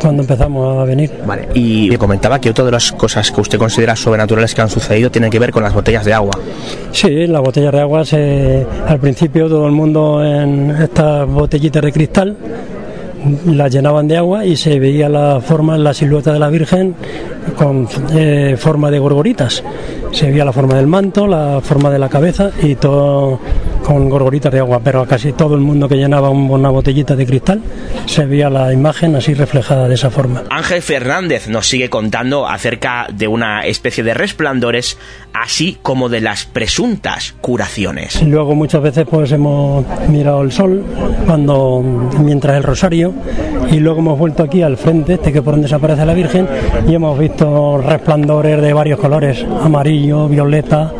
cuando 0.00 0.22
empezamos 0.22 0.78
a 0.78 0.84
venir. 0.84 1.10
Vale. 1.26 1.48
Y 1.54 1.88
me 1.90 1.98
comentaba 1.98 2.40
que 2.40 2.50
otra 2.50 2.64
de 2.64 2.70
las 2.70 2.90
cosas 2.92 3.30
que 3.30 3.40
usted 3.40 3.58
considera 3.58 3.94
sobrenaturales 3.94 4.54
que 4.54 4.62
han 4.62 4.70
sucedido 4.70 5.10
tiene 5.10 5.28
que 5.28 5.38
ver 5.38 5.50
con 5.50 5.62
las 5.62 5.74
botellas 5.74 6.04
de 6.06 6.12
agua. 6.14 6.32
Sí, 6.92 7.26
las 7.26 7.42
botellas 7.42 7.72
de 7.72 7.80
agua, 7.80 8.04
se- 8.04 8.66
al 8.86 8.98
principio 8.98 9.46
todo 9.48 9.66
el 9.66 9.72
mundo 9.72 10.24
en 10.24 10.70
estas 10.70 11.26
botellitas 11.28 11.82
de 11.82 11.92
cristal 11.92 12.36
las 13.46 13.72
llenaban 13.72 14.08
de 14.08 14.16
agua 14.16 14.44
y 14.44 14.56
se 14.56 14.78
veía 14.78 15.08
la 15.08 15.40
forma, 15.40 15.76
la 15.78 15.94
silueta 15.94 16.32
de 16.32 16.38
la 16.38 16.48
Virgen 16.48 16.94
con 17.56 17.88
eh, 18.12 18.56
forma 18.58 18.90
de 18.90 18.98
gorgoritas. 18.98 19.62
Se 20.12 20.30
veía 20.30 20.44
la 20.44 20.52
forma 20.52 20.74
del 20.74 20.86
manto, 20.86 21.26
la 21.26 21.60
forma 21.62 21.90
de 21.90 21.98
la 21.98 22.08
cabeza 22.08 22.50
y 22.62 22.74
todo 22.76 23.38
con 23.84 24.08
gorgoritas 24.08 24.50
de 24.52 24.58
agua, 24.60 24.80
pero 24.82 25.00
a 25.02 25.06
casi 25.06 25.32
todo 25.32 25.54
el 25.54 25.60
mundo 25.60 25.88
que 25.88 25.96
llenaba 25.96 26.30
un- 26.30 26.50
una 26.50 26.70
botellita 26.70 27.14
de 27.14 27.26
cristal 27.26 27.60
se 28.06 28.24
veía 28.24 28.48
la 28.50 28.72
imagen 28.72 29.14
así 29.16 29.34
reflejada 29.34 29.88
de 29.88 29.94
esa 29.94 30.10
forma. 30.10 30.42
Ángel 30.50 30.80
Fernández 30.82 31.48
nos 31.48 31.66
sigue 31.68 31.90
contando 31.90 32.46
acerca 32.48 33.06
de 33.12 33.28
una 33.28 33.66
especie 33.66 34.02
de 34.02 34.14
resplandores, 34.14 34.96
así 35.32 35.78
como 35.82 36.08
de 36.08 36.20
las 36.20 36.46
presuntas 36.46 37.34
curaciones. 37.40 38.22
Luego 38.22 38.54
muchas 38.54 38.82
veces 38.82 39.06
pues 39.10 39.30
hemos 39.32 39.84
mirado 40.08 40.42
el 40.42 40.52
sol 40.52 40.82
cuando 41.26 41.82
mientras 42.20 42.56
el 42.56 42.62
rosario 42.62 43.12
y 43.70 43.80
luego 43.80 43.98
hemos 44.00 44.18
vuelto 44.18 44.42
aquí 44.42 44.62
al 44.62 44.76
frente, 44.76 45.14
este 45.14 45.32
que 45.32 45.42
por 45.42 45.54
donde 45.54 45.66
desaparece 45.66 46.04
la 46.06 46.14
Virgen, 46.14 46.46
y 46.88 46.94
hemos 46.94 47.18
visto 47.18 47.78
resplandores 47.78 48.60
de 48.62 48.72
varios 48.72 48.98
colores, 48.98 49.44
amarillo, 49.62 50.28
violeta, 50.28 50.92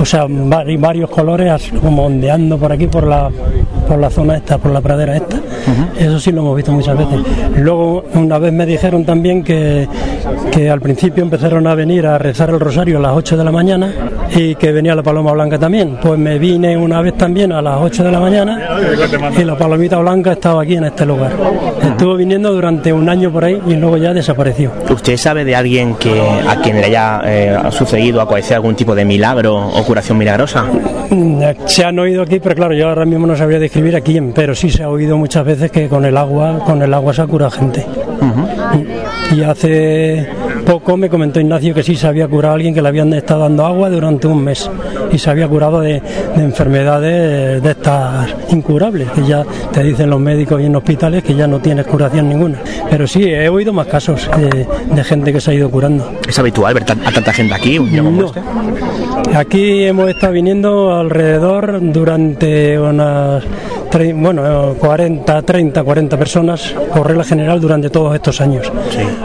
o 0.00 0.04
sea, 0.04 0.26
vari- 0.26 0.78
varios 0.78 1.10
colores 1.10 1.70
como 1.82 2.06
ondeando 2.06 2.58
por 2.58 2.72
aquí 2.72 2.86
por 2.86 3.06
la 3.06 3.30
por 3.86 3.98
la 3.98 4.10
zona 4.10 4.36
esta, 4.36 4.58
por 4.58 4.72
la 4.72 4.80
pradera 4.80 5.16
esta. 5.16 5.36
Eso 5.98 6.18
sí 6.18 6.32
lo 6.32 6.40
hemos 6.42 6.56
visto 6.56 6.72
muchas 6.72 6.98
veces. 6.98 7.20
Luego 7.56 8.04
una 8.14 8.38
vez 8.38 8.52
me 8.52 8.66
dijeron 8.66 9.04
también 9.04 9.44
que, 9.44 9.86
que 10.50 10.70
al 10.70 10.80
principio 10.80 11.22
empezaron 11.22 11.66
a 11.66 11.74
venir 11.74 12.06
a 12.06 12.18
rezar 12.18 12.50
el 12.50 12.60
rosario 12.60 12.98
a 12.98 13.00
las 13.00 13.12
8 13.12 13.36
de 13.36 13.44
la 13.44 13.52
mañana 13.52 13.92
y 14.34 14.54
que 14.54 14.72
venía 14.72 14.94
la 14.94 15.02
paloma 15.02 15.32
blanca 15.32 15.58
también. 15.58 15.98
Pues 16.00 16.18
me 16.18 16.38
vine 16.38 16.76
una 16.76 17.00
vez 17.02 17.14
también 17.16 17.52
a 17.52 17.60
las 17.60 17.78
8 17.80 18.04
de 18.04 18.10
la 18.12 18.20
mañana 18.20 18.60
y 19.38 19.44
la 19.44 19.56
palomita 19.56 19.98
blanca 19.98 20.32
estaba 20.32 20.62
aquí 20.62 20.76
en 20.76 20.84
este 20.84 21.04
lugar. 21.04 21.32
Estuvo 21.82 22.16
viniendo 22.16 22.52
durante 22.52 22.92
un 22.92 23.08
año 23.08 23.30
por 23.30 23.44
ahí 23.44 23.60
y 23.66 23.74
luego 23.74 23.96
ya 23.98 24.12
desapareció. 24.14 24.72
¿Usted 24.88 25.16
sabe 25.16 25.44
de 25.44 25.54
alguien 25.56 25.94
que 25.96 26.20
a 26.48 26.56
quien 26.60 26.76
le 26.80 26.86
haya 26.86 27.20
eh, 27.24 27.58
sucedido, 27.70 28.20
acontecido 28.20 28.56
algún 28.56 28.74
tipo 28.74 28.94
de 28.94 29.04
milagro 29.04 29.56
o 29.56 29.84
curación 29.84 30.18
milagrosa? 30.18 30.64
Mm, 31.10 31.42
Se 31.66 31.84
han 31.84 31.98
oído 31.98 32.22
aquí, 32.22 32.40
pero 32.40 32.54
claro, 32.54 32.74
yo 32.74 32.88
ahora 32.88 33.04
mismo 33.04 33.26
no 33.26 33.36
sabría 33.36 33.58
describir 33.58 33.94
a 33.96 34.00
quién, 34.00 34.32
pero 34.34 34.54
sí 34.54 34.70
se 34.70 34.82
ha 34.82 34.88
oído 34.88 35.16
muchas 35.16 35.44
veces 35.44 35.70
que 35.70 35.88
con 35.88 36.04
el 36.04 36.16
agua, 36.16 36.60
con 36.64 36.82
el 36.82 36.92
agua 36.94 37.12
se 37.12 37.22
ha 37.22 37.26
curado 37.26 37.50
gente. 37.50 37.84
Y 39.34 39.42
hace 39.42 40.28
poco 40.64 40.96
me 40.96 41.08
comentó 41.08 41.40
Ignacio 41.40 41.74
que 41.74 41.82
sí 41.82 41.96
se 41.96 42.06
había 42.06 42.28
curado 42.28 42.52
a 42.52 42.56
alguien 42.56 42.74
que 42.74 42.80
le 42.82 42.88
habían 42.88 43.12
estado 43.14 43.40
dando 43.40 43.64
agua 43.66 43.90
durante 43.90 44.26
un 44.26 44.42
mes 44.42 44.70
y 45.12 45.18
se 45.18 45.30
había 45.30 45.48
curado 45.48 45.80
de, 45.80 46.00
de 46.36 46.42
enfermedades 46.44 47.62
de 47.62 47.70
estas 47.70 48.34
incurables, 48.50 49.10
que 49.10 49.22
ya 49.24 49.44
te 49.72 49.82
dicen 49.82 50.10
los 50.10 50.20
médicos 50.20 50.60
y 50.60 50.66
en 50.66 50.76
hospitales 50.76 51.22
que 51.22 51.34
ya 51.34 51.46
no 51.46 51.58
tienes 51.60 51.86
curación 51.86 52.28
ninguna. 52.28 52.58
Pero 52.90 53.06
sí, 53.06 53.24
he 53.24 53.48
oído 53.48 53.72
más 53.72 53.86
casos 53.86 54.28
de, 54.38 54.66
de 54.94 55.04
gente 55.04 55.32
que 55.32 55.40
se 55.40 55.50
ha 55.50 55.54
ido 55.54 55.70
curando. 55.70 56.10
¿Es 56.28 56.38
habitual 56.38 56.74
ver 56.74 56.82
a 56.84 56.86
tanta 57.12 57.32
gente 57.32 57.54
aquí? 57.54 57.78
un 57.78 57.90
día 57.90 58.02
como 58.02 58.20
No. 58.22 58.26
este? 58.26 58.40
Aquí 59.36 59.84
hemos 59.84 60.08
estado 60.10 60.32
viniendo 60.32 60.94
alrededor 60.94 61.78
durante 61.92 62.78
unas 62.78 63.42
tre- 63.90 64.14
bueno, 64.14 64.72
eh, 64.72 64.74
40, 64.78 65.42
30, 65.42 65.82
40 65.84 66.18
personas 66.18 66.74
por 66.94 67.06
regla 67.06 67.24
general 67.24 67.60
durante 67.60 67.90
todos 67.90 68.14
estos 68.14 68.40
años. 68.40 68.70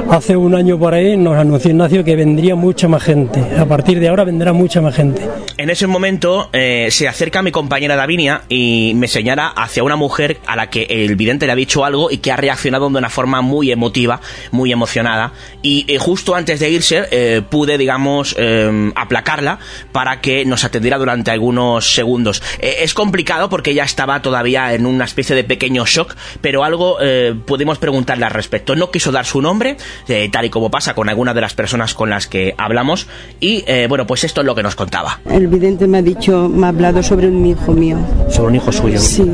Hace 0.09 0.35
un 0.35 0.55
año 0.55 0.77
por 0.77 0.93
ahí 0.93 1.15
nos 1.17 1.37
anunció 1.37 1.71
Ignacio 1.71 2.03
que 2.03 2.15
vendría 2.15 2.55
mucha 2.55 2.87
más 2.87 3.03
gente. 3.03 3.41
A 3.57 3.65
partir 3.65 3.99
de 3.99 4.09
ahora 4.09 4.23
vendrá 4.23 4.53
mucha 4.53 4.81
más 4.81 4.95
gente. 4.95 5.27
En 5.57 5.69
ese 5.69 5.87
momento 5.87 6.49
eh, 6.53 6.87
se 6.91 7.07
acerca 7.07 7.41
mi 7.41 7.51
compañera 7.51 7.95
Davinia 7.95 8.41
y 8.49 8.93
me 8.95 9.07
señala 9.07 9.47
hacia 9.47 9.83
una 9.83 9.95
mujer 9.95 10.37
a 10.47 10.55
la 10.55 10.69
que 10.69 10.83
el 10.89 11.15
vidente 11.15 11.45
le 11.45 11.51
ha 11.51 11.55
dicho 11.55 11.85
algo 11.85 12.09
y 12.11 12.17
que 12.17 12.31
ha 12.31 12.35
reaccionado 12.35 12.89
de 12.89 12.97
una 12.97 13.09
forma 13.09 13.41
muy 13.41 13.71
emotiva, 13.71 14.19
muy 14.51 14.71
emocionada. 14.71 15.33
Y 15.61 15.85
eh, 15.87 15.97
justo 15.99 16.35
antes 16.35 16.59
de 16.59 16.69
irse 16.69 17.03
eh, 17.11 17.41
pude, 17.47 17.77
digamos, 17.77 18.35
eh, 18.37 18.91
aplacarla 18.95 19.59
para 19.91 20.19
que 20.21 20.45
nos 20.45 20.63
atendiera 20.63 20.97
durante 20.97 21.31
algunos 21.31 21.93
segundos. 21.93 22.41
Eh, 22.59 22.77
es 22.81 22.93
complicado 22.93 23.49
porque 23.49 23.71
ella 23.71 23.83
estaba 23.83 24.21
todavía 24.21 24.50
en 24.55 24.85
una 24.85 25.05
especie 25.05 25.35
de 25.35 25.43
pequeño 25.43 25.85
shock, 25.85 26.15
pero 26.41 26.63
algo 26.63 26.97
eh, 27.01 27.35
pudimos 27.45 27.77
preguntarle 27.77 28.25
al 28.25 28.31
respecto. 28.31 28.75
No 28.75 28.91
quiso 28.91 29.11
dar 29.11 29.25
su 29.25 29.41
nombre, 29.41 29.77
eh, 30.07 30.29
tal 30.31 30.45
y 30.45 30.49
como 30.49 30.69
pasa 30.69 30.93
con 30.93 31.09
algunas 31.09 31.35
de 31.35 31.41
las 31.41 31.53
personas 31.53 31.93
con 31.93 32.09
las 32.09 32.27
que 32.27 32.53
hablamos. 32.57 33.07
Y 33.39 33.63
eh, 33.67 33.87
bueno, 33.87 34.05
pues 34.05 34.23
esto 34.23 34.41
es 34.41 34.47
lo 34.47 34.55
que 34.55 34.63
nos 34.63 34.75
contaba. 34.75 35.19
El 35.29 35.47
vidente 35.47 35.87
me 35.87 35.99
ha 35.99 36.01
dicho, 36.01 36.49
me 36.49 36.65
ha 36.65 36.69
hablado 36.69 37.01
sobre 37.03 37.27
un 37.27 37.45
hijo 37.45 37.73
mío. 37.73 37.97
Sobre 38.29 38.49
un 38.49 38.55
hijo 38.55 38.71
suyo. 38.71 38.99
Sí. 38.99 39.29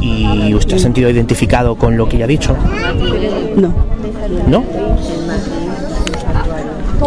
¿Y 0.00 0.54
usted 0.54 0.76
ha 0.76 0.80
sentido 0.80 1.08
identificado 1.10 1.76
con 1.76 1.96
lo 1.96 2.08
que 2.08 2.16
ella 2.16 2.24
ha 2.24 2.28
dicho? 2.28 2.56
No. 3.56 3.74
¿No? 4.48 4.64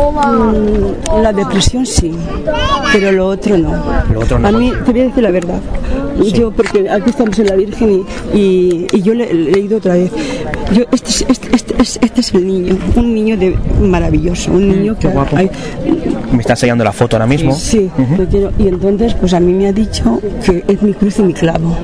Mm, 0.01 1.21
La 1.21 1.33
depresión 1.33 1.85
sí, 1.85 2.11
pero 2.93 3.11
lo 3.11 3.27
otro 3.27 3.57
no. 3.57 3.71
Lo 4.13 4.19
otro 4.21 4.37
no. 4.39 4.47
A 4.47 4.51
mí, 4.51 4.71
te 4.85 4.91
voy 4.91 5.01
a 5.01 5.03
decir 5.05 5.23
la 5.23 5.31
verdad. 5.31 5.59
Yo, 6.33 6.51
porque 6.51 6.89
aquí 6.89 7.09
estamos 7.11 7.37
en 7.39 7.45
la 7.47 7.55
Virgen 7.55 8.03
y, 8.33 8.37
y, 8.37 8.87
y 8.91 9.01
yo 9.01 9.13
le, 9.13 9.31
le 9.33 9.49
he 9.49 9.53
leído 9.53 9.77
otra 9.77 9.93
vez. 9.93 10.11
Yo, 10.73 10.83
este, 10.91 11.09
es, 11.09 11.25
este, 11.29 11.55
este, 11.55 11.81
es- 11.81 11.99
este 12.01 12.21
es 12.21 12.33
el 12.33 12.47
niño, 12.47 12.77
un 12.95 13.13
niño 13.13 13.37
de, 13.37 13.55
maravilloso, 13.81 14.51
un 14.51 14.67
niño 14.67 14.97
que. 14.99 15.07
Mm, 15.09 15.11
guapo. 15.13 15.37
hay- 15.37 15.49
Me 16.31 16.39
está 16.41 16.53
enseñando 16.53 16.83
la 16.83 16.91
foto 16.91 17.15
ahora 17.15 17.27
mismo. 17.27 17.53
Sí, 17.55 17.89
lo 18.17 18.25
quiero. 18.25 18.51
y 18.57 18.67
entonces, 18.67 19.13
pues 19.15 19.33
a 19.33 19.39
mí 19.39 19.53
me 19.53 19.67
ha 19.67 19.73
dicho 19.73 20.19
que 20.45 20.63
es 20.67 20.81
mi 20.81 20.93
cruz 20.93 21.19
y 21.19 21.23
mi 21.23 21.33
clavo. 21.33 21.75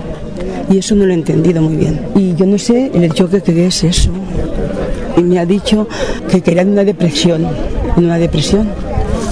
Y 0.69 0.77
eso 0.79 0.95
no 0.95 1.05
lo 1.05 1.11
he 1.11 1.15
entendido 1.15 1.61
muy 1.61 1.75
bien. 1.75 1.99
Y 2.15 2.33
yo 2.35 2.45
no 2.45 2.57
sé 2.57 2.89
el 2.93 3.13
choque 3.13 3.41
que 3.41 3.67
es 3.67 3.83
eso. 3.83 4.09
Y 5.17 5.21
me 5.21 5.39
ha 5.39 5.45
dicho 5.45 5.87
que 6.29 6.41
quería 6.41 6.63
una 6.63 6.83
depresión, 6.83 7.47
una 7.97 8.17
depresión, 8.17 8.67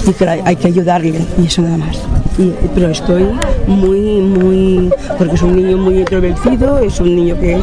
y 0.06 0.12
que 0.12 0.26
hay 0.28 0.56
que 0.56 0.68
ayudarle, 0.68 1.20
y 1.42 1.46
eso 1.46 1.62
nada 1.62 1.76
más. 1.76 1.96
Y- 2.38 2.52
pero 2.74 2.88
estoy 2.88 3.24
muy, 3.66 3.98
muy, 4.20 4.90
porque 5.18 5.34
es 5.34 5.42
un 5.42 5.56
niño 5.56 5.76
muy 5.76 5.98
introvertido, 5.98 6.78
es 6.78 6.98
un 7.00 7.14
niño 7.14 7.38
que, 7.38 7.54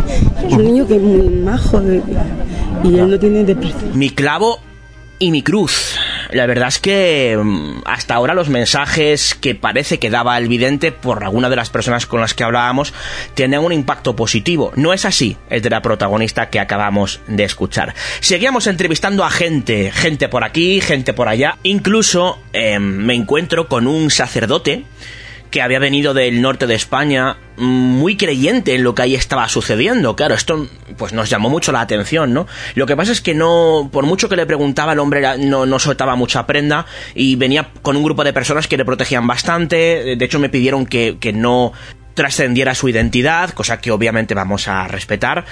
es 0.47 0.53
un 0.53 0.63
niño 0.65 0.85
que 0.87 0.95
es 0.97 1.01
muy 1.01 1.27
majo, 1.29 1.81
y 2.83 2.95
él 2.97 3.09
no 3.09 3.17
tiene 3.19 3.43
depresión. 3.43 3.91
Mi 3.97 4.09
clavo 4.09 4.59
y 5.17 5.31
mi 5.31 5.41
cruz. 5.41 5.95
La 6.31 6.45
verdad 6.45 6.67
es 6.67 6.79
que 6.79 7.37
mm, 7.41 7.81
hasta 7.85 8.13
ahora 8.13 8.33
los 8.33 8.49
mensajes 8.49 9.35
que 9.35 9.55
parece 9.55 9.97
que 9.99 10.09
daba 10.09 10.37
el 10.37 10.47
vidente 10.47 10.91
por 10.91 11.23
alguna 11.23 11.49
de 11.49 11.55
las 11.55 11.69
personas 11.69 12.05
con 12.05 12.21
las 12.21 12.33
que 12.33 12.43
hablábamos 12.43 12.93
tenían 13.33 13.63
un 13.63 13.73
impacto 13.73 14.15
positivo. 14.15 14.71
No 14.75 14.93
es 14.93 15.05
así 15.05 15.37
el 15.49 15.61
de 15.61 15.69
la 15.69 15.81
protagonista 15.81 16.49
que 16.49 16.59
acabamos 16.59 17.19
de 17.27 17.43
escuchar. 17.43 17.95
Seguíamos 18.19 18.67
entrevistando 18.67 19.23
a 19.23 19.31
gente, 19.31 19.91
gente 19.91 20.29
por 20.29 20.43
aquí, 20.43 20.81
gente 20.81 21.13
por 21.13 21.27
allá. 21.27 21.57
Incluso 21.63 22.39
em, 22.53 22.81
me 22.81 23.15
encuentro 23.15 23.67
con 23.67 23.87
un 23.87 24.11
sacerdote 24.11 24.85
que 25.51 25.61
había 25.61 25.79
venido 25.79 26.13
del 26.13 26.41
norte 26.41 26.67
de 26.67 26.75
España 26.75 27.37
muy 27.57 28.15
creyente 28.15 28.75
en 28.75 28.83
lo 28.83 28.95
que 28.95 29.01
ahí 29.01 29.15
estaba 29.15 29.47
sucediendo. 29.49 30.15
Claro, 30.15 30.35
esto 30.35 30.67
pues 30.97 31.13
nos 31.13 31.29
llamó 31.29 31.49
mucho 31.49 31.71
la 31.71 31.81
atención, 31.81 32.33
¿no? 32.33 32.47
Lo 32.75 32.85
que 32.85 32.95
pasa 32.95 33.11
es 33.11 33.21
que 33.21 33.33
no, 33.33 33.89
por 33.91 34.05
mucho 34.05 34.29
que 34.29 34.35
le 34.35 34.45
preguntaba, 34.45 34.93
el 34.93 34.99
hombre 34.99 35.37
no, 35.39 35.65
no 35.65 35.79
soltaba 35.79 36.15
mucha 36.15 36.45
prenda 36.45 36.85
y 37.15 37.35
venía 37.35 37.69
con 37.81 37.97
un 37.97 38.03
grupo 38.03 38.23
de 38.23 38.33
personas 38.33 38.67
que 38.67 38.77
le 38.77 38.85
protegían 38.85 39.27
bastante. 39.27 40.15
De 40.15 40.25
hecho, 40.25 40.39
me 40.39 40.49
pidieron 40.49 40.85
que, 40.85 41.17
que 41.19 41.33
no 41.33 41.73
trascendiera 42.13 42.75
su 42.75 42.89
identidad, 42.89 43.51
cosa 43.51 43.79
que 43.79 43.91
obviamente 43.91 44.33
vamos 44.33 44.67
a 44.67 44.87
respetar. 44.87 45.45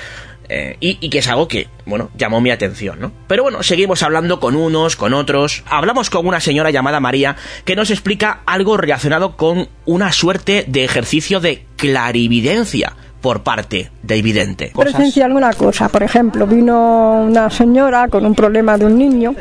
Eh, 0.49 0.77
y, 0.79 0.97
y 1.01 1.09
que 1.09 1.19
es 1.19 1.27
algo 1.27 1.47
que, 1.47 1.67
bueno, 1.85 2.09
llamó 2.17 2.41
mi 2.41 2.51
atención, 2.51 2.99
¿no? 2.99 3.11
Pero 3.27 3.43
bueno, 3.43 3.63
seguimos 3.63 4.03
hablando 4.03 4.39
con 4.39 4.55
unos, 4.55 4.95
con 4.95 5.13
otros. 5.13 5.63
Hablamos 5.67 6.09
con 6.09 6.25
una 6.25 6.39
señora 6.39 6.71
llamada 6.71 6.99
María 6.99 7.35
que 7.65 7.75
nos 7.75 7.91
explica 7.91 8.41
algo 8.45 8.77
relacionado 8.77 9.35
con 9.35 9.69
una 9.85 10.11
suerte 10.11 10.65
de 10.67 10.83
ejercicio 10.83 11.39
de 11.39 11.65
clarividencia 11.75 12.95
por 13.21 13.41
parte 13.43 13.89
del 14.03 14.21
vidente. 14.21 14.71
Presencié 14.75 15.23
alguna 15.23 15.51
cosa, 15.53 15.89
por 15.89 16.03
ejemplo, 16.03 16.45
vino 16.47 17.23
una 17.27 17.49
señora 17.49 18.07
con 18.07 18.25
un 18.25 18.33
problema 18.35 18.77
de 18.77 18.85
un 18.85 18.97
niño 18.97 19.35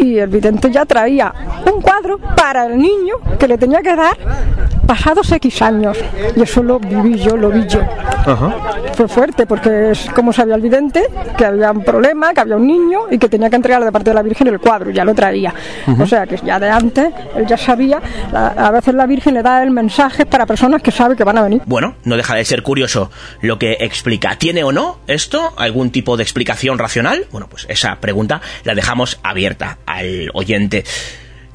y 0.00 0.18
el 0.18 0.28
vidente 0.28 0.70
ya 0.70 0.84
traía 0.84 1.32
un 1.72 1.80
cuadro 1.80 2.18
para 2.36 2.66
el 2.66 2.78
niño 2.78 3.14
que 3.38 3.48
le 3.48 3.58
tenía 3.58 3.80
que 3.80 3.96
dar 3.96 4.16
pasados 4.86 5.30
X 5.32 5.62
años. 5.62 5.96
Y 6.36 6.42
eso 6.42 6.62
lo 6.62 6.78
viví 6.78 7.18
yo, 7.18 7.36
lo 7.36 7.50
vi 7.50 7.66
yo. 7.66 7.80
Fue 8.94 9.08
fuerte 9.08 9.46
porque 9.46 9.90
es 9.92 10.06
como 10.14 10.32
sabía 10.32 10.54
el 10.54 10.60
vidente 10.60 11.02
que 11.36 11.44
había 11.46 11.72
un 11.72 11.82
problema, 11.82 12.32
que 12.34 12.40
había 12.40 12.56
un 12.56 12.66
niño 12.66 13.00
y 13.10 13.18
que 13.18 13.28
tenía 13.28 13.48
que 13.50 13.56
entregarle 13.56 13.86
de 13.86 13.92
parte 13.92 14.10
de 14.10 14.14
la 14.14 14.22
Virgen 14.22 14.46
el 14.48 14.60
cuadro, 14.60 14.90
ya 14.90 15.04
lo 15.04 15.14
traía. 15.14 15.52
O 15.98 16.06
sea 16.06 16.26
que 16.26 16.36
ya 16.44 16.60
de 16.60 16.70
antes 16.70 17.12
él 17.34 17.46
ya 17.46 17.56
sabía, 17.56 18.00
la- 18.32 18.48
a 18.48 18.70
veces 18.70 18.94
la 18.94 19.06
Virgen 19.06 19.34
le 19.34 19.42
da 19.42 19.62
el 19.62 19.70
mensaje 19.70 20.26
para 20.26 20.46
personas 20.46 20.82
que 20.82 20.90
sabe 20.90 21.16
que 21.16 21.24
van 21.24 21.38
a 21.38 21.42
venir. 21.42 21.62
Bueno, 21.66 21.94
no 22.04 22.16
deja 22.16 22.34
de 22.34 22.44
ser 22.44 22.62
curioso 22.62 23.10
lo 23.40 23.58
que 23.58 23.78
explica. 23.80 24.36
¿Tiene 24.36 24.64
o 24.64 24.72
no 24.72 25.00
esto 25.06 25.54
algún 25.56 25.90
tipo 25.90 26.16
de 26.16 26.22
explicación 26.22 26.78
racional? 26.78 27.26
Bueno, 27.30 27.48
pues 27.48 27.66
esa 27.68 28.00
pregunta 28.00 28.40
la 28.64 28.74
dejamos 28.74 29.18
abierta 29.22 29.78
al 29.86 30.30
oyente. 30.34 30.84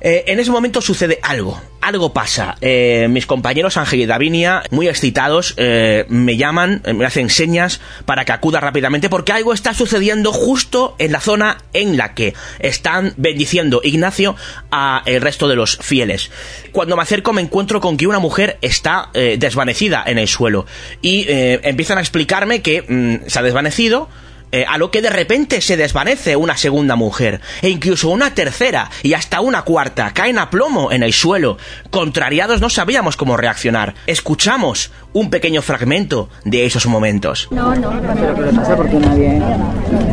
Eh, 0.01 0.25
en 0.27 0.39
ese 0.39 0.51
momento 0.51 0.81
sucede 0.81 1.19
algo, 1.23 1.59
algo 1.81 2.13
pasa. 2.13 2.57
Eh, 2.61 3.07
mis 3.09 3.25
compañeros 3.25 3.77
Ángel 3.77 4.01
y 4.01 4.05
Davinia, 4.05 4.63
muy 4.71 4.87
excitados, 4.87 5.53
eh, 5.57 6.05
me 6.09 6.37
llaman, 6.37 6.81
eh, 6.85 6.93
me 6.93 7.05
hacen 7.05 7.29
señas 7.29 7.79
para 8.05 8.25
que 8.25 8.33
acuda 8.33 8.59
rápidamente 8.59 9.09
porque 9.09 9.31
algo 9.31 9.53
está 9.53 9.73
sucediendo 9.73 10.31
justo 10.31 10.95
en 10.99 11.11
la 11.11 11.21
zona 11.21 11.57
en 11.73 11.97
la 11.97 12.13
que 12.13 12.33
están 12.59 13.13
bendiciendo 13.17 13.81
Ignacio 13.83 14.35
a 14.71 15.01
el 15.05 15.21
resto 15.21 15.47
de 15.47 15.55
los 15.55 15.77
fieles. 15.77 16.29
Cuando 16.71 16.95
me 16.95 17.03
acerco 17.03 17.33
me 17.33 17.41
encuentro 17.41 17.79
con 17.81 17.97
que 17.97 18.07
una 18.07 18.19
mujer 18.19 18.57
está 18.61 19.09
eh, 19.13 19.37
desvanecida 19.39 20.03
en 20.05 20.17
el 20.17 20.27
suelo 20.27 20.65
y 21.01 21.25
empiezan 21.27 21.97
a 21.97 22.01
explicarme 22.01 22.61
que 22.61 22.81
mm, 22.81 23.29
se 23.29 23.39
ha 23.39 23.43
desvanecido 23.43 24.09
eh, 24.51 24.65
a 24.67 24.77
lo 24.77 24.91
que 24.91 25.01
de 25.01 25.09
repente 25.09 25.61
se 25.61 25.77
desvanece 25.77 26.35
una 26.35 26.57
segunda 26.57 26.95
mujer, 26.95 27.41
e 27.61 27.69
incluso 27.69 28.09
una 28.09 28.33
tercera, 28.33 28.89
y 29.03 29.13
hasta 29.13 29.41
una 29.41 29.63
cuarta, 29.63 30.13
caen 30.13 30.39
a 30.39 30.49
plomo 30.49 30.91
en 30.91 31.03
el 31.03 31.13
suelo. 31.13 31.57
Contrariados 31.89 32.61
no 32.61 32.69
sabíamos 32.69 33.17
cómo 33.17 33.37
reaccionar. 33.37 33.95
Escuchamos 34.05 34.91
un 35.13 35.29
pequeño 35.29 35.61
fragmento 35.61 36.29
de 36.45 36.65
esos 36.65 36.85
momentos. 36.85 37.47
No, 37.51 37.75
no, 37.75 37.89
¿Pero 37.89 38.35
qué 38.35 38.41
le 38.41 38.53
pasa? 38.53 38.75
Porque 38.75 38.95
nadie... 38.95 39.41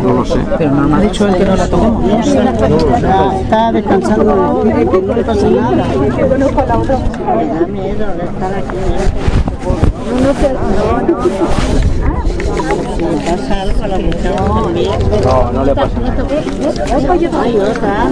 No 0.03 0.13
lo 0.15 0.25
sé. 0.25 0.39
Pero 0.59 0.71
no 0.71 0.89
me 0.89 0.97
ha 0.97 1.01
dicho 1.01 1.29
él 1.29 1.37
que 1.37 1.45
no 1.45 1.57
la 1.57 1.69
toquemos. 1.69 2.27
Está, 2.27 3.41
está 3.41 3.73
descansando, 3.73 4.65
no 4.65 5.15
le 5.15 5.25
pasa 5.25 5.51
nada. 5.51 5.87
Me 7.37 7.47
da 7.47 7.67
miedo 7.67 8.15
de 8.15 8.25
estar 8.25 8.55
aquí. 8.55 8.77
Pasa 13.05 13.63
algo, 13.63 13.87
No, 15.23 15.53
no 15.53 15.65
le 15.65 15.75
pasa 15.75 15.99
nada. 16.01 16.25
Otra. 17.71 18.09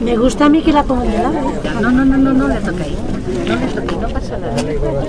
Me 0.00 0.16
gusta 0.16 0.46
a 0.46 0.48
mí 0.48 0.62
que 0.62 0.72
la 0.72 0.82
ponga 0.82 1.04
de 1.04 1.18
lado. 1.18 1.52
No, 1.80 1.90
no, 1.90 2.04
no, 2.04 2.16
no, 2.16 2.32
no 2.32 2.48
le 2.48 2.54
toquéis. 2.56 2.96
No 3.46 3.56
le 3.56 3.66
toquéis, 3.66 4.00
no 4.00 4.08
pasa 4.08 4.38
nada. 4.38 4.54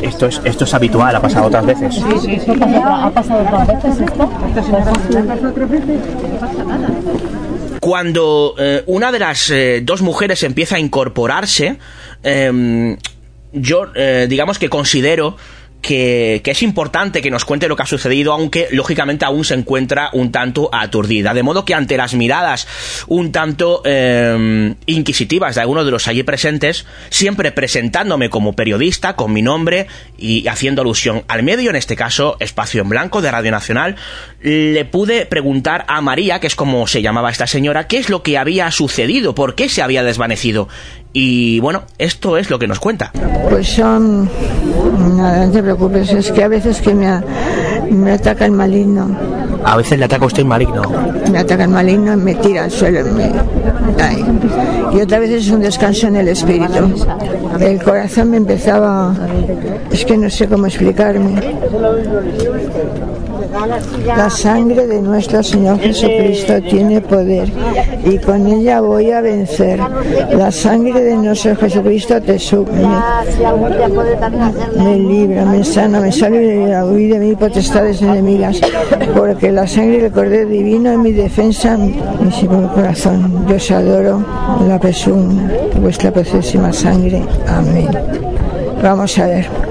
Esto 0.01 0.27
es, 0.27 0.41
esto 0.43 0.63
es 0.65 0.73
habitual, 0.73 1.15
ha 1.15 1.21
pasado 1.21 1.47
otras 1.47 1.65
veces. 1.65 1.95
Sí, 1.95 2.01
sí, 2.21 2.33
eso 2.33 2.53
pasa, 2.55 3.05
ha 3.05 3.09
pasado 3.11 3.41
otras 3.41 3.67
veces 3.67 3.99
esto. 4.01 4.31
Esto 4.47 4.63
se 4.63 4.71
pasado 4.71 5.49
otras 5.49 5.69
veces. 5.69 5.99
No 6.31 6.39
pasa 6.39 6.63
nada. 6.63 6.89
Cuando 7.79 8.55
eh, 8.59 8.83
una 8.85 9.11
de 9.11 9.19
las 9.19 9.49
eh, 9.49 9.81
dos 9.83 10.01
mujeres 10.01 10.43
empieza 10.43 10.75
a 10.75 10.79
incorporarse, 10.79 11.79
em, 12.21 12.95
yo 13.53 13.87
eh, 13.95 14.27
digamos 14.29 14.59
que 14.59 14.69
considero 14.69 15.35
que, 15.81 16.41
que 16.43 16.51
es 16.51 16.61
importante 16.63 17.21
que 17.21 17.31
nos 17.31 17.45
cuente 17.45 17.67
lo 17.67 17.75
que 17.75 17.83
ha 17.83 17.87
sucedido, 17.87 18.33
aunque 18.33 18.67
lógicamente 18.71 19.25
aún 19.25 19.43
se 19.43 19.55
encuentra 19.55 20.09
un 20.13 20.31
tanto 20.31 20.69
aturdida. 20.71 21.33
De 21.33 21.43
modo 21.43 21.65
que 21.65 21.73
ante 21.73 21.97
las 21.97 22.13
miradas 22.13 22.67
un 23.07 23.31
tanto 23.31 23.81
em, 23.85 24.75
inquisitivas 24.85 25.55
de 25.55 25.61
algunos 25.61 25.85
de 25.85 25.91
los 25.91 26.07
allí 26.07 26.23
presentes, 26.23 26.85
siempre 27.09 27.51
presentándome 27.51 28.29
como 28.29 28.53
periodista, 28.53 29.15
con 29.15 29.33
mi 29.33 29.41
nombre 29.41 29.87
y 30.17 30.47
haciendo 30.47 30.81
alusión 30.81 31.23
al 31.27 31.43
medio, 31.43 31.69
en 31.69 31.75
este 31.75 31.95
caso 31.95 32.37
Espacio 32.39 32.81
en 32.81 32.89
Blanco 32.89 33.21
de 33.21 33.31
Radio 33.31 33.51
Nacional, 33.51 33.95
le 34.41 34.85
pude 34.85 35.25
preguntar 35.25 35.85
a 35.87 36.01
María, 36.01 36.39
que 36.39 36.47
es 36.47 36.55
como 36.55 36.87
se 36.87 37.01
llamaba 37.01 37.31
esta 37.31 37.47
señora, 37.47 37.87
qué 37.87 37.97
es 37.97 38.09
lo 38.09 38.23
que 38.23 38.37
había 38.37 38.69
sucedido, 38.71 39.35
por 39.35 39.55
qué 39.55 39.69
se 39.69 39.81
había 39.81 40.03
desvanecido. 40.03 40.67
Y 41.13 41.59
bueno, 41.59 41.81
esto 41.97 42.37
es 42.37 42.49
lo 42.49 42.57
que 42.57 42.67
nos 42.67 42.79
cuenta. 42.79 43.11
Pues 43.49 43.67
son, 43.67 44.29
nada, 45.17 45.45
no 45.45 45.51
te 45.51 45.61
preocupes, 45.61 46.11
es 46.13 46.31
que 46.31 46.43
a 46.43 46.47
veces 46.47 46.79
que 46.81 46.93
me, 46.93 47.21
Me 47.91 48.11
ataca 48.13 48.45
el 48.45 48.51
maligno. 48.53 49.15
A 49.65 49.75
veces 49.77 49.99
le 49.99 50.05
ataca 50.05 50.23
a 50.23 50.27
usted 50.27 50.39
el 50.39 50.47
maligno. 50.47 50.81
Me 51.31 51.39
ataca 51.39 51.65
el 51.65 51.69
maligno 51.69 52.13
y 52.13 52.17
me 52.17 52.35
tira 52.35 52.63
al 52.63 52.71
suelo. 52.71 53.03
me- 53.13 53.31
ay. 54.01 54.25
Y 54.93 55.01
otra 55.01 55.19
vez 55.19 55.29
es 55.31 55.49
un 55.49 55.61
descanso 55.61 56.07
en 56.07 56.15
el 56.15 56.29
espíritu. 56.29 56.95
El 57.59 57.83
corazón 57.83 58.31
me 58.31 58.37
empezaba... 58.37 59.13
Es 59.91 60.05
que 60.05 60.17
no 60.17 60.29
sé 60.29 60.47
cómo 60.47 60.65
explicarme. 60.67 61.35
La 64.15 64.29
sangre 64.29 64.87
de 64.87 65.01
nuestro 65.01 65.43
Señor 65.43 65.77
Jesucristo 65.79 66.61
tiene 66.61 67.01
poder 67.01 67.51
y 68.05 68.17
con 68.17 68.47
ella 68.47 68.79
voy 68.81 69.11
a 69.11 69.19
vencer. 69.21 69.79
La 70.31 70.51
sangre 70.51 71.01
de 71.01 71.17
nuestro 71.17 71.55
Jesucristo 71.57 72.21
te 72.21 72.39
su- 72.39 72.65
me, 74.77 74.97
libra, 74.97 75.45
me 75.45 75.63
sana, 75.63 75.99
me 75.99 76.11
salva 76.11 76.39
y 76.97 77.07
de 77.07 77.19
mí 77.19 77.35
potestades 77.35 78.01
enemigas, 78.01 78.59
porque 79.15 79.51
la 79.51 79.67
sangre 79.67 80.03
del 80.03 80.11
Cordero 80.11 80.49
Divino 80.49 80.91
es 80.91 80.97
mi 80.97 81.11
defensa, 81.11 81.77
mi 81.77 81.99
corazón. 82.73 83.45
Yo 83.47 83.55
os 83.57 83.71
adoro, 83.71 84.23
la 84.67 84.79
presunta, 84.79 85.53
vuestra 85.81 86.11
preciosísima 86.11 86.71
sangre. 86.71 87.21
Amén. 87.47 87.89
Vamos 88.81 89.17
a 89.19 89.27
ver. 89.27 89.70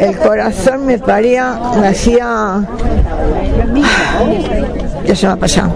El 0.00 0.16
corazón 0.16 0.86
me 0.86 0.98
paría, 0.98 1.58
me 1.80 1.88
hacía... 1.88 2.66
Ya 5.06 5.16
se 5.16 5.26
me 5.26 5.32
ha 5.32 5.36
pasado. 5.36 5.72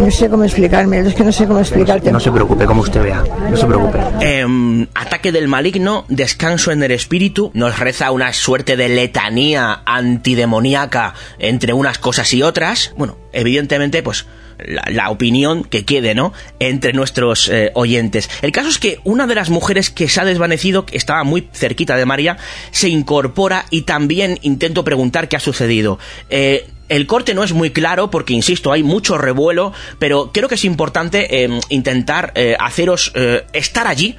No 0.00 0.10
sé 0.10 0.28
cómo 0.28 0.42
explicarme, 0.42 0.98
es 0.98 1.14
que 1.14 1.22
no 1.22 1.30
sé 1.30 1.46
cómo 1.46 1.60
explicarte. 1.60 2.10
No 2.10 2.18
se 2.18 2.32
preocupe, 2.32 2.66
como 2.66 2.82
usted 2.82 3.00
vea. 3.00 3.22
No 3.48 3.56
se 3.56 3.66
preocupe. 3.66 4.00
Em, 4.18 4.88
ataque 4.96 5.30
del 5.30 5.46
maligno, 5.46 6.04
descanso 6.08 6.72
en 6.72 6.82
el 6.82 6.90
espíritu, 6.90 7.52
nos 7.54 7.78
reza 7.78 8.10
una 8.10 8.32
suerte 8.32 8.76
de 8.76 8.88
letanía 8.88 9.82
antidemoníaca 9.86 11.14
entre 11.38 11.72
unas 11.72 11.98
cosas 11.98 12.34
y 12.34 12.42
otras. 12.42 12.94
Bueno, 12.96 13.16
evidentemente, 13.32 14.02
pues 14.02 14.26
la, 14.58 15.10
opinión 15.10 15.64
que 15.64 15.84
quede, 15.84 16.14
¿no? 16.14 16.32
Entre 16.58 16.92
nuestros 16.92 17.48
eh, 17.48 17.70
oyentes. 17.74 18.28
El 18.42 18.52
caso 18.52 18.68
es 18.68 18.78
que 18.78 18.98
una 19.04 19.26
de 19.26 19.34
las 19.34 19.50
mujeres 19.50 19.90
que 19.90 20.08
se 20.08 20.20
ha 20.20 20.24
desvanecido, 20.24 20.86
que 20.86 20.96
estaba 20.96 21.24
muy 21.24 21.48
cerquita 21.52 21.96
de 21.96 22.06
María, 22.06 22.36
se 22.70 22.88
incorpora 22.88 23.66
y 23.70 23.82
también 23.82 24.38
intento 24.42 24.84
preguntar 24.84 25.28
qué 25.28 25.36
ha 25.36 25.40
sucedido. 25.40 25.98
Eh, 26.30 26.66
el 26.88 27.06
corte 27.06 27.34
no 27.34 27.42
es 27.42 27.52
muy 27.52 27.70
claro 27.70 28.10
porque, 28.10 28.32
insisto, 28.32 28.72
hay 28.72 28.82
mucho 28.82 29.18
revuelo, 29.18 29.72
pero 29.98 30.30
creo 30.32 30.48
que 30.48 30.54
es 30.54 30.64
importante 30.64 31.44
eh, 31.44 31.60
intentar 31.68 32.32
eh, 32.34 32.56
haceros 32.58 33.12
eh, 33.14 33.44
estar 33.52 33.86
allí, 33.86 34.16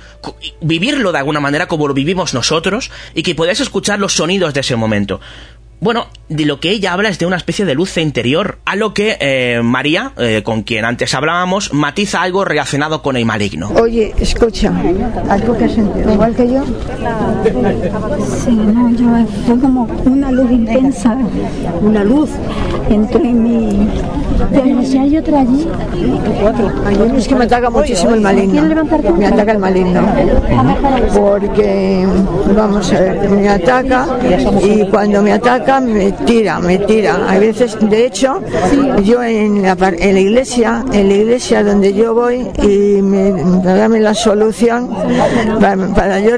vivirlo 0.61 1.11
de 1.11 1.19
alguna 1.19 1.39
manera 1.39 1.67
como 1.67 1.87
lo 1.87 1.93
vivimos 1.93 2.33
nosotros 2.33 2.91
y 3.13 3.23
que 3.23 3.35
podáis 3.35 3.61
escuchar 3.61 3.99
los 3.99 4.13
sonidos 4.13 4.53
de 4.53 4.59
ese 4.59 4.75
momento. 4.75 5.21
Bueno, 5.79 6.07
de 6.27 6.45
lo 6.45 6.59
que 6.59 6.71
ella 6.71 6.93
habla 6.93 7.09
es 7.09 7.19
de 7.19 7.27
una 7.27 7.35
especie 7.35 7.63
de 7.63 7.75
luz 7.75 7.97
interior, 7.97 8.57
a 8.65 8.75
lo 8.75 8.95
que 8.95 9.15
eh, 9.19 9.61
María, 9.63 10.11
eh, 10.17 10.41
con 10.43 10.63
quien 10.63 10.85
antes 10.85 11.13
hablábamos, 11.13 11.71
matiza 11.71 12.23
algo 12.23 12.43
relacionado 12.43 13.03
con 13.03 13.15
el 13.15 13.25
maligno. 13.25 13.69
Oye, 13.79 14.11
escucha, 14.19 14.73
algo 15.29 15.55
que 15.55 15.65
has 15.65 15.73
sentido, 15.73 16.13
igual 16.13 16.35
que 16.35 16.51
yo. 16.51 16.63
Sí, 18.43 18.51
no, 18.55 18.89
yo 18.89 19.27
fue 19.45 19.59
como 19.59 19.83
una 20.05 20.31
luz 20.31 20.51
intensa, 20.51 21.15
una 21.81 22.03
luz 22.03 22.31
entre 22.89 23.19
mi... 23.19 23.87
Pero 24.51 24.83
si 24.83 24.97
hay 24.97 25.17
otra 25.17 25.41
allí. 25.41 25.67
Es 27.17 27.27
que 27.27 27.35
me 27.35 27.45
ataca 27.45 27.69
muchísimo 27.69 28.13
el 28.13 28.21
maligno. 28.21 28.63
Me 29.15 29.27
ataca 29.27 29.51
el 29.51 29.59
maligno. 29.59 30.01
Porque, 31.13 32.07
vamos 32.55 32.93
a 32.93 32.99
ver, 32.99 33.29
me 33.29 33.49
ataca 33.49 34.07
y 34.63 34.85
cuando 34.89 35.21
me 35.21 35.33
ataca 35.33 35.66
me 35.81 36.11
tira, 36.25 36.59
me 36.59 36.77
tira. 36.79 37.19
A 37.29 37.37
veces, 37.37 37.77
de 37.81 38.05
hecho, 38.05 38.41
yo 39.03 39.21
en 39.23 39.61
la, 39.63 39.75
en 39.99 40.13
la 40.13 40.19
iglesia, 40.19 40.83
en 40.93 41.07
la 41.09 41.13
iglesia 41.15 41.63
donde 41.63 41.93
yo 41.93 42.13
voy 42.13 42.47
y 42.63 43.01
me 43.01 43.31
para 43.61 43.75
darme 43.75 43.99
la 43.99 44.13
solución 44.13 44.89
para, 45.59 45.87
para 45.93 46.19
yo 46.19 46.31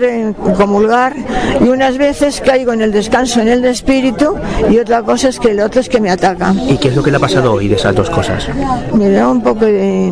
comulgar 0.57 1.15
y 1.63 1.69
unas 1.69 1.97
veces 1.97 2.41
caigo 2.45 2.73
en 2.73 2.82
el 2.82 2.91
descanso 2.91 3.39
en 3.41 3.47
el 3.49 3.61
de 3.61 3.69
espíritu 3.71 4.36
y 4.69 4.77
otra 4.80 5.03
cosa 5.03 5.30
es 5.30 5.39
que 5.39 5.51
el 5.51 5.59
otro 5.59 5.80
es 5.82 5.89
que 5.89 5.99
me 6.01 6.09
ataca. 6.09 6.53
¿Y 6.67 6.77
qué 6.77 6.89
es 6.89 6.95
lo 6.95 7.03
que 7.03 7.11
le 7.11 7.17
ha 7.17 7.19
pasado 7.19 7.53
hoy 7.53 7.67
de 7.67 7.75
esas 7.75 7.95
dos 7.95 8.09
cosas? 8.09 8.47
Me 8.93 9.09
da 9.11 9.30
un 9.30 9.41
poco 9.41 9.65
de... 9.65 10.11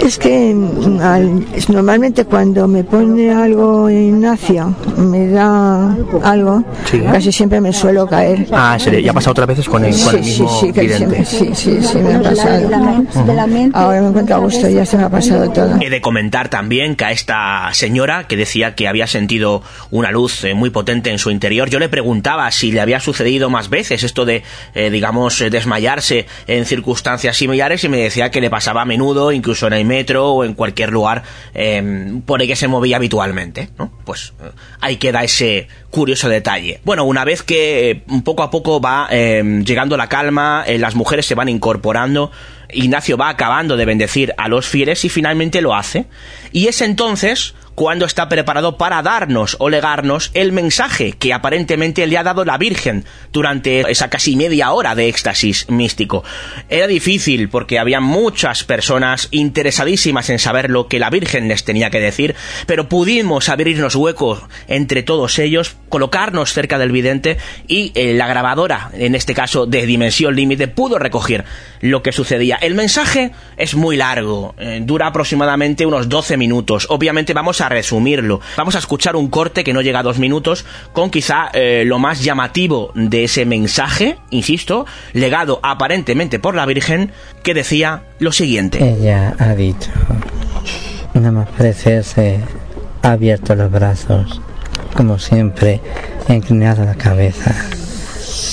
Es 0.00 0.18
que 0.18 0.54
al- 1.02 1.44
normalmente 1.68 2.24
cuando 2.24 2.66
me 2.68 2.84
pone 2.84 3.32
algo 3.32 3.88
Ignacio, 3.88 4.74
me 4.98 5.28
da 5.28 5.94
algo, 6.24 6.62
Sí. 6.90 7.00
casi 7.10 7.30
siempre 7.32 7.60
me 7.60 7.72
suelo 7.72 8.06
caer. 8.06 8.31
Ah, 8.52 8.78
se 8.78 8.90
le, 8.90 9.02
ya 9.02 9.10
ha 9.10 9.14
pasado 9.14 9.32
otras 9.32 9.48
veces 9.48 9.68
con 9.68 9.84
el, 9.84 9.92
con 9.98 10.16
el 10.16 10.24
Sí, 10.24 10.32
sí, 10.32 10.42
mismo 10.42 10.60
sí, 10.60 10.72
vidente. 10.72 11.24
sí, 11.24 11.50
sí, 11.54 11.82
sí, 11.82 11.98
me 11.98 12.14
ha 12.14 12.22
pasado. 12.22 12.70
Ahora 13.74 14.00
me 14.02 14.08
encuentro 14.08 14.36
a 14.36 14.38
gusto, 14.38 14.68
ya 14.68 14.84
se 14.86 14.96
me 14.96 15.04
ha 15.04 15.08
pasado 15.08 15.50
todo. 15.50 15.76
He 15.80 15.90
de 15.90 16.00
comentar 16.00 16.48
también 16.48 16.96
que 16.96 17.04
a 17.04 17.12
esta 17.12 17.68
señora 17.72 18.26
que 18.26 18.36
decía 18.36 18.74
que 18.74 18.88
había 18.88 19.06
sentido 19.06 19.62
una 19.90 20.10
luz 20.10 20.44
eh, 20.44 20.54
muy 20.54 20.70
potente 20.70 21.10
en 21.10 21.18
su 21.18 21.30
interior, 21.30 21.68
yo 21.70 21.78
le 21.78 21.88
preguntaba 21.88 22.50
si 22.50 22.72
le 22.72 22.80
había 22.80 23.00
sucedido 23.00 23.50
más 23.50 23.68
veces 23.70 24.02
esto 24.02 24.24
de, 24.24 24.42
eh, 24.74 24.90
digamos, 24.90 25.40
eh, 25.40 25.50
desmayarse 25.50 26.26
en 26.46 26.64
circunstancias 26.66 27.36
similares 27.36 27.84
y 27.84 27.88
me 27.88 27.98
decía 27.98 28.30
que 28.30 28.40
le 28.40 28.50
pasaba 28.50 28.82
a 28.82 28.84
menudo, 28.84 29.32
incluso 29.32 29.66
en 29.66 29.72
el 29.74 29.84
metro 29.84 30.30
o 30.32 30.44
en 30.44 30.54
cualquier 30.54 30.90
lugar 30.92 31.22
eh, 31.54 32.12
por 32.26 32.42
el 32.42 32.48
que 32.48 32.56
se 32.56 32.68
movía 32.68 32.96
habitualmente. 32.96 33.70
¿no? 33.78 33.92
Pues 34.04 34.32
eh, 34.42 34.50
ahí 34.80 34.96
queda 34.96 35.22
ese 35.24 35.68
curioso 35.90 36.28
detalle. 36.28 36.80
Bueno, 36.84 37.04
una 37.04 37.24
vez 37.24 37.42
que 37.42 38.02
poco 38.22 38.42
a 38.42 38.50
poco 38.50 38.80
va 38.80 39.08
eh, 39.10 39.42
llegando 39.64 39.96
la 39.96 40.08
calma, 40.08 40.64
eh, 40.66 40.78
las 40.78 40.94
mujeres 40.94 41.26
se 41.26 41.34
van 41.34 41.48
incorporando, 41.48 42.30
Ignacio 42.72 43.16
va 43.16 43.28
acabando 43.28 43.76
de 43.76 43.84
bendecir 43.84 44.34
a 44.38 44.48
los 44.48 44.66
fieles 44.66 45.04
y 45.04 45.08
finalmente 45.08 45.60
lo 45.60 45.74
hace. 45.74 46.06
Y 46.52 46.68
es 46.68 46.80
entonces 46.80 47.54
cuando 47.74 48.04
está 48.04 48.28
preparado 48.28 48.76
para 48.76 49.02
darnos 49.02 49.56
o 49.58 49.70
legarnos 49.70 50.30
el 50.34 50.52
mensaje 50.52 51.12
que 51.12 51.32
aparentemente 51.32 52.06
le 52.06 52.18
ha 52.18 52.22
dado 52.22 52.44
la 52.44 52.58
Virgen 52.58 53.04
durante 53.32 53.90
esa 53.90 54.10
casi 54.10 54.36
media 54.36 54.72
hora 54.72 54.94
de 54.94 55.08
éxtasis 55.08 55.68
místico. 55.70 56.24
Era 56.68 56.86
difícil 56.86 57.48
porque 57.48 57.78
había 57.78 58.00
muchas 58.00 58.64
personas 58.64 59.28
interesadísimas 59.30 60.28
en 60.30 60.38
saber 60.38 60.70
lo 60.70 60.88
que 60.88 60.98
la 60.98 61.10
Virgen 61.10 61.48
les 61.48 61.64
tenía 61.64 61.90
que 61.90 62.00
decir, 62.00 62.34
pero 62.66 62.88
pudimos 62.88 63.48
abrirnos 63.48 63.96
huecos 63.96 64.42
entre 64.68 65.02
todos 65.02 65.38
ellos, 65.38 65.76
colocarnos 65.88 66.52
cerca 66.52 66.78
del 66.78 66.92
vidente 66.92 67.38
y 67.66 67.92
eh, 67.94 68.14
la 68.14 68.26
grabadora, 68.26 68.90
en 68.94 69.14
este 69.14 69.34
caso 69.34 69.66
de 69.66 69.86
dimensión 69.86 70.36
límite, 70.36 70.68
pudo 70.68 70.98
recoger 70.98 71.44
lo 71.80 72.02
que 72.02 72.12
sucedía. 72.12 72.56
El 72.56 72.74
mensaje 72.74 73.32
es 73.56 73.74
muy 73.74 73.96
largo, 73.96 74.54
eh, 74.58 74.80
dura 74.82 75.06
aproximadamente 75.06 75.86
unos 75.86 76.08
12 76.08 76.36
minutos. 76.36 76.86
Obviamente 76.90 77.32
vamos 77.34 77.60
a 77.60 77.61
resumirlo. 77.68 78.40
Vamos 78.56 78.74
a 78.74 78.78
escuchar 78.78 79.16
un 79.16 79.28
corte 79.28 79.64
que 79.64 79.72
no 79.72 79.82
llega 79.82 80.00
a 80.00 80.02
dos 80.02 80.18
minutos 80.18 80.64
con 80.92 81.10
quizá 81.10 81.48
eh, 81.52 81.84
lo 81.86 81.98
más 81.98 82.22
llamativo 82.22 82.92
de 82.94 83.24
ese 83.24 83.44
mensaje, 83.44 84.18
insisto, 84.30 84.86
legado 85.12 85.60
aparentemente 85.62 86.38
por 86.38 86.54
la 86.54 86.66
Virgen, 86.66 87.12
que 87.42 87.54
decía 87.54 88.04
lo 88.18 88.32
siguiente. 88.32 88.82
Ella 88.82 89.34
ha 89.38 89.54
dicho, 89.54 89.90
nada 91.14 91.32
más 91.32 91.48
parecerse, 91.50 92.40
ha 93.02 93.12
abierto 93.12 93.54
los 93.54 93.70
brazos, 93.70 94.40
como 94.96 95.18
siempre, 95.18 95.80
ha 96.28 96.34
inclinado 96.34 96.84
la 96.84 96.94
cabeza. 96.94 97.54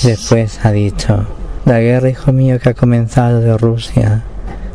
Después 0.02 0.64
ha 0.64 0.72
dicho, 0.72 1.26
la 1.64 1.80
guerra, 1.80 2.08
hijo 2.08 2.32
mío, 2.32 2.58
que 2.58 2.70
ha 2.70 2.74
comenzado 2.74 3.40
de 3.40 3.56
Rusia, 3.56 4.22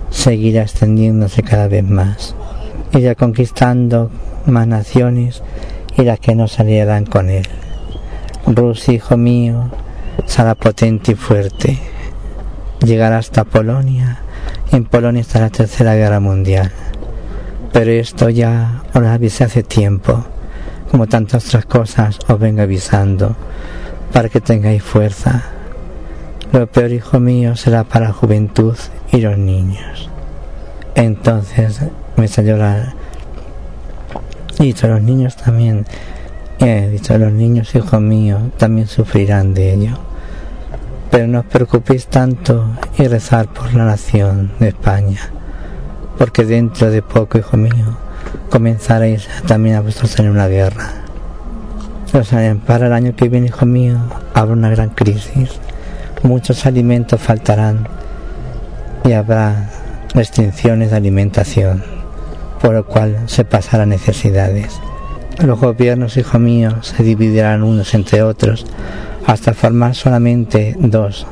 seguirá 0.09 0.61
extendiéndose 0.61 1.43
cada 1.43 1.67
vez 1.67 1.83
más, 1.83 2.36
irá 2.93 3.15
conquistando 3.15 4.11
más 4.48 4.68
naciones 4.68 5.43
y 5.98 6.04
las 6.04 6.20
que 6.20 6.36
no 6.36 6.48
salieran 6.48 7.06
con 7.06 7.30
él. 7.30 7.48
Rusia, 8.48 8.93
hijo 8.93 9.18
mío, 9.18 9.70
será 10.26 10.56
potente 10.56 11.14
y 11.14 11.16
fuerte, 11.16 11.80
llegará 12.84 13.18
hasta 13.18 13.43
Polonia, 13.43 14.20
en 14.72 14.86
Polonia 14.86 15.22
está 15.22 15.39
la 15.39 15.50
tercera 15.50 15.96
guerra 15.96 16.20
mundial. 16.20 16.72
Pero 17.74 17.91
esto 17.91 18.30
ya 18.30 18.84
os 18.93 19.02
lo 19.02 19.10
avisé 19.10 19.43
hace 19.43 19.64
tiempo, 19.64 20.24
como 20.91 21.08
tantas 21.08 21.48
otras 21.48 21.66
cosas 21.66 22.20
os 22.28 22.39
vengo 22.39 22.62
avisando, 22.62 23.36
para 24.14 24.30
que 24.30 24.41
tengáis 24.41 24.84
fuerza. 24.84 25.43
Lo 26.52 26.68
peor, 26.68 26.91
hijo 26.91 27.20
mío, 27.20 27.56
será 27.56 27.84
para 27.84 28.08
la 28.08 28.14
juventud 28.14 28.78
y 29.12 29.22
los 29.22 29.38
niños. 29.38 30.10
Entonces 30.96 31.82
me 32.16 32.28
salió. 32.28 32.58
Y 34.60 34.66
dicho, 34.66 34.88
los 34.88 35.01
niños 35.01 35.36
también, 35.36 35.86
he 36.60 36.88
dicho, 36.89 37.18
los 37.18 37.32
niños, 37.32 37.76
hijo 37.76 37.99
mío, 37.99 38.51
también 38.58 38.88
sufrirán 38.88 39.53
de 39.53 39.74
ello. 39.74 39.97
Pero 41.12 41.28
no 41.28 41.39
os 41.39 41.45
preocupéis 41.45 42.08
tanto 42.08 42.66
y 42.97 43.08
rezar 43.08 43.47
por 43.47 43.74
la 43.74 43.86
nación 43.86 44.51
de 44.60 44.70
España, 44.70 45.20
porque 46.18 46.45
dentro 46.45 46.89
de 46.89 47.01
poco, 47.01 47.38
hijo 47.38 47.58
mío, 47.58 47.97
comenzaréis 48.49 49.28
también 49.47 49.76
a 49.76 49.82
vosotros 49.82 50.18
en 50.20 50.30
una 50.30 50.47
guerra. 50.47 50.93
Pues 52.12 52.32
eh, 52.34 52.58
para 52.66 52.88
el 52.88 52.93
año 52.93 53.16
que 53.16 53.28
viene, 53.28 53.47
hijo 53.47 53.66
mío, 53.66 53.97
habrá 54.34 54.53
una 54.53 54.70
gran 54.70 54.89
crisis. 54.89 55.60
Muchos 56.24 56.66
alimentos 56.66 57.20
faltarán 57.20 57.88
y 59.03 59.12
habrá 59.12 59.70
restricciones 60.14 60.91
de 60.91 60.97
alimentación, 60.97 61.84
por 62.62 62.74
lo 62.74 62.86
cual 62.86 63.24
se 63.28 63.45
pasará 63.45 63.86
necesidades. 63.86 64.80
Los 65.43 65.60
gobiernos, 65.60 66.18
hijo 66.18 66.39
mío, 66.39 66.82
se 66.82 67.03
dividirán 67.03 67.64
unos 67.64 67.93
entre 67.93 68.24
otros 68.24 68.66
hasta 69.26 69.53
formar 69.53 69.95
solamente 69.95 70.76
dos. 70.78 71.26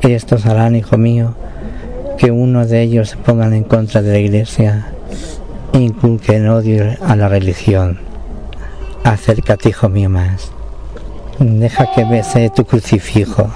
Estos 0.00 0.46
harán, 0.46 0.76
hijo 0.76 0.98
mío, 0.98 1.34
que 2.18 2.30
uno 2.30 2.66
de 2.66 2.82
ellos 2.82 3.10
se 3.10 3.16
pongan 3.16 3.52
en 3.52 3.64
contra 3.64 4.02
de 4.02 4.12
la 4.12 4.18
iglesia 4.18 4.86
e 5.72 5.78
inculquen 5.78 6.48
odio 6.48 6.84
a 7.06 7.16
la 7.16 7.28
religión. 7.28 7.98
Acércate, 9.04 9.70
hijo 9.70 9.88
mío, 9.88 10.10
más. 10.10 10.50
Deja 11.38 11.92
que 11.94 12.04
bese 12.04 12.50
tu 12.54 12.64
crucifijo 12.64 13.50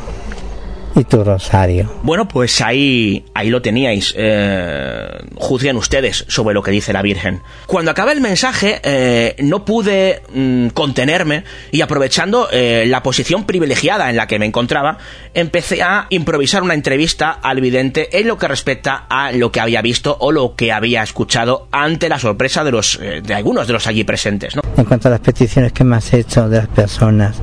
y 0.99 1.05
tu 1.05 1.23
rosario. 1.23 1.91
Bueno, 2.03 2.27
pues 2.27 2.61
ahí, 2.61 3.25
ahí 3.35 3.51
lo 3.51 3.63
teníais. 3.63 4.15
Eh, 4.17 5.09
juzguen 5.37 5.77
ustedes 5.77 6.25
sobre 6.29 6.55
lo 6.55 6.63
que 6.63 6.71
dice 6.71 6.93
la 6.93 7.03
Virgen. 7.03 7.41
Cuando 7.67 7.91
acaba 7.91 8.13
el 8.13 8.21
mensaje, 8.21 8.81
eh, 8.83 9.37
no 9.41 9.65
pude 9.65 10.23
mm, 10.35 10.69
contenerme 10.69 11.45
y 11.71 11.81
aprovechando 11.81 12.49
eh, 12.51 12.85
la 12.87 13.03
posición 13.03 13.45
privilegiada 13.45 14.11
en 14.11 14.17
la 14.17 14.27
que 14.27 14.39
me 14.39 14.47
encontraba, 14.47 14.99
empecé 15.35 15.83
a 15.83 16.07
improvisar 16.11 16.63
una 16.63 16.75
entrevista 16.75 17.31
al 17.31 17.61
vidente 17.61 18.19
en 18.19 18.27
lo 18.27 18.37
que 18.37 18.49
respecta 18.49 19.07
a 19.09 19.33
lo 19.33 19.53
que 19.53 19.61
había 19.61 19.83
visto 19.83 20.17
o 20.21 20.33
lo 20.33 20.55
que 20.55 20.73
había 20.73 21.03
escuchado 21.03 21.69
ante 21.71 22.09
la 22.09 22.19
sorpresa 22.19 22.65
de 22.65 22.73
los 22.73 22.99
eh, 23.01 23.21
de 23.23 23.35
algunos 23.35 23.67
de 23.67 23.73
los 23.73 23.87
allí 23.87 24.05
presentes. 24.05 24.57
¿no? 24.57 24.63
En 24.77 24.85
cuanto 24.85 25.09
a 25.09 25.13
las 25.13 25.21
peticiones 25.21 25.73
que 25.73 25.85
me 25.85 25.97
has 25.97 26.13
hecho 26.13 26.49
de 26.49 26.59
las 26.59 26.69
personas, 26.69 27.37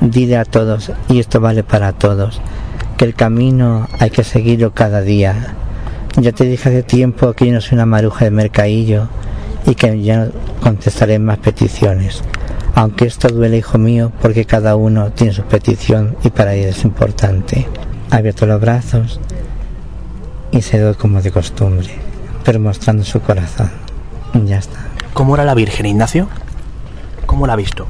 dile 0.00 0.36
a 0.36 0.44
todos, 0.44 0.92
y 1.08 1.20
esto 1.20 1.40
vale 1.40 1.62
para 1.62 1.92
todos, 1.92 2.40
que 2.96 3.04
el 3.04 3.14
camino 3.14 3.88
hay 3.98 4.10
que 4.10 4.24
seguirlo 4.24 4.72
cada 4.72 5.00
día. 5.00 5.54
Ya 6.16 6.32
te 6.32 6.44
dije 6.44 6.68
hace 6.68 6.82
tiempo 6.82 7.32
que 7.32 7.46
yo 7.46 7.52
no 7.52 7.60
soy 7.60 7.76
una 7.76 7.86
maruja 7.86 8.24
de 8.24 8.30
mercadillo 8.30 9.08
y 9.66 9.74
que 9.74 10.02
ya 10.02 10.26
no 10.26 10.32
contestaré 10.60 11.18
más 11.18 11.38
peticiones. 11.38 12.22
Aunque 12.74 13.06
esto 13.06 13.28
duele, 13.28 13.58
hijo 13.58 13.78
mío, 13.78 14.12
porque 14.20 14.44
cada 14.44 14.76
uno 14.76 15.12
tiene 15.12 15.32
su 15.32 15.42
petición 15.42 16.16
y 16.24 16.30
para 16.30 16.54
ellos 16.54 16.76
es 16.76 16.84
importante. 16.84 17.66
Ha 18.10 18.16
abierto 18.16 18.46
los 18.46 18.60
brazos 18.60 19.20
y 20.50 20.62
se 20.62 20.78
dio 20.78 20.96
como 20.96 21.20
de 21.20 21.30
costumbre, 21.30 21.90
pero 22.44 22.60
mostrando 22.60 23.04
su 23.04 23.20
corazón. 23.20 23.70
Ya 24.44 24.58
está. 24.58 24.78
¿Cómo 25.12 25.34
era 25.34 25.44
la 25.44 25.54
Virgen, 25.54 25.86
Ignacio? 25.86 26.28
¿Cómo 27.26 27.46
la 27.46 27.52
ha 27.52 27.56
visto? 27.56 27.86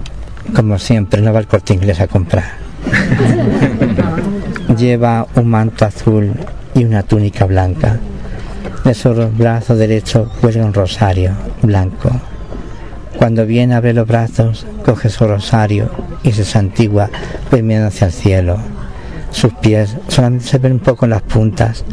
Como 0.55 0.78
siempre, 0.78 1.22
no 1.22 1.32
va 1.32 1.38
al 1.38 1.46
corte 1.46 1.74
inglés 1.74 2.00
a 2.00 2.09
comprar. 2.09 2.44
Lleva 4.76 5.26
un 5.36 5.48
manto 5.48 5.84
azul 5.84 6.32
y 6.74 6.84
una 6.84 7.02
túnica 7.02 7.44
blanca. 7.44 7.98
De 8.84 8.94
su 8.94 9.12
brazo 9.12 9.76
derecho 9.76 10.30
cuelga 10.40 10.64
un 10.64 10.72
rosario 10.72 11.32
blanco. 11.62 12.10
Cuando 13.18 13.44
viene 13.44 13.74
a 13.74 13.80
ver 13.80 13.94
los 13.94 14.08
brazos, 14.08 14.66
coge 14.84 15.10
su 15.10 15.26
rosario 15.26 15.90
y 16.22 16.32
se 16.32 16.44
santigua 16.44 17.10
mirando 17.50 17.88
hacia 17.88 18.06
el 18.06 18.12
cielo. 18.12 18.56
Sus 19.30 19.52
pies 19.54 19.96
solamente 20.08 20.46
se 20.46 20.58
ven 20.58 20.72
un 20.72 20.78
poco 20.80 21.04
en 21.04 21.10
las 21.10 21.22
puntas 21.22 21.84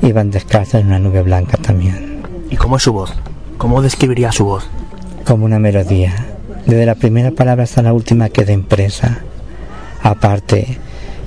y 0.00 0.12
van 0.12 0.30
descalzos 0.30 0.80
en 0.80 0.86
una 0.86 0.98
nube 0.98 1.22
blanca 1.22 1.56
también. 1.56 2.22
¿Y 2.48 2.56
cómo 2.56 2.76
es 2.76 2.82
su 2.84 2.92
voz? 2.92 3.12
¿Cómo 3.58 3.82
describiría 3.82 4.32
su 4.32 4.44
voz? 4.44 4.68
Como 5.24 5.44
una 5.44 5.58
melodía. 5.58 6.14
Desde 6.66 6.86
la 6.86 6.94
primera 6.94 7.32
palabra 7.32 7.64
hasta 7.64 7.82
la 7.82 7.92
última 7.92 8.28
queda 8.28 8.52
impresa. 8.52 9.18
Aparte 10.02 10.78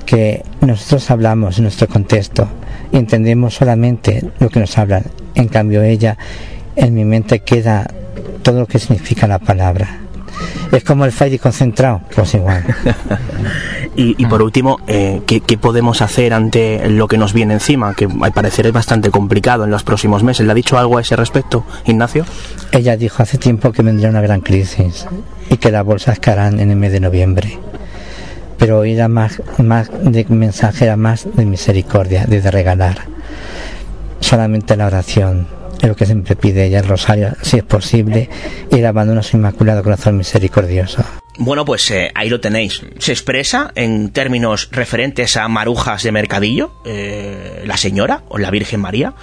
que 0.04 0.42
nosotros 0.60 1.10
hablamos 1.10 1.58
en 1.58 1.64
nuestro 1.64 1.88
contexto 1.88 2.48
y 2.92 2.96
entendemos 2.96 3.54
solamente 3.54 4.30
lo 4.38 4.48
que 4.48 4.60
nos 4.60 4.76
hablan. 4.78 5.04
En 5.34 5.48
cambio 5.48 5.82
ella, 5.82 6.16
en 6.76 6.94
mi 6.94 7.04
mente 7.04 7.40
queda 7.40 7.86
todo 8.42 8.60
lo 8.60 8.66
que 8.66 8.78
significa 8.78 9.26
la 9.26 9.38
palabra. 9.38 10.00
Es 10.72 10.82
como 10.82 11.04
el 11.04 11.12
Fairy 11.12 11.38
concentrado, 11.38 12.02
pues 12.14 12.34
igual. 12.34 12.64
Y, 13.96 14.20
y 14.20 14.26
por 14.26 14.42
último, 14.42 14.80
eh, 14.88 15.20
¿qué, 15.24 15.40
qué 15.40 15.56
podemos 15.56 16.02
hacer 16.02 16.34
ante 16.34 16.88
lo 16.88 17.06
que 17.06 17.16
nos 17.16 17.32
viene 17.32 17.54
encima? 17.54 17.94
Que 17.94 18.08
al 18.22 18.32
parecer 18.32 18.66
es 18.66 18.72
bastante 18.72 19.10
complicado 19.10 19.64
en 19.64 19.70
los 19.70 19.84
próximos 19.84 20.24
meses. 20.24 20.44
¿Le 20.44 20.50
ha 20.50 20.54
dicho 20.54 20.76
algo 20.78 20.98
a 20.98 21.00
ese 21.00 21.14
respecto, 21.14 21.64
Ignacio? 21.84 22.24
Ella 22.72 22.96
dijo 22.96 23.22
hace 23.22 23.38
tiempo 23.38 23.70
que 23.70 23.82
vendría 23.82 24.08
una 24.08 24.20
gran 24.20 24.40
crisis 24.40 25.06
y 25.48 25.58
que 25.58 25.70
las 25.70 25.84
bolsas 25.84 26.18
caerán 26.18 26.58
en 26.58 26.70
el 26.70 26.76
mes 26.76 26.90
de 26.90 26.98
noviembre. 26.98 27.58
Pero 28.58 28.84
era 28.84 29.08
más, 29.08 29.42
más 29.58 29.90
de 29.92 30.24
mensaje, 30.28 30.84
era 30.84 30.96
más 30.96 31.26
de 31.34 31.44
misericordia, 31.44 32.26
de, 32.26 32.40
de 32.40 32.50
regalar. 32.50 32.98
Solamente 34.20 34.76
la 34.76 34.86
oración 34.86 35.46
es 35.80 35.88
lo 35.88 35.96
que 35.96 36.06
siempre 36.06 36.36
pide 36.36 36.66
ella, 36.66 36.78
el 36.78 36.88
rosario, 36.88 37.32
si 37.42 37.58
es 37.58 37.64
posible, 37.64 38.28
y 38.70 38.78
el 38.78 38.86
abandono 38.86 39.20
a 39.20 39.22
su 39.22 39.36
inmaculado 39.36 39.82
corazón 39.82 40.16
misericordioso. 40.16 41.04
Bueno, 41.36 41.64
pues 41.64 41.90
eh, 41.90 42.10
ahí 42.14 42.28
lo 42.28 42.40
tenéis. 42.40 42.82
Se 42.98 43.12
expresa 43.12 43.72
en 43.74 44.10
términos 44.10 44.68
referentes 44.70 45.36
a 45.36 45.48
marujas 45.48 46.02
de 46.02 46.12
mercadillo, 46.12 46.72
eh, 46.84 47.64
la 47.66 47.76
señora 47.76 48.22
o 48.28 48.38
la 48.38 48.50
Virgen 48.50 48.80
María. 48.80 49.14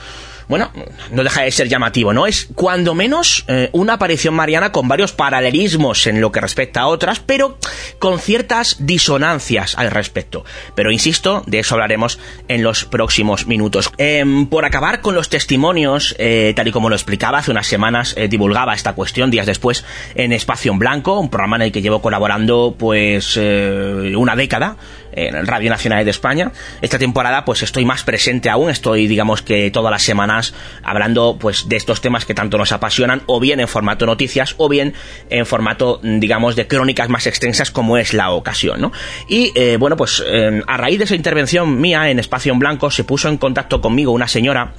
Bueno, 0.52 0.70
no 1.12 1.24
deja 1.24 1.44
de 1.44 1.52
ser 1.52 1.70
llamativo, 1.70 2.12
¿no? 2.12 2.28
Es 2.28 2.50
cuando 2.56 2.94
menos 2.94 3.46
eh, 3.48 3.70
una 3.72 3.94
aparición 3.94 4.34
mariana 4.34 4.74
con 4.74 4.86
varios 4.90 5.14
paralelismos 5.14 6.06
en 6.08 6.20
lo 6.20 6.34
que 6.34 6.42
respecta 6.42 6.82
a 6.82 6.88
otras, 6.88 7.22
pero 7.22 7.58
con 8.00 8.20
ciertas 8.20 8.76
disonancias 8.86 9.78
al 9.78 9.92
respecto. 9.92 10.44
Pero 10.76 10.92
insisto, 10.92 11.44
de 11.48 11.60
eso 11.60 11.76
hablaremos 11.76 12.20
en 12.50 12.64
los 12.64 12.84
próximos 12.84 13.48
minutos. 13.48 13.94
Em, 13.98 14.46
por 14.48 14.66
acabar 14.66 15.00
con 15.00 15.16
los 15.16 15.30
testimonios, 15.30 16.16
eh, 16.20 16.52
tal 16.54 16.68
y 16.68 16.74
como 16.74 16.90
lo 16.90 16.96
explicaba 16.96 17.38
hace 17.38 17.52
unas 17.52 17.68
semanas, 17.68 18.14
eh, 18.18 18.28
divulgaba 18.28 18.74
esta 18.74 18.92
cuestión 18.92 19.32
días 19.32 19.46
después 19.46 19.86
en 20.16 20.34
Espacio 20.34 20.74
en 20.74 20.80
Blanco, 20.80 21.18
un 21.18 21.30
programa 21.30 21.56
en 21.56 21.62
el 21.62 21.72
que 21.72 21.82
llevo 21.82 22.02
colaborando 22.02 22.76
pues 22.78 23.38
eh, 23.40 24.14
una 24.18 24.36
década 24.36 24.76
en 25.12 25.46
Radio 25.46 25.70
Nacional 25.70 26.04
de 26.06 26.12
España. 26.12 26.52
Esta 26.82 27.00
temporada 27.00 27.46
pues 27.46 27.64
estoy 27.64 27.86
más 27.86 28.04
presente 28.04 28.50
aún, 28.50 28.70
estoy 28.70 29.08
digamos 29.08 29.42
que 29.42 29.72
todas 29.72 29.92
las 29.92 30.04
semanas 30.04 30.54
hablando 30.84 31.38
pues 31.40 31.68
de 31.70 31.76
estos 31.76 32.02
temas 32.02 32.26
que 32.26 32.34
tanto 32.34 32.58
nos 32.58 32.72
apasionan 32.72 33.24
o 33.26 33.40
bien 33.40 33.60
en 33.60 33.68
formato 33.68 34.06
noticias 34.06 34.56
o 34.58 34.70
bien 34.70 34.94
en 35.30 35.46
formato 35.46 36.00
digamos 36.04 36.56
de 36.56 36.68
crónicas 36.68 37.10
más 37.10 37.28
extensas 37.28 37.72
como 37.72 37.98
es 37.98 38.14
la 38.14 38.32
ocasión, 38.32 38.82
¿no? 38.82 38.92
Y 39.28 39.52
eh, 39.56 39.78
bueno 39.78 39.98
pues 39.98 40.24
eh, 40.26 40.62
a 40.68 40.78
raíz 40.78 40.98
de 40.98 41.06
esa 41.06 41.16
intervención 41.16 41.80
mía 41.80 42.10
en 42.10 42.20
Espacio 42.20 42.54
en 42.54 42.60
Blanco 42.60 42.92
se 42.92 43.04
puso 43.04 43.30
en 43.30 43.38
contacto 43.38 43.82
conmigo 43.82 44.12
una 44.12 44.28
señora 44.28 44.74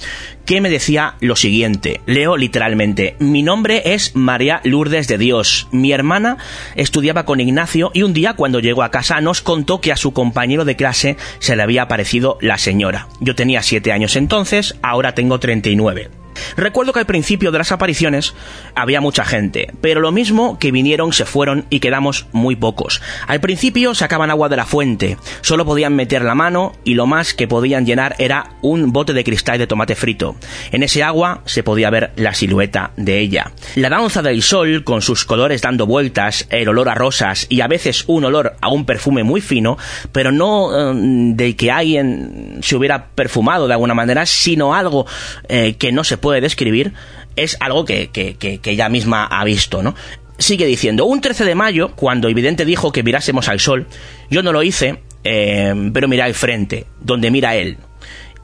que 0.45 0.61
me 0.61 0.71
decía 0.71 1.15
lo 1.21 1.37
siguiente, 1.37 2.01
leo 2.07 2.37
literalmente, 2.37 3.17
mi 3.19 3.43
nombre 3.43 3.95
es 3.95 4.15
María 4.15 4.61
Lourdes 4.65 5.09
de 5.09 5.19
Dios, 5.19 5.69
mi 5.71 5.93
hermana 5.93 6.39
estudiaba 6.75 7.25
con 7.25 7.41
Ignacio 7.41 7.91
y 7.95 8.03
un 8.03 8.13
día 8.13 8.35
cuando 8.35 8.61
llegó 8.61 8.83
a 8.83 8.91
casa 8.91 9.21
nos 9.21 9.43
contó 9.43 9.81
que 9.81 9.93
a 9.93 9.97
su 9.97 10.13
compañero 10.13 10.65
de 10.65 10.77
clase 10.77 11.17
se 11.39 11.57
le 11.57 11.63
había 11.63 11.83
aparecido 11.83 12.39
la 12.41 12.59
señora. 12.59 13.09
Yo 13.21 13.35
tenía 13.35 13.63
7 13.63 13.93
años 13.93 14.17
entonces, 14.17 14.77
ahora 14.83 15.15
tengo 15.15 15.39
39. 15.39 16.22
Recuerdo 16.57 16.93
que 16.93 17.01
al 17.01 17.07
principio 17.07 17.51
de 17.51 17.59
las 17.59 17.73
apariciones 17.73 18.35
había 18.75 19.01
mucha 19.01 19.25
gente, 19.25 19.73
pero 19.81 20.01
lo 20.01 20.13
mismo 20.13 20.59
que 20.59 20.73
vinieron 20.73 21.13
se 21.13 21.25
fueron 21.25 21.67
y 21.71 21.81
quedamos 21.81 22.27
muy 22.33 22.57
pocos. 22.57 23.01
Al 23.27 23.41
principio 23.41 23.95
sacaban 23.95 24.31
agua 24.31 24.49
de 24.49 24.57
la 24.57 24.67
fuente, 24.67 25.17
solo 25.41 25.65
podían 25.65 25.95
meter 25.95 26.23
la 26.23 26.35
mano 26.35 26.73
y 26.85 26.95
lo 26.95 27.07
más 27.07 27.35
que 27.35 27.49
podían 27.49 27.87
llenar 27.87 28.17
era 28.19 28.57
un 28.63 28.93
bote 28.93 29.13
de 29.13 29.25
cristal 29.25 29.59
de 29.59 29.67
tomate 29.67 29.95
frito. 29.95 30.37
En 30.71 30.83
ese 30.83 31.03
agua 31.03 31.43
se 31.45 31.63
podía 31.63 31.91
ver 31.91 32.13
la 32.17 32.35
silueta 32.35 32.93
de 32.97 33.19
ella. 33.19 33.53
La 33.75 33.89
danza 33.89 34.23
del 34.23 34.43
sol, 34.43 34.85
con 34.85 35.03
sus 35.03 35.25
colores 35.25 35.63
dando 35.63 35.87
vueltas, 35.87 36.47
el 36.51 36.69
olor 36.69 36.89
a 36.89 36.95
rosas 36.95 37.47
y 37.49 37.61
a 37.61 37.69
veces 37.69 38.05
un 38.07 38.25
olor 38.25 38.57
a 38.61 38.69
un 38.69 38.85
perfume 38.85 39.23
muy 39.23 39.41
fino, 39.41 39.77
pero 40.13 40.33
no 40.33 40.93
eh, 40.93 40.93
de 41.35 41.57
que 41.57 41.71
alguien 41.71 42.59
se 42.63 42.77
hubiera 42.77 43.07
perfumado 43.07 43.67
de 43.67 43.75
alguna 43.75 43.95
manera, 43.95 44.27
sino 44.27 44.75
algo 44.75 45.07
eh, 45.49 45.75
que 45.79 45.93
no 45.93 46.05
se 46.05 46.19
puede 46.23 46.41
describir, 46.41 46.95
es 47.37 47.59
algo 47.61 47.85
que, 47.85 48.09
que, 48.09 48.37
que, 48.37 48.71
ella 48.71 48.89
misma 48.89 49.27
ha 49.27 49.45
visto, 49.45 49.83
¿no? 49.83 49.95
Sigue 50.39 50.65
diciendo, 50.65 51.05
un 51.05 51.21
13 51.21 51.45
de 51.45 51.55
mayo, 51.55 51.93
cuando 51.95 52.29
Evidente 52.29 52.65
dijo 52.65 52.93
que 52.93 53.03
mirásemos 53.03 53.51
al 53.51 53.61
sol, 53.61 53.87
yo 54.31 54.43
no 54.43 54.53
lo 54.53 54.63
hice, 54.63 55.03
eh, 55.25 55.91
pero 55.93 56.09
miré 56.09 56.23
al 56.23 56.35
frente, 56.35 56.87
donde 57.01 57.31
mira 57.31 57.55
él. 57.57 57.77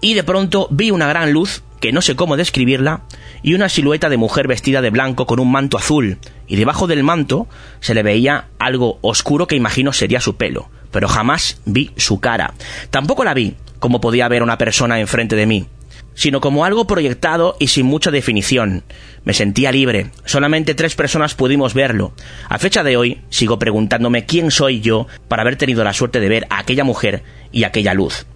Y 0.03 0.13
de 0.15 0.23
pronto 0.23 0.69
vi 0.71 0.91
una 0.91 1.09
gran 1.09 1.33
luz, 1.33 1.63
que 1.81 1.93
no 1.93 2.03
sé 2.03 2.15
cómo 2.15 2.37
describirla, 2.37 3.03
y 3.43 3.55
una 3.55 3.69
silueta 3.69 4.09
de 4.09 4.17
mujer 4.17 4.47
vestida 4.47 4.83
de 4.83 4.91
blanco 4.91 5.27
con 5.27 5.41
un 5.41 5.51
manto 5.51 5.79
azul, 5.79 6.19
y 6.47 6.57
debajo 6.57 6.87
del 6.87 7.03
manto 7.03 7.49
se 7.81 7.95
le 7.95 8.03
veía 8.03 8.49
algo 8.59 8.99
oscuro 9.01 9.47
que 9.47 9.57
imagino 9.57 9.93
sería 9.93 10.21
su 10.21 10.37
pelo, 10.37 10.69
pero 10.91 11.09
jamás 11.09 11.61
vi 11.65 11.91
su 11.97 12.21
cara. 12.21 12.55
Tampoco 12.91 13.25
la 13.25 13.35
vi, 13.35 13.55
como 13.79 14.01
podía 14.01 14.29
ver 14.29 14.43
una 14.43 14.59
persona 14.59 15.01
enfrente 15.01 15.35
de 15.35 15.47
mí 15.47 15.67
sino 16.19 16.41
como 16.41 16.65
algo 16.65 16.89
proyectado 16.89 17.55
y 17.61 17.69
sin 17.69 17.87
mucha 17.87 18.11
definición. 18.11 18.83
Me 19.23 19.35
sentía 19.35 19.71
libre. 19.71 20.11
Solamente 20.25 20.75
tres 20.75 20.97
personas 20.97 21.35
pudimos 21.35 21.75
verlo. 21.75 22.13
A 22.49 22.59
fecha 22.59 22.83
de 22.83 22.97
hoy, 22.97 23.21
sigo 23.31 23.61
preguntándome 23.61 24.27
quién 24.27 24.51
soy 24.51 24.81
yo 24.81 25.07
para 25.29 25.43
haber 25.43 25.55
tenido 25.55 25.85
la 25.85 25.93
suerte 25.93 26.19
de 26.19 26.29
ver 26.29 26.47
a 26.51 26.59
aquella 26.59 26.83
mujer 26.83 27.23
y 27.53 27.63
aquella 27.63 27.95
luz. 27.95 28.27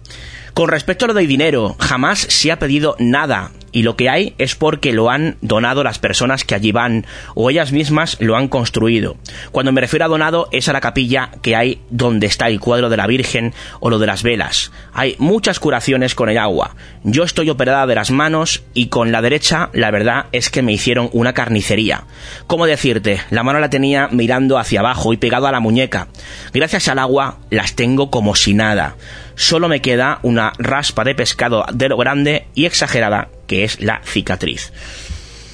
Con 0.53 0.69
respecto 0.69 1.05
a 1.05 1.07
lo 1.07 1.13
del 1.15 1.27
dinero, 1.27 1.75
jamás 1.79 2.19
se 2.19 2.51
ha 2.51 2.59
pedido 2.59 2.95
nada 2.99 3.51
y 3.73 3.81
lo 3.81 3.97
que 3.97 4.07
hay 4.07 4.35
es 4.37 4.55
porque 4.55 4.93
lo 4.93 5.09
han 5.09 5.35
donado 5.41 5.83
las 5.83 5.99
personas 5.99 6.43
que 6.43 6.55
allí 6.55 6.71
van 6.71 7.05
o 7.33 7.49
ellas 7.49 7.71
mismas 7.71 8.17
lo 8.19 8.37
han 8.37 8.47
construido. 8.47 9.17
Cuando 9.51 9.71
me 9.71 9.81
refiero 9.81 10.05
a 10.05 10.07
donado 10.07 10.47
es 10.51 10.69
a 10.69 10.73
la 10.73 10.79
capilla 10.79 11.31
que 11.41 11.55
hay 11.55 11.81
donde 11.89 12.27
está 12.27 12.47
el 12.47 12.59
cuadro 12.59 12.89
de 12.89 12.97
la 12.97 13.07
Virgen 13.07 13.53
o 13.79 13.89
lo 13.89 13.97
de 13.97 14.05
las 14.05 14.21
velas. 14.21 14.71
Hay 14.93 15.15
muchas 15.17 15.59
curaciones 15.59 16.13
con 16.13 16.29
el 16.29 16.37
agua. 16.37 16.75
Yo 17.03 17.23
estoy 17.23 17.49
operada 17.49 17.87
de 17.87 17.95
las 17.95 18.11
manos 18.11 18.63
y 18.75 18.87
con 18.87 19.11
la 19.11 19.23
derecha 19.23 19.71
la 19.73 19.89
verdad 19.89 20.27
es 20.31 20.51
que 20.51 20.61
me 20.61 20.71
hicieron 20.71 21.09
una 21.11 21.33
carnicería. 21.33 22.03
¿Cómo 22.45 22.67
decirte? 22.67 23.21
La 23.31 23.43
mano 23.43 23.59
la 23.59 23.71
tenía 23.71 24.07
mirando 24.11 24.59
hacia 24.59 24.81
abajo 24.81 25.13
y 25.13 25.17
pegado 25.17 25.47
a 25.47 25.51
la 25.51 25.59
muñeca. 25.59 26.09
Gracias 26.53 26.87
al 26.89 26.99
agua 26.99 27.39
las 27.49 27.73
tengo 27.73 28.11
como 28.11 28.35
si 28.35 28.53
nada. 28.53 28.95
Solo 29.35 29.67
me 29.67 29.81
queda 29.81 30.19
una 30.23 30.53
raspa 30.57 31.03
de 31.03 31.15
pescado 31.15 31.65
de 31.73 31.89
lo 31.89 31.97
grande 31.97 32.47
y 32.53 32.65
exagerada 32.65 33.29
que 33.47 33.63
es 33.63 33.81
la 33.81 34.01
cicatriz. 34.03 34.71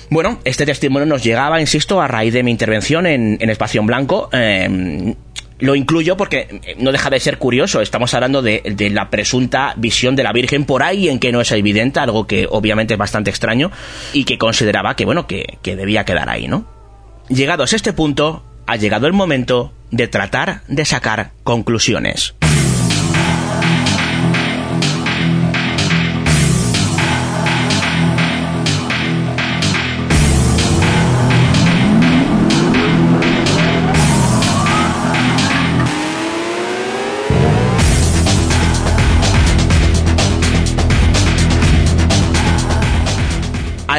Bueno, 0.09 0.39
este 0.43 0.65
testimonio 0.65 1.05
nos 1.05 1.23
llegaba, 1.23 1.61
insisto, 1.61 2.01
a 2.01 2.07
raíz 2.07 2.34
de 2.34 2.41
mi 2.43 2.51
intervención 2.51 3.05
en, 3.05 3.38
Espacio 3.49 3.82
en 3.82 3.88
Blanco. 3.88 4.30
Eh, 4.34 5.15
lo 5.59 5.75
incluyo 5.75 6.17
porque 6.17 6.61
no 6.77 6.91
deja 6.91 7.09
de 7.09 7.19
ser 7.19 7.38
curioso. 7.38 7.82
Estamos 7.82 8.13
hablando 8.13 8.41
de, 8.41 8.61
de, 8.65 8.89
la 8.89 9.09
presunta 9.09 9.73
visión 9.77 10.15
de 10.15 10.23
la 10.23 10.32
Virgen 10.32 10.65
por 10.65 10.84
ahí 10.84 11.09
en 11.09 11.19
que 11.19 11.32
no 11.32 11.41
es 11.41 11.51
evidente, 11.51 11.99
algo 11.99 12.25
que 12.25 12.47
obviamente 12.49 12.93
es 12.93 12.97
bastante 12.97 13.30
extraño 13.30 13.71
y 14.13 14.23
que 14.23 14.38
consideraba 14.38 14.95
que, 14.95 15.05
bueno, 15.05 15.27
que, 15.27 15.57
que 15.61 15.75
debía 15.75 16.05
quedar 16.05 16.30
ahí, 16.30 16.47
¿no? 16.47 16.65
Llegados 17.27 17.73
a 17.73 17.75
este 17.75 17.93
punto, 17.93 18.43
ha 18.65 18.77
llegado 18.77 19.05
el 19.05 19.13
momento 19.13 19.73
de 19.91 20.07
tratar 20.07 20.61
de 20.67 20.86
sacar 20.86 21.32
conclusiones. 21.43 22.36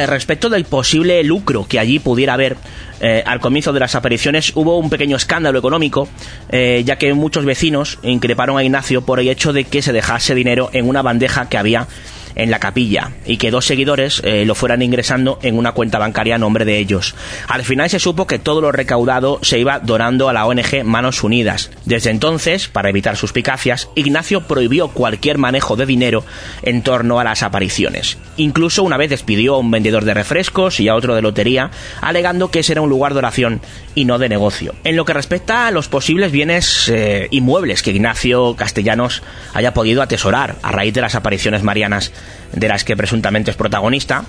Al 0.01 0.09
respecto 0.09 0.49
del 0.49 0.65
posible 0.65 1.23
lucro 1.23 1.65
que 1.67 1.79
allí 1.79 1.99
pudiera 1.99 2.33
haber 2.33 2.57
eh, 2.99 3.23
al 3.25 3.39
comienzo 3.39 3.73
de 3.73 3.79
las 3.79 3.95
apariciones 3.95 4.51
hubo 4.55 4.77
un 4.77 4.89
pequeño 4.89 5.17
escándalo 5.17 5.59
económico 5.59 6.07
eh, 6.49 6.83
ya 6.85 6.97
que 6.97 7.13
muchos 7.13 7.45
vecinos 7.45 7.99
increparon 8.03 8.57
a 8.57 8.63
Ignacio 8.63 9.01
por 9.03 9.19
el 9.19 9.29
hecho 9.29 9.53
de 9.53 9.63
que 9.63 9.81
se 9.81 9.93
dejase 9.93 10.35
dinero 10.35 10.69
en 10.73 10.87
una 10.87 11.01
bandeja 11.01 11.49
que 11.49 11.57
había 11.57 11.87
en 12.35 12.51
la 12.51 12.59
capilla 12.59 13.11
y 13.25 13.37
que 13.37 13.51
dos 13.51 13.65
seguidores 13.65 14.21
eh, 14.23 14.45
lo 14.45 14.55
fueran 14.55 14.81
ingresando 14.81 15.39
en 15.41 15.57
una 15.57 15.71
cuenta 15.71 15.99
bancaria 15.99 16.35
a 16.35 16.39
nombre 16.39 16.65
de 16.65 16.77
ellos. 16.77 17.15
Al 17.47 17.63
final 17.63 17.89
se 17.89 17.99
supo 17.99 18.27
que 18.27 18.39
todo 18.39 18.61
lo 18.61 18.71
recaudado 18.71 19.39
se 19.41 19.59
iba 19.59 19.79
donando 19.79 20.29
a 20.29 20.33
la 20.33 20.45
ONG 20.45 20.83
Manos 20.83 21.23
Unidas. 21.23 21.71
Desde 21.85 22.09
entonces, 22.09 22.67
para 22.67 22.89
evitar 22.89 23.17
suspicacias, 23.17 23.89
Ignacio 23.95 24.41
prohibió 24.41 24.89
cualquier 24.89 25.37
manejo 25.37 25.75
de 25.75 25.85
dinero 25.85 26.23
en 26.63 26.81
torno 26.81 27.19
a 27.19 27.23
las 27.23 27.43
apariciones. 27.43 28.17
Incluso 28.37 28.83
una 28.83 28.97
vez 28.97 29.09
despidió 29.09 29.55
a 29.55 29.59
un 29.59 29.71
vendedor 29.71 30.05
de 30.05 30.13
refrescos 30.13 30.79
y 30.79 30.87
a 30.87 30.95
otro 30.95 31.15
de 31.15 31.21
lotería, 31.21 31.71
alegando 32.01 32.51
que 32.51 32.59
ese 32.59 32.73
era 32.73 32.81
un 32.81 32.89
lugar 32.89 33.13
de 33.13 33.19
oración 33.19 33.61
y 33.95 34.05
no 34.05 34.19
de 34.19 34.29
negocio. 34.29 34.73
En 34.83 34.95
lo 34.95 35.05
que 35.05 35.13
respecta 35.13 35.67
a 35.67 35.71
los 35.71 35.87
posibles 35.87 36.31
bienes 36.31 36.89
eh, 36.89 37.27
inmuebles 37.31 37.81
que 37.81 37.91
Ignacio 37.91 38.55
Castellanos 38.55 39.21
haya 39.53 39.73
podido 39.73 40.01
atesorar 40.01 40.55
a 40.61 40.71
raíz 40.71 40.93
de 40.93 41.01
las 41.01 41.15
apariciones 41.15 41.63
marianas 41.63 42.11
de 42.53 42.67
las 42.67 42.83
que 42.83 42.97
presuntamente 42.97 43.51
es 43.51 43.57
protagonista, 43.57 44.25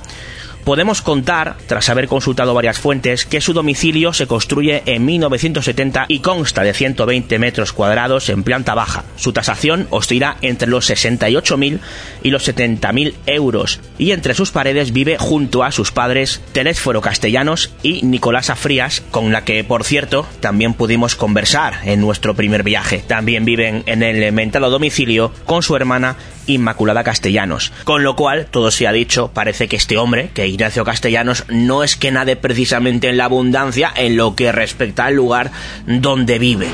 podemos 0.65 1.03
contar, 1.03 1.57
tras 1.67 1.89
haber 1.89 2.09
consultado 2.09 2.55
varias 2.55 2.79
fuentes, 2.79 3.27
que 3.27 3.41
su 3.41 3.53
domicilio 3.53 4.13
se 4.13 4.27
construye 4.27 4.83
en 4.87 5.05
1970 5.05 6.07
y 6.09 6.21
consta 6.21 6.63
de 6.63 6.75
120 6.75 7.39
metros 7.39 7.73
cuadrados 7.73 8.29
en 8.29 8.43
planta 8.43 8.75
baja. 8.75 9.05
Su 9.17 9.33
tasación 9.33 9.87
oscila 9.91 10.37
entre 10.41 10.69
los 10.69 10.89
68.000 10.91 11.81
y 12.23 12.31
los 12.31 12.49
70.000 12.49 13.15
euros 13.27 13.81
y 13.99 14.13
entre 14.13 14.35
sus 14.35 14.51
paredes 14.51 14.93
vive 14.93 15.19
junto 15.19 15.65
a 15.65 15.73
sus 15.73 15.91
padres 15.93 16.41
Telésforo 16.53 17.01
Castellanos 17.01 17.73
y 17.83 18.03
Nicolasa 18.03 18.57
Frías, 18.57 19.03
con 19.11 19.33
la 19.33 19.45
que, 19.45 19.65
por 19.65 19.85
cierto, 19.85 20.27
también 20.41 20.75
pudimos 20.75 21.17
conversar 21.17 21.81
en 21.85 22.01
nuestro 22.01 22.35
primer 22.35 22.63
viaje. 22.63 23.03
También 23.07 23.45
viven 23.45 23.83
en 23.87 24.03
el 24.03 24.33
mentado 24.33 24.71
domicilio 24.71 25.33
con 25.47 25.63
su 25.63 25.77
hermana 25.77 26.17
Inmaculada 26.47 27.05
Castellanos. 27.05 27.73
Con 27.85 28.03
lo 28.03 28.17
cual, 28.17 28.47
todo 28.51 28.71
se 28.71 28.87
ha 28.87 28.93
dicho, 28.93 29.33
parece 29.33 29.69
que 29.69 29.77
este 29.77 29.97
hombre, 29.97 30.31
que 30.35 30.47
Ignacio 30.47 30.85
Castellanos, 30.85 31.45
no 31.49 31.85
es 31.85 31.97
que 31.97 32.11
nade 32.11 32.37
precisamente 32.37 33.09
en 33.09 33.17
la 33.17 33.27
abundancia 33.27 33.93
en 33.95 34.17
lo 34.17 34.35
que 34.35 34.53
respecta 34.53 35.07
al 35.07 35.15
lugar 35.15 35.51
donde 35.87 36.39
vive. 36.39 36.69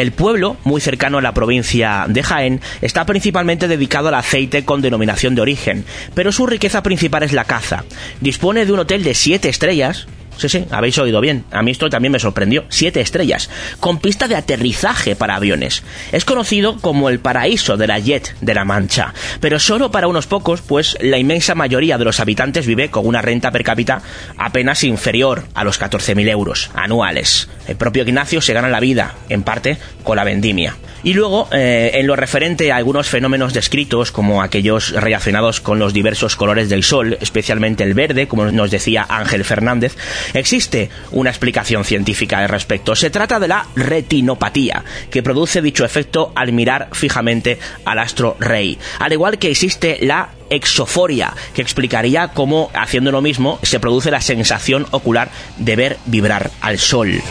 El 0.00 0.12
pueblo, 0.12 0.56
muy 0.64 0.80
cercano 0.80 1.18
a 1.18 1.20
la 1.20 1.34
provincia 1.34 2.06
de 2.08 2.22
Jaén, 2.22 2.62
está 2.80 3.04
principalmente 3.04 3.68
dedicado 3.68 4.08
al 4.08 4.14
aceite 4.14 4.64
con 4.64 4.80
denominación 4.80 5.34
de 5.34 5.42
origen, 5.42 5.84
pero 6.14 6.32
su 6.32 6.46
riqueza 6.46 6.82
principal 6.82 7.22
es 7.22 7.34
la 7.34 7.44
caza. 7.44 7.84
Dispone 8.20 8.64
de 8.64 8.72
un 8.72 8.78
hotel 8.78 9.02
de 9.02 9.12
7 9.12 9.50
estrellas, 9.50 10.06
Sí, 10.40 10.48
sí, 10.48 10.64
habéis 10.70 10.96
oído 10.96 11.20
bien. 11.20 11.44
A 11.50 11.62
mí 11.62 11.70
esto 11.70 11.90
también 11.90 12.12
me 12.12 12.18
sorprendió. 12.18 12.64
Siete 12.70 13.02
estrellas, 13.02 13.50
con 13.78 13.98
pista 13.98 14.26
de 14.26 14.36
aterrizaje 14.36 15.14
para 15.14 15.36
aviones. 15.36 15.82
Es 16.12 16.24
conocido 16.24 16.78
como 16.78 17.10
el 17.10 17.18
paraíso 17.18 17.76
de 17.76 17.86
la 17.86 17.98
Jet 17.98 18.34
de 18.40 18.54
la 18.54 18.64
Mancha, 18.64 19.12
pero 19.40 19.58
solo 19.58 19.90
para 19.90 20.08
unos 20.08 20.26
pocos, 20.26 20.62
pues 20.62 20.96
la 21.02 21.18
inmensa 21.18 21.54
mayoría 21.54 21.98
de 21.98 22.06
los 22.06 22.20
habitantes 22.20 22.66
vive 22.66 22.88
con 22.88 23.06
una 23.06 23.20
renta 23.20 23.50
per 23.50 23.64
cápita 23.64 24.00
apenas 24.38 24.82
inferior 24.82 25.44
a 25.52 25.62
los 25.62 25.78
14.000 25.78 26.30
euros 26.30 26.70
anuales. 26.74 27.50
El 27.68 27.76
propio 27.76 28.02
Ignacio 28.02 28.40
se 28.40 28.54
gana 28.54 28.70
la 28.70 28.80
vida, 28.80 29.16
en 29.28 29.42
parte, 29.42 29.76
con 30.04 30.16
la 30.16 30.24
vendimia. 30.24 30.74
Y 31.02 31.14
luego, 31.14 31.48
eh, 31.52 31.92
en 31.94 32.06
lo 32.06 32.14
referente 32.16 32.72
a 32.72 32.76
algunos 32.76 33.08
fenómenos 33.08 33.54
descritos, 33.54 34.12
como 34.12 34.42
aquellos 34.42 34.90
relacionados 34.90 35.60
con 35.60 35.78
los 35.78 35.94
diversos 35.94 36.36
colores 36.36 36.68
del 36.68 36.82
sol, 36.82 37.16
especialmente 37.20 37.84
el 37.84 37.94
verde, 37.94 38.28
como 38.28 38.50
nos 38.50 38.70
decía 38.70 39.06
Ángel 39.08 39.44
Fernández, 39.44 39.96
existe 40.34 40.90
una 41.12 41.30
explicación 41.30 41.84
científica 41.84 42.38
al 42.38 42.48
respecto. 42.48 42.94
Se 42.94 43.10
trata 43.10 43.38
de 43.38 43.48
la 43.48 43.66
retinopatía, 43.74 44.84
que 45.10 45.22
produce 45.22 45.62
dicho 45.62 45.84
efecto 45.84 46.32
al 46.34 46.52
mirar 46.52 46.88
fijamente 46.92 47.58
al 47.84 47.98
astro 47.98 48.36
rey. 48.38 48.78
Al 48.98 49.12
igual 49.12 49.38
que 49.38 49.50
existe 49.50 49.98
la 50.02 50.30
exoforia, 50.50 51.32
que 51.54 51.62
explicaría 51.62 52.28
cómo, 52.28 52.70
haciendo 52.74 53.12
lo 53.12 53.22
mismo, 53.22 53.58
se 53.62 53.80
produce 53.80 54.10
la 54.10 54.20
sensación 54.20 54.86
ocular 54.90 55.30
de 55.58 55.76
ver 55.76 55.98
vibrar 56.06 56.50
al 56.60 56.78
sol. 56.78 57.22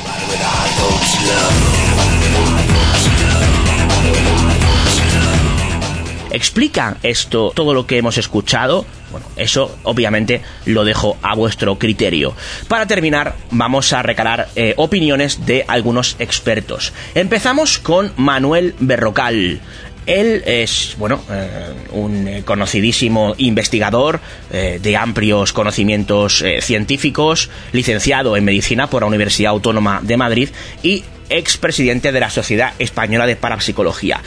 ¿Explica 6.32 6.97
esto 7.02 7.52
todo 7.56 7.74
lo 7.74 7.88
que 7.88 7.97
hemos 7.97 8.18
escuchado? 8.18 8.86
Bueno, 9.12 9.26
eso 9.36 9.78
obviamente 9.84 10.41
lo 10.66 10.84
dejo 10.84 11.18
a 11.22 11.36
vuestro 11.36 11.78
criterio. 11.78 12.36
Para 12.68 12.86
terminar, 12.86 13.36
vamos 13.51 13.91
a 13.93 14.03
recalar 14.03 14.49
eh, 14.55 14.74
opiniones 14.78 15.45
de 15.45 15.66
algunos 15.68 16.16
expertos. 16.20 16.93
Empezamos 17.16 17.80
con 17.80 18.12
Manuel 18.18 18.76
Berrocal. 18.80 19.60
Él 20.05 20.41
es, 20.45 20.95
bueno, 20.97 21.22
eh, 21.30 21.74
un 21.91 22.41
conocidísimo 22.43 23.36
investigador 23.38 24.20
eh, 24.51 24.80
de 24.82 24.97
amplios 24.97 25.53
conocimientos 25.53 26.43
científicos, 26.62 27.49
licenciado 27.74 28.36
en 28.36 28.45
medicina 28.45 28.89
por 28.89 29.03
la 29.03 29.07
Universidad 29.07 29.51
Autónoma 29.51 29.99
de 30.01 30.18
Madrid 30.18 30.49
y 30.82 31.03
expresidente 31.30 32.12
de 32.12 32.20
la 32.20 32.32
Sociedad 32.32 32.74
Española 32.80 33.28
de 33.28 33.36
Parapsicología. 33.36 34.22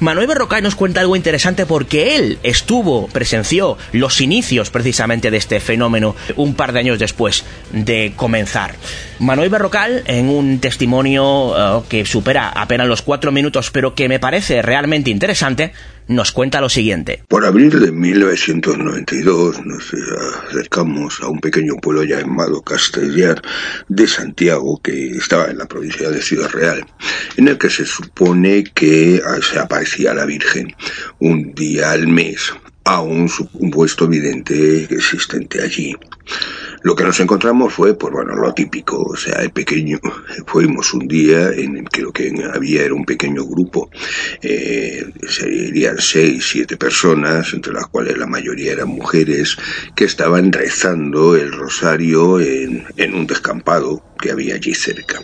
Manuel 0.00 0.26
Berrocal 0.26 0.62
nos 0.62 0.74
cuenta 0.74 1.00
algo 1.00 1.14
interesante 1.14 1.66
porque 1.66 2.16
él 2.16 2.38
estuvo, 2.42 3.06
presenció 3.08 3.76
los 3.92 4.22
inicios 4.22 4.70
precisamente 4.70 5.30
de 5.30 5.36
este 5.36 5.60
fenómeno 5.60 6.16
un 6.36 6.54
par 6.54 6.72
de 6.72 6.80
años 6.80 6.98
después 6.98 7.44
de 7.72 8.14
comenzar. 8.16 8.74
Manuel 9.18 9.50
Berrocal, 9.50 10.02
en 10.06 10.30
un 10.30 10.58
testimonio 10.58 11.78
uh, 11.78 11.84
que 11.86 12.06
supera 12.06 12.48
apenas 12.48 12.88
los 12.88 13.02
cuatro 13.02 13.30
minutos, 13.30 13.70
pero 13.70 13.94
que 13.94 14.08
me 14.08 14.18
parece 14.18 14.62
realmente 14.62 15.10
interesante, 15.10 15.72
nos 16.10 16.32
cuenta 16.32 16.60
lo 16.60 16.68
siguiente. 16.68 17.22
Por 17.28 17.46
abril 17.46 17.80
de 17.80 17.92
1992 17.92 19.64
nos 19.64 19.92
acercamos 20.48 21.20
a 21.22 21.28
un 21.28 21.38
pequeño 21.40 21.76
pueblo 21.76 22.02
llamado 22.02 22.62
Castellar 22.62 23.40
de 23.88 24.08
Santiago, 24.08 24.80
que 24.82 25.10
estaba 25.10 25.46
en 25.46 25.58
la 25.58 25.66
provincia 25.66 26.10
de 26.10 26.20
Ciudad 26.20 26.50
Real, 26.50 26.84
en 27.36 27.48
el 27.48 27.58
que 27.58 27.70
se 27.70 27.84
supone 27.84 28.64
que 28.64 29.22
se 29.40 29.58
aparecía 29.58 30.12
la 30.12 30.26
Virgen 30.26 30.74
un 31.20 31.54
día 31.54 31.92
al 31.92 32.08
mes 32.08 32.52
a 32.90 33.00
un 33.02 33.28
supuesto 33.28 34.08
vidente 34.08 34.82
existente 34.84 35.62
allí. 35.62 35.94
Lo 36.82 36.96
que 36.96 37.04
nos 37.04 37.20
encontramos 37.20 37.74
fue, 37.74 37.94
pues 37.94 38.12
bueno, 38.12 38.34
lo 38.34 38.52
típico, 38.52 39.00
o 39.02 39.16
sea, 39.16 39.42
el 39.42 39.50
pequeño, 39.50 39.98
fuimos 40.46 40.92
un 40.92 41.06
día 41.06 41.50
en 41.50 41.76
el 41.76 41.88
que 41.88 42.02
lo 42.02 42.12
que 42.12 42.32
había 42.52 42.84
era 42.84 42.94
un 42.94 43.04
pequeño 43.04 43.44
grupo, 43.44 43.90
eh, 44.42 45.06
serían 45.28 45.98
seis, 45.98 46.48
siete 46.50 46.76
personas, 46.76 47.52
entre 47.52 47.72
las 47.72 47.86
cuales 47.86 48.18
la 48.18 48.26
mayoría 48.26 48.72
eran 48.72 48.88
mujeres, 48.88 49.56
que 49.94 50.04
estaban 50.04 50.50
rezando 50.50 51.36
el 51.36 51.52
rosario 51.52 52.40
en, 52.40 52.84
en 52.96 53.14
un 53.14 53.26
descampado 53.26 54.02
que 54.20 54.30
había 54.30 54.54
allí 54.54 54.74
cerca. 54.74 55.20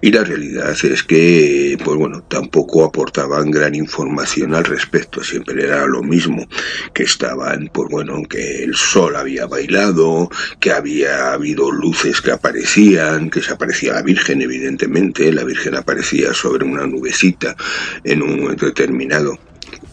Y 0.00 0.10
la 0.12 0.24
realidad 0.24 0.76
es 0.84 1.02
que, 1.02 1.76
pues 1.84 1.96
bueno, 1.96 2.22
tampoco 2.22 2.84
aportaban 2.84 3.50
gran 3.50 3.74
información 3.74 4.54
al 4.54 4.64
respecto, 4.64 5.22
siempre 5.22 5.64
era 5.64 5.86
lo 5.86 6.02
mismo, 6.02 6.46
que 6.94 7.02
estaban, 7.02 7.70
pues 7.72 7.88
bueno, 7.90 8.22
que 8.28 8.64
el 8.64 8.74
sol 8.74 9.16
había 9.16 9.46
bailado, 9.46 10.30
que 10.60 10.72
había 10.72 11.32
habido 11.32 11.70
luces 11.70 12.20
que 12.20 12.30
aparecían, 12.30 13.30
que 13.30 13.42
se 13.42 13.52
aparecía 13.52 13.94
la 13.94 14.02
Virgen, 14.02 14.42
evidentemente, 14.42 15.32
la 15.32 15.44
Virgen 15.44 15.74
aparecía 15.74 16.32
sobre 16.32 16.64
una 16.64 16.86
nubecita 16.86 17.56
en 18.04 18.22
un 18.22 18.40
momento 18.40 18.66
determinado 18.66 19.38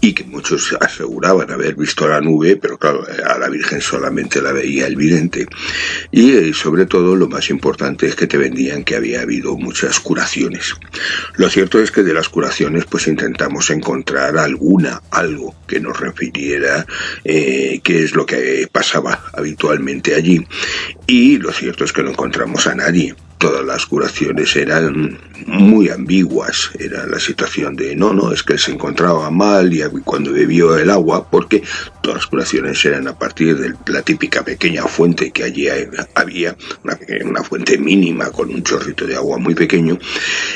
y 0.06 0.14
que 0.14 0.24
muchos 0.24 0.78
aseguraban 0.80 1.49
haber 1.49 1.74
visto 1.74 2.08
la 2.08 2.22
nube, 2.22 2.58
pero 2.58 2.78
claro, 2.78 3.03
a 3.26 3.39
la 3.39 3.49
Virgen 3.49 3.82
solamente 3.82 4.39
la 4.39 4.51
veía 4.51 4.86
el 4.86 4.95
vidente. 4.95 5.47
Y 6.12 6.32
eh, 6.32 6.53
sobre 6.53 6.86
todo 6.86 7.16
lo 7.16 7.28
más 7.28 7.49
importante 7.49 8.06
es 8.06 8.16
que 8.16 8.28
te 8.28 8.38
vendían 8.38 8.84
que 8.84 8.95
había 8.95 9.22
habido 9.22 9.58
muchas 9.58 9.99
curaciones. 9.99 10.76
Lo 11.38 11.49
cierto 11.49 11.80
es 11.80 11.89
que 11.89 12.03
de 12.03 12.14
las 12.14 12.30
curaciones 12.30 12.86
pues 12.86 13.08
intentamos 13.08 13.72
encontrar 13.72 14.38
alguna, 14.38 15.01
algo 15.10 15.56
que 15.66 15.80
nos 15.80 15.99
refiriera 15.99 16.86
eh, 17.24 17.80
qué 17.84 18.03
es 18.03 18.14
lo 18.14 18.28
que 18.28 18.70
pasaba 18.72 19.26
habitualmente 19.34 20.14
allí. 20.14 20.45
Y 21.08 21.38
lo 21.38 21.51
cierto 21.51 21.84
es 21.84 21.91
que 21.91 22.03
no 22.03 22.12
encontramos 22.12 22.68
a 22.68 22.76
nadie 22.76 23.16
todas 23.38 23.66
las 23.66 23.86
curaciones 23.86 24.56
eran 24.56 25.18
muy 25.46 25.90
ambiguas. 25.90 26.72
Era 26.80 27.06
la 27.06 27.20
situación 27.20 27.76
de 27.76 27.96
no, 27.96 28.14
no, 28.14 28.32
es 28.32 28.44
que 28.44 28.58
se 28.58 28.72
encontraba 28.72 29.30
mal 29.30 29.74
y 29.74 29.82
cuando 30.04 30.32
bebió 30.32 30.78
el 30.78 30.90
agua, 30.90 31.30
porque 31.30 31.64
todas 32.02 32.20
las 32.20 32.28
curaciones 32.28 32.84
eran 32.86 33.08
a 33.08 33.18
partir 33.18 33.58
de 33.58 33.74
la 33.92 34.02
típica 34.02 34.44
pequeña 34.44 34.84
fuente 34.84 35.32
que 35.32 35.44
allí 35.44 35.68
había, 36.16 36.56
una, 37.24 37.44
fuente 37.44 37.78
mínima 37.78 38.32
con 38.32 38.50
un 38.50 38.64
chorrito 38.64 39.06
de 39.06 39.16
agua 39.16 39.38
muy 39.38 39.56
pequeño, 39.56 39.98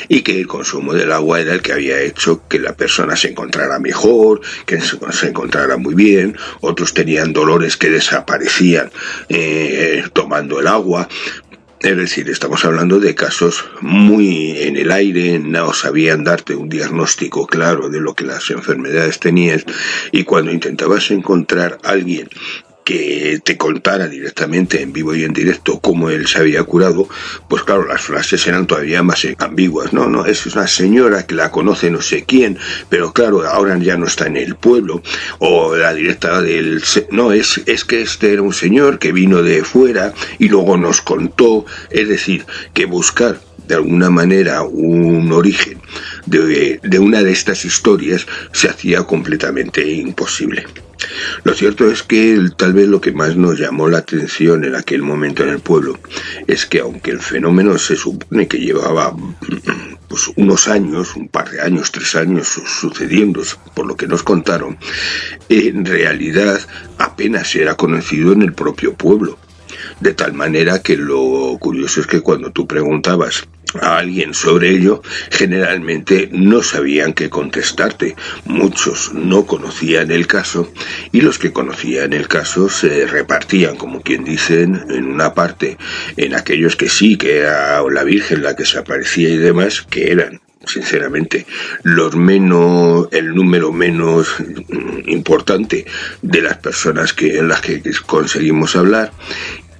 y 0.08 0.22
que 0.22 0.40
el 0.40 0.46
consumo 0.46 0.94
del 0.94 1.12
agua 1.12 1.40
era 1.40 1.52
el 1.52 1.62
que 1.62 1.72
había 1.72 2.00
hecho 2.00 2.42
que 2.48 2.58
la 2.58 2.74
persona 2.74 3.16
se 3.16 3.28
encontrara 3.28 3.78
mejor, 3.78 4.40
que 4.66 4.80
se 4.80 5.28
encontrara 5.28 5.76
muy 5.76 5.94
bien, 5.94 6.36
otros 6.60 6.94
tenían 6.94 7.32
dolores 7.32 7.76
que 7.76 7.90
desaparecían 7.90 8.90
eh, 9.28 10.04
tomando 10.12 10.60
el 10.60 10.66
agua, 10.66 11.08
es 11.80 11.96
decir, 11.96 12.28
estamos 12.28 12.64
hablando 12.66 13.00
de 13.00 13.14
casos 13.14 13.64
muy 13.80 14.58
en 14.58 14.76
el 14.76 14.92
aire, 14.92 15.38
no 15.38 15.72
sabían 15.72 16.24
darte 16.24 16.54
un 16.54 16.68
diagnóstico 16.68 17.46
claro 17.46 17.88
de 17.88 18.00
lo 18.00 18.14
que 18.14 18.24
las 18.24 18.50
enfermedades 18.50 19.18
tenías 19.18 19.64
y 20.12 20.24
cuando 20.24 20.52
intentabas 20.52 21.10
encontrar 21.10 21.78
a 21.82 21.90
alguien 21.90 22.28
que 22.90 23.40
te 23.44 23.56
contara 23.56 24.08
directamente 24.08 24.82
en 24.82 24.92
vivo 24.92 25.14
y 25.14 25.22
en 25.22 25.32
directo 25.32 25.78
cómo 25.78 26.10
él 26.10 26.26
se 26.26 26.38
había 26.38 26.64
curado, 26.64 27.08
pues 27.48 27.62
claro, 27.62 27.86
las 27.86 28.00
frases 28.00 28.44
eran 28.48 28.66
todavía 28.66 29.00
más 29.04 29.24
ambiguas. 29.38 29.92
No, 29.92 30.08
no, 30.08 30.26
es 30.26 30.44
una 30.46 30.66
señora 30.66 31.24
que 31.24 31.36
la 31.36 31.52
conoce 31.52 31.88
no 31.88 32.02
sé 32.02 32.24
quién, 32.24 32.58
pero 32.88 33.12
claro, 33.12 33.48
ahora 33.48 33.78
ya 33.78 33.96
no 33.96 34.06
está 34.06 34.26
en 34.26 34.36
el 34.36 34.56
pueblo. 34.56 35.04
O 35.38 35.76
la 35.76 35.94
directa 35.94 36.42
del... 36.42 36.82
No, 37.12 37.30
es, 37.30 37.60
es 37.66 37.84
que 37.84 38.02
este 38.02 38.32
era 38.32 38.42
un 38.42 38.52
señor 38.52 38.98
que 38.98 39.12
vino 39.12 39.40
de 39.44 39.62
fuera 39.62 40.12
y 40.40 40.48
luego 40.48 40.76
nos 40.76 41.00
contó. 41.00 41.66
Es 41.90 42.08
decir, 42.08 42.44
que 42.74 42.86
buscar 42.86 43.40
de 43.68 43.76
alguna 43.76 44.10
manera 44.10 44.62
un 44.62 45.30
origen 45.30 45.80
de, 46.26 46.80
de 46.82 46.98
una 46.98 47.22
de 47.22 47.30
estas 47.30 47.64
historias 47.64 48.26
se 48.50 48.68
hacía 48.68 49.04
completamente 49.04 49.88
imposible. 49.88 50.66
Lo 51.44 51.54
cierto 51.54 51.90
es 51.90 52.02
que 52.02 52.38
tal 52.56 52.72
vez 52.72 52.88
lo 52.88 53.00
que 53.00 53.12
más 53.12 53.36
nos 53.36 53.58
llamó 53.58 53.88
la 53.88 53.98
atención 53.98 54.64
en 54.64 54.74
aquel 54.74 55.02
momento 55.02 55.42
en 55.42 55.50
el 55.50 55.60
pueblo 55.60 55.98
es 56.46 56.66
que 56.66 56.80
aunque 56.80 57.10
el 57.10 57.20
fenómeno 57.20 57.78
se 57.78 57.96
supone 57.96 58.48
que 58.48 58.58
llevaba 58.58 59.14
pues, 60.08 60.30
unos 60.36 60.68
años, 60.68 61.16
un 61.16 61.28
par 61.28 61.50
de 61.50 61.60
años, 61.60 61.92
tres 61.92 62.14
años 62.14 62.48
sucediendo, 62.48 63.42
por 63.74 63.86
lo 63.86 63.96
que 63.96 64.06
nos 64.06 64.22
contaron, 64.22 64.78
en 65.48 65.84
realidad 65.84 66.60
apenas 66.98 67.54
era 67.54 67.74
conocido 67.76 68.32
en 68.32 68.42
el 68.42 68.52
propio 68.52 68.94
pueblo. 68.94 69.38
De 70.00 70.14
tal 70.14 70.32
manera 70.32 70.82
que 70.82 70.96
lo 70.96 71.56
curioso 71.58 72.00
es 72.00 72.06
que 72.06 72.20
cuando 72.20 72.50
tú 72.50 72.66
preguntabas 72.66 73.46
a 73.80 73.98
alguien 73.98 74.34
sobre 74.34 74.70
ello, 74.70 75.02
generalmente 75.30 76.28
no 76.32 76.62
sabían 76.62 77.12
qué 77.12 77.30
contestarte. 77.30 78.16
Muchos 78.44 79.12
no 79.14 79.46
conocían 79.46 80.10
el 80.10 80.26
caso 80.26 80.72
y 81.12 81.20
los 81.20 81.38
que 81.38 81.52
conocían 81.52 82.12
el 82.12 82.28
caso 82.28 82.68
se 82.68 83.06
repartían, 83.06 83.76
como 83.76 84.02
quien 84.02 84.24
dicen, 84.24 84.84
en 84.90 85.06
una 85.06 85.34
parte 85.34 85.76
en 86.16 86.34
aquellos 86.34 86.76
que 86.76 86.88
sí, 86.88 87.16
que 87.16 87.38
era 87.38 87.82
la 87.90 88.04
Virgen 88.04 88.42
la 88.42 88.56
que 88.56 88.64
se 88.64 88.78
aparecía 88.78 89.28
y 89.28 89.36
demás, 89.36 89.82
que 89.82 90.10
eran 90.10 90.40
sinceramente 90.66 91.46
los 91.82 92.14
menos 92.14 93.08
el 93.12 93.34
número 93.34 93.72
menos 93.72 94.28
importante 95.06 95.86
de 96.22 96.42
las 96.42 96.58
personas 96.58 97.14
que 97.14 97.38
en 97.38 97.48
las 97.48 97.60
que 97.62 97.82
conseguimos 98.06 98.76
hablar 98.76 99.12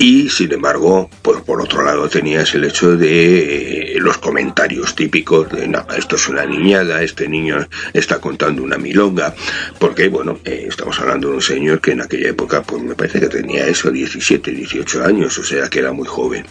y 0.00 0.30
sin 0.30 0.50
embargo, 0.50 1.10
pues 1.20 1.42
por 1.42 1.60
otro 1.60 1.84
lado 1.84 2.08
tenías 2.08 2.54
el 2.54 2.64
hecho 2.64 2.96
de 2.96 3.96
eh, 3.96 3.99
los 4.00 4.18
comentarios 4.18 4.94
típicos 4.94 5.50
de 5.50 5.68
no, 5.68 5.86
esto 5.96 6.16
es 6.16 6.28
una 6.28 6.44
niñada, 6.44 7.02
este 7.02 7.28
niño 7.28 7.66
está 7.92 8.20
contando 8.20 8.62
una 8.62 8.78
milonga, 8.78 9.34
porque 9.78 10.08
bueno, 10.08 10.40
eh, 10.44 10.66
estamos 10.68 10.98
hablando 11.00 11.28
de 11.28 11.34
un 11.34 11.42
señor 11.42 11.80
que 11.80 11.92
en 11.92 12.00
aquella 12.00 12.30
época 12.30 12.62
pues 12.62 12.82
me 12.82 12.94
parece 12.94 13.20
que 13.20 13.28
tenía 13.28 13.66
eso 13.66 13.90
17, 13.90 14.50
18 14.50 15.04
años, 15.04 15.38
o 15.38 15.44
sea 15.44 15.68
que 15.68 15.80
era 15.80 15.92
muy 15.92 16.06
joven. 16.06 16.46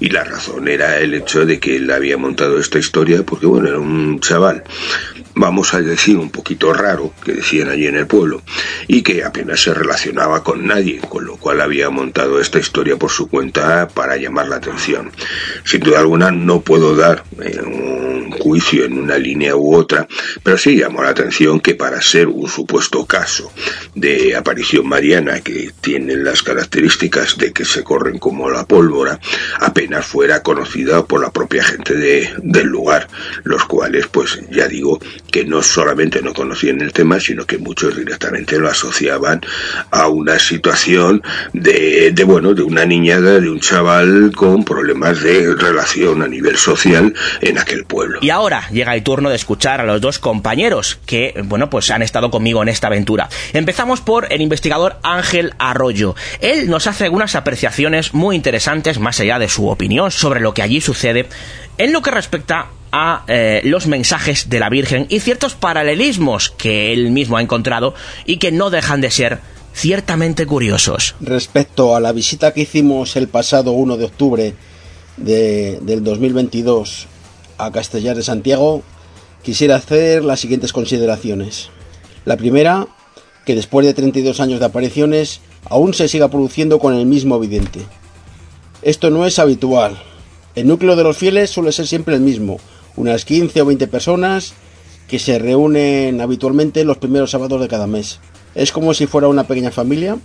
Y 0.00 0.10
la 0.10 0.24
razón 0.24 0.68
era 0.68 0.98
el 0.98 1.14
hecho 1.14 1.44
de 1.44 1.58
que 1.58 1.76
él 1.76 1.90
había 1.90 2.16
montado 2.16 2.58
esta 2.58 2.78
historia 2.78 3.22
porque 3.24 3.46
bueno, 3.46 3.68
era 3.68 3.78
un 3.78 4.20
chaval 4.20 4.64
vamos 5.34 5.74
a 5.74 5.80
decir, 5.80 6.18
un 6.18 6.30
poquito 6.30 6.72
raro, 6.72 7.12
que 7.24 7.32
decían 7.32 7.68
allí 7.68 7.86
en 7.86 7.96
el 7.96 8.06
pueblo, 8.06 8.42
y 8.86 9.02
que 9.02 9.24
apenas 9.24 9.62
se 9.62 9.74
relacionaba 9.74 10.42
con 10.42 10.66
nadie, 10.66 11.00
con 11.08 11.24
lo 11.24 11.36
cual 11.36 11.60
había 11.60 11.90
montado 11.90 12.40
esta 12.40 12.58
historia 12.58 12.96
por 12.96 13.10
su 13.10 13.28
cuenta 13.28 13.88
para 13.88 14.16
llamar 14.16 14.48
la 14.48 14.56
atención. 14.56 15.10
Sin 15.64 15.80
duda 15.80 16.00
alguna 16.00 16.30
no 16.30 16.60
puedo 16.60 16.91
dar 16.96 17.24
un 17.40 18.30
juicio 18.32 18.84
en 18.84 18.98
una 18.98 19.18
línea 19.18 19.56
u 19.56 19.74
otra, 19.74 20.06
pero 20.42 20.58
sí 20.58 20.76
llamó 20.76 21.02
la 21.02 21.10
atención 21.10 21.60
que 21.60 21.74
para 21.74 22.00
ser 22.02 22.28
un 22.28 22.48
supuesto 22.48 23.06
caso 23.06 23.52
de 23.94 24.34
aparición 24.36 24.88
mariana 24.88 25.40
que 25.40 25.70
tiene 25.80 26.16
las 26.16 26.42
características 26.42 27.36
de 27.38 27.52
que 27.52 27.64
se 27.64 27.82
corren 27.84 28.18
como 28.18 28.50
la 28.50 28.66
pólvora, 28.66 29.18
apenas 29.60 30.06
fuera 30.06 30.42
conocida 30.42 31.04
por 31.04 31.20
la 31.20 31.30
propia 31.30 31.64
gente 31.64 31.94
de, 31.94 32.30
del 32.42 32.66
lugar, 32.66 33.08
los 33.44 33.64
cuales, 33.64 34.06
pues 34.06 34.40
ya 34.50 34.68
digo, 34.68 34.98
que 35.30 35.44
no 35.44 35.62
solamente 35.62 36.22
no 36.22 36.32
conocían 36.32 36.80
el 36.80 36.92
tema, 36.92 37.20
sino 37.20 37.46
que 37.46 37.58
muchos 37.58 37.96
directamente 37.96 38.58
lo 38.58 38.68
asociaban 38.68 39.40
a 39.90 40.08
una 40.08 40.38
situación 40.38 41.22
de, 41.52 42.12
de 42.12 42.24
bueno, 42.24 42.54
de 42.54 42.62
una 42.62 42.84
niñada, 42.84 43.40
de 43.40 43.50
un 43.50 43.60
chaval 43.60 44.32
con 44.34 44.64
problemas 44.64 45.22
de 45.22 45.54
relación 45.54 46.22
a 46.22 46.28
nivel 46.28 46.56
social 46.56 46.81
en 46.84 47.58
aquel 47.58 47.84
pueblo. 47.84 48.18
Y 48.22 48.30
ahora 48.30 48.68
llega 48.70 48.94
el 48.94 49.02
turno 49.02 49.30
de 49.30 49.36
escuchar 49.36 49.80
a 49.80 49.84
los 49.84 50.00
dos 50.00 50.18
compañeros 50.18 50.98
que, 51.06 51.34
bueno, 51.44 51.70
pues 51.70 51.90
han 51.90 52.02
estado 52.02 52.30
conmigo 52.30 52.62
en 52.62 52.68
esta 52.68 52.88
aventura. 52.88 53.28
Empezamos 53.52 54.00
por 54.00 54.32
el 54.32 54.40
investigador 54.40 54.96
Ángel 55.02 55.54
Arroyo. 55.58 56.14
Él 56.40 56.68
nos 56.68 56.86
hace 56.86 57.04
algunas 57.04 57.34
apreciaciones 57.34 58.14
muy 58.14 58.36
interesantes, 58.36 58.98
más 58.98 59.20
allá 59.20 59.38
de 59.38 59.48
su 59.48 59.68
opinión 59.68 60.10
sobre 60.10 60.40
lo 60.40 60.54
que 60.54 60.62
allí 60.62 60.80
sucede, 60.80 61.26
en 61.78 61.92
lo 61.92 62.02
que 62.02 62.10
respecta 62.10 62.68
a 62.92 63.24
eh, 63.26 63.62
los 63.64 63.86
mensajes 63.86 64.50
de 64.50 64.60
la 64.60 64.68
Virgen 64.68 65.06
y 65.08 65.20
ciertos 65.20 65.54
paralelismos 65.54 66.50
que 66.50 66.92
él 66.92 67.10
mismo 67.10 67.38
ha 67.38 67.42
encontrado 67.42 67.94
y 68.26 68.36
que 68.36 68.52
no 68.52 68.70
dejan 68.70 69.00
de 69.00 69.10
ser 69.10 69.40
ciertamente 69.74 70.46
curiosos. 70.46 71.14
Respecto 71.20 71.96
a 71.96 72.00
la 72.00 72.12
visita 72.12 72.52
que 72.52 72.62
hicimos 72.62 73.16
el 73.16 73.28
pasado 73.28 73.72
1 73.72 73.96
de 73.96 74.04
octubre 74.04 74.54
de, 75.16 75.78
del 75.82 76.02
2022 76.04 77.06
a 77.58 77.70
Castellar 77.70 78.16
de 78.16 78.22
Santiago, 78.22 78.82
quisiera 79.42 79.76
hacer 79.76 80.24
las 80.24 80.40
siguientes 80.40 80.72
consideraciones. 80.72 81.70
La 82.24 82.36
primera, 82.36 82.86
que 83.44 83.54
después 83.54 83.86
de 83.86 83.94
32 83.94 84.40
años 84.40 84.60
de 84.60 84.66
apariciones, 84.66 85.40
aún 85.68 85.94
se 85.94 86.08
siga 86.08 86.28
produciendo 86.28 86.78
con 86.78 86.94
el 86.94 87.06
mismo 87.06 87.38
vidente. 87.38 87.80
Esto 88.82 89.10
no 89.10 89.26
es 89.26 89.38
habitual. 89.38 90.00
El 90.54 90.66
núcleo 90.66 90.96
de 90.96 91.04
los 91.04 91.16
fieles 91.16 91.50
suele 91.50 91.72
ser 91.72 91.86
siempre 91.86 92.14
el 92.14 92.20
mismo, 92.20 92.58
unas 92.96 93.24
15 93.24 93.62
o 93.62 93.66
20 93.66 93.86
personas 93.86 94.54
que 95.08 95.18
se 95.18 95.38
reúnen 95.38 96.20
habitualmente 96.20 96.84
los 96.84 96.98
primeros 96.98 97.30
sábados 97.30 97.60
de 97.60 97.68
cada 97.68 97.86
mes. 97.86 98.20
Es 98.54 98.72
como 98.72 98.94
si 98.94 99.06
fuera 99.06 99.28
una 99.28 99.44
pequeña 99.44 99.70
familia 99.70 100.18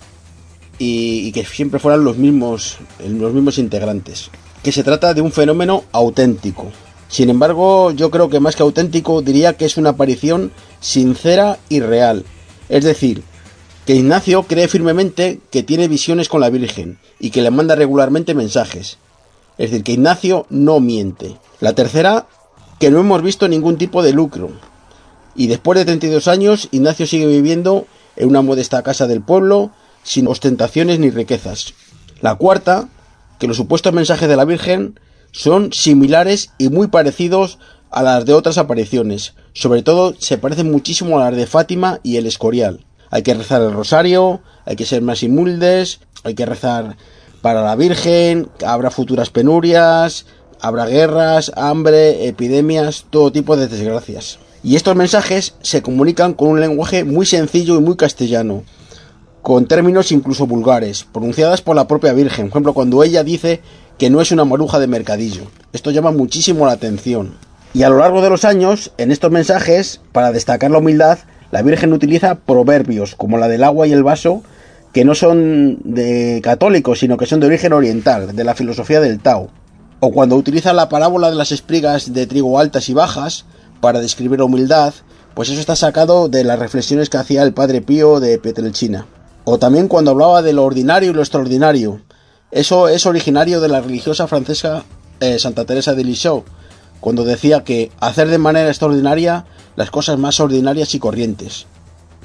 y, 0.79 1.27
y 1.27 1.31
que 1.31 1.45
siempre 1.45 1.79
fueran 1.79 2.03
los 2.03 2.17
mismos, 2.17 2.77
los 3.07 3.33
mismos 3.33 3.57
integrantes. 3.57 4.29
Que 4.63 4.71
se 4.71 4.83
trata 4.83 5.13
de 5.13 5.21
un 5.21 5.31
fenómeno 5.31 5.83
auténtico. 5.91 6.71
Sin 7.09 7.29
embargo, 7.29 7.91
yo 7.91 8.11
creo 8.11 8.29
que 8.29 8.39
más 8.39 8.55
que 8.55 8.63
auténtico 8.63 9.21
diría 9.21 9.53
que 9.53 9.65
es 9.65 9.77
una 9.77 9.91
aparición 9.91 10.51
sincera 10.81 11.57
y 11.69 11.79
real. 11.79 12.25
Es 12.69 12.83
decir, 12.83 13.23
que 13.85 13.95
Ignacio 13.95 14.43
cree 14.43 14.67
firmemente 14.67 15.39
que 15.49 15.63
tiene 15.63 15.87
visiones 15.87 16.27
con 16.27 16.41
la 16.41 16.49
Virgen 16.49 16.99
y 17.19 17.29
que 17.29 17.41
le 17.41 17.51
manda 17.51 17.75
regularmente 17.75 18.33
mensajes. 18.33 18.97
Es 19.57 19.71
decir, 19.71 19.83
que 19.83 19.93
Ignacio 19.93 20.45
no 20.49 20.81
miente. 20.81 21.37
La 21.61 21.73
tercera, 21.73 22.27
que 22.79 22.91
no 22.91 22.99
hemos 22.99 23.21
visto 23.21 23.47
ningún 23.47 23.77
tipo 23.77 24.03
de 24.03 24.11
lucro. 24.11 24.51
Y 25.35 25.47
después 25.47 25.79
de 25.79 25.85
32 25.85 26.27
años, 26.27 26.67
Ignacio 26.71 27.07
sigue 27.07 27.27
viviendo 27.27 27.87
en 28.17 28.27
una 28.27 28.41
modesta 28.41 28.83
casa 28.83 29.07
del 29.07 29.21
pueblo, 29.21 29.71
sin 30.03 30.27
ostentaciones 30.27 30.99
ni 30.99 31.09
riquezas. 31.09 31.73
La 32.21 32.35
cuarta, 32.35 32.89
que 33.39 33.47
los 33.47 33.57
supuestos 33.57 33.93
mensajes 33.93 34.27
de 34.27 34.35
la 34.35 34.45
Virgen 34.45 34.99
son 35.31 35.71
similares 35.73 36.51
y 36.57 36.69
muy 36.69 36.87
parecidos 36.87 37.59
a 37.91 38.03
las 38.03 38.25
de 38.25 38.33
otras 38.33 38.57
apariciones. 38.57 39.33
Sobre 39.53 39.83
todo 39.83 40.15
se 40.19 40.37
parecen 40.37 40.71
muchísimo 40.71 41.17
a 41.17 41.25
las 41.25 41.35
de 41.35 41.47
Fátima 41.47 41.99
y 42.03 42.17
el 42.17 42.25
Escorial. 42.25 42.85
Hay 43.09 43.23
que 43.23 43.33
rezar 43.33 43.61
el 43.61 43.73
rosario, 43.73 44.41
hay 44.65 44.75
que 44.75 44.85
ser 44.85 45.01
más 45.01 45.23
humildes, 45.23 45.99
hay 46.23 46.35
que 46.35 46.45
rezar 46.45 46.97
para 47.41 47.63
la 47.63 47.75
Virgen, 47.75 48.49
habrá 48.65 48.91
futuras 48.91 49.29
penurias, 49.29 50.25
habrá 50.59 50.85
guerras, 50.85 51.51
hambre, 51.55 52.27
epidemias, 52.27 53.05
todo 53.09 53.31
tipo 53.31 53.55
de 53.55 53.67
desgracias. 53.67 54.39
Y 54.63 54.75
estos 54.75 54.95
mensajes 54.95 55.53
se 55.61 55.81
comunican 55.81 56.33
con 56.33 56.49
un 56.49 56.59
lenguaje 56.59 57.03
muy 57.03 57.25
sencillo 57.25 57.77
y 57.77 57.81
muy 57.81 57.95
castellano, 57.95 58.63
con 59.47 59.65
términos 59.65 60.11
incluso 60.11 60.45
vulgares, 60.45 61.05
pronunciadas 61.05 61.61
por 61.61 61.73
la 61.73 61.87
propia 61.87 62.11
Virgen. 62.11 62.47
Por 62.47 62.55
ejemplo, 62.57 62.73
cuando 62.73 63.01
ella 63.01 63.23
dice 63.23 63.61
que 63.97 64.09
no 64.09 64.19
es 64.19 64.33
una 64.33 64.43
maruja 64.43 64.77
de 64.77 64.87
mercadillo. 64.87 65.43
Esto 65.71 65.89
llama 65.89 66.11
muchísimo 66.11 66.65
la 66.65 66.73
atención. 66.73 67.35
Y 67.73 67.83
a 67.83 67.89
lo 67.89 67.99
largo 67.99 68.21
de 68.21 68.29
los 68.29 68.43
años, 68.43 68.91
en 68.97 69.09
estos 69.09 69.31
mensajes, 69.31 70.01
para 70.11 70.33
destacar 70.33 70.69
la 70.69 70.79
humildad, 70.79 71.19
la 71.49 71.61
Virgen 71.61 71.93
utiliza 71.93 72.35
proverbios 72.35 73.15
como 73.15 73.37
la 73.37 73.47
del 73.47 73.63
agua 73.63 73.87
y 73.87 73.93
el 73.93 74.03
vaso, 74.03 74.43
que 74.91 75.05
no 75.05 75.15
son 75.15 75.77
de 75.85 76.41
católicos, 76.43 76.99
sino 76.99 77.15
que 77.15 77.25
son 77.25 77.39
de 77.39 77.47
origen 77.47 77.71
oriental, 77.71 78.35
de 78.35 78.43
la 78.43 78.53
filosofía 78.53 78.99
del 78.99 79.21
Tao. 79.21 79.49
O 80.01 80.11
cuando 80.11 80.35
utiliza 80.35 80.73
la 80.73 80.89
parábola 80.89 81.29
de 81.29 81.37
las 81.37 81.53
espigas 81.53 82.11
de 82.11 82.27
trigo 82.27 82.59
altas 82.59 82.89
y 82.89 82.93
bajas 82.93 83.45
para 83.79 84.01
describir 84.01 84.39
la 84.39 84.45
humildad, 84.45 84.93
pues 85.35 85.47
eso 85.47 85.61
está 85.61 85.77
sacado 85.77 86.27
de 86.27 86.43
las 86.43 86.59
reflexiones 86.59 87.09
que 87.09 87.15
hacía 87.15 87.43
el 87.43 87.53
padre 87.53 87.81
Pío 87.81 88.19
de 88.19 88.39
Petrelchina. 88.39 89.07
O 89.49 89.57
también 89.57 89.87
cuando 89.87 90.11
hablaba 90.11 90.41
de 90.41 90.51
lo 90.51 90.65
ordinario 90.65 91.11
y 91.11 91.13
lo 91.13 91.21
extraordinario. 91.21 92.01
Eso 92.51 92.89
es 92.89 93.05
originario 93.05 93.61
de 93.61 93.69
la 93.69 93.79
religiosa 93.79 94.27
francesa 94.27 94.83
eh, 95.21 95.39
Santa 95.39 95.63
Teresa 95.63 95.95
de 95.95 96.03
Lisieux, 96.03 96.43
cuando 96.99 97.23
decía 97.23 97.63
que 97.63 97.89
hacer 98.01 98.27
de 98.27 98.39
manera 98.39 98.67
extraordinaria 98.67 99.45
las 99.77 99.89
cosas 99.89 100.19
más 100.19 100.41
ordinarias 100.41 100.93
y 100.95 100.99
corrientes. 100.99 101.65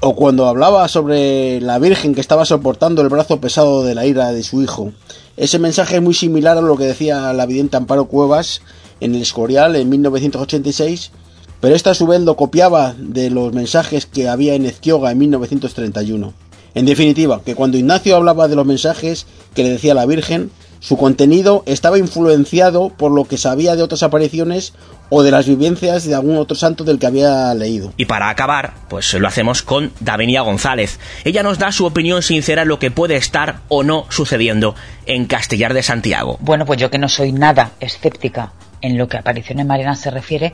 O 0.01 0.17
cuando 0.17 0.49
hablaba 0.49 0.89
sobre 0.89 1.61
la 1.61 1.79
Virgen 1.79 2.13
que 2.13 2.21
estaba 2.21 2.45
soportando 2.45 3.03
el 3.03 3.09
brazo 3.09 3.41
pesado 3.41 3.85
de 3.85 3.95
la 3.95 4.05
ira 4.05 4.33
de 4.33 4.43
su 4.43 4.61
hijo. 4.61 4.91
Ese 5.37 5.61
mensaje 5.61 5.95
es 5.95 6.03
muy 6.03 6.15
similar 6.15 6.59
a 6.59 6.61
lo 6.61 6.77
que 6.77 6.87
decía 6.87 7.33
la 7.33 7.47
vidente 7.47 7.77
Amparo 7.77 8.07
Cuevas 8.07 8.63
en 8.99 9.15
el 9.15 9.23
Escorial 9.23 9.77
en 9.77 9.89
1986, 9.91 11.13
pero 11.61 11.77
esta 11.77 11.93
a 11.93 11.95
su 11.95 12.09
vez 12.09 12.23
lo 12.23 12.35
copiaba 12.35 12.97
de 12.99 13.31
los 13.31 13.53
mensajes 13.53 14.07
que 14.07 14.29
había 14.29 14.55
en 14.55 14.67
Ezquioga 14.67 15.13
en 15.13 15.19
1931. 15.19 16.33
En 16.75 16.87
definitiva, 16.87 17.43
que 17.45 17.55
cuando 17.55 17.77
Ignacio 17.77 18.17
hablaba 18.17 18.49
de 18.49 18.57
los 18.57 18.67
mensajes 18.67 19.27
que 19.55 19.63
le 19.63 19.71
decía 19.71 19.95
la 19.95 20.07
Virgen, 20.07 20.51
su 20.83 20.97
contenido 20.97 21.63
estaba 21.67 21.97
influenciado 21.97 22.89
por 22.89 23.13
lo 23.13 23.25
que 23.25 23.39
sabía 23.39 23.77
de 23.77 23.83
otras 23.85 24.03
apariciones 24.03 24.73
o 25.11 25.23
de 25.23 25.31
las 25.31 25.47
vivencias 25.47 26.05
de 26.05 26.15
algún 26.15 26.37
otro 26.37 26.57
santo 26.57 26.83
del 26.83 26.99
que 26.99 27.07
había 27.07 27.55
leído. 27.55 27.93
Y 27.97 28.07
para 28.07 28.31
acabar, 28.31 28.75
pues 28.89 29.15
lo 29.15 29.29
hacemos 29.29 29.63
con 29.63 29.93
Davinia 30.01 30.41
González. 30.41 30.99
Ella 31.25 31.45
nos 31.45 31.59
da 31.59 31.71
su 31.71 31.87
opinión 31.87 32.23
sincera 32.23 32.63
en 32.63 32.69
lo 32.69 32.81
que 32.81 32.91
puede 32.91 33.17
estar 33.17 33.61
o 33.69 33.85
no 33.85 34.07
sucediendo 34.09 34.75
en 35.07 35.27
Castellar 35.27 35.73
de 35.73 35.85
Santiago. 35.85 36.37
Bueno, 36.41 36.67
pues 36.67 36.81
yo 36.81 36.91
que 36.91 36.99
no 36.99 37.09
soy 37.09 37.31
nada 37.31 37.73
escéptica 37.79 38.53
en 38.81 38.99
lo 38.99 39.07
que 39.07 39.19
a 39.19 39.21
apariciones 39.21 39.65
marianas 39.67 40.01
se 40.01 40.11
refiere, 40.11 40.53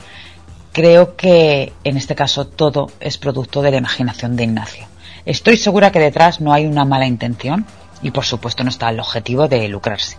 creo 0.73 1.15
que 1.15 1.73
en 1.83 1.97
este 1.97 2.13
caso 2.13 2.45
todo 2.45 2.91
es 2.99 3.17
producto 3.17 3.63
de 3.63 3.71
la 3.71 3.77
imaginación 3.77 4.35
de 4.35 4.43
Ignacio. 4.43 4.85
Estoy 5.25 5.57
segura 5.57 5.91
que 5.91 5.99
detrás 5.99 6.41
no 6.41 6.53
hay 6.53 6.65
una 6.65 6.85
mala 6.85 7.05
intención 7.05 7.65
y 8.01 8.11
por 8.11 8.25
supuesto 8.25 8.63
no 8.63 8.69
está 8.69 8.89
el 8.89 8.99
objetivo 8.99 9.47
de 9.47 9.67
lucrarse. 9.67 10.17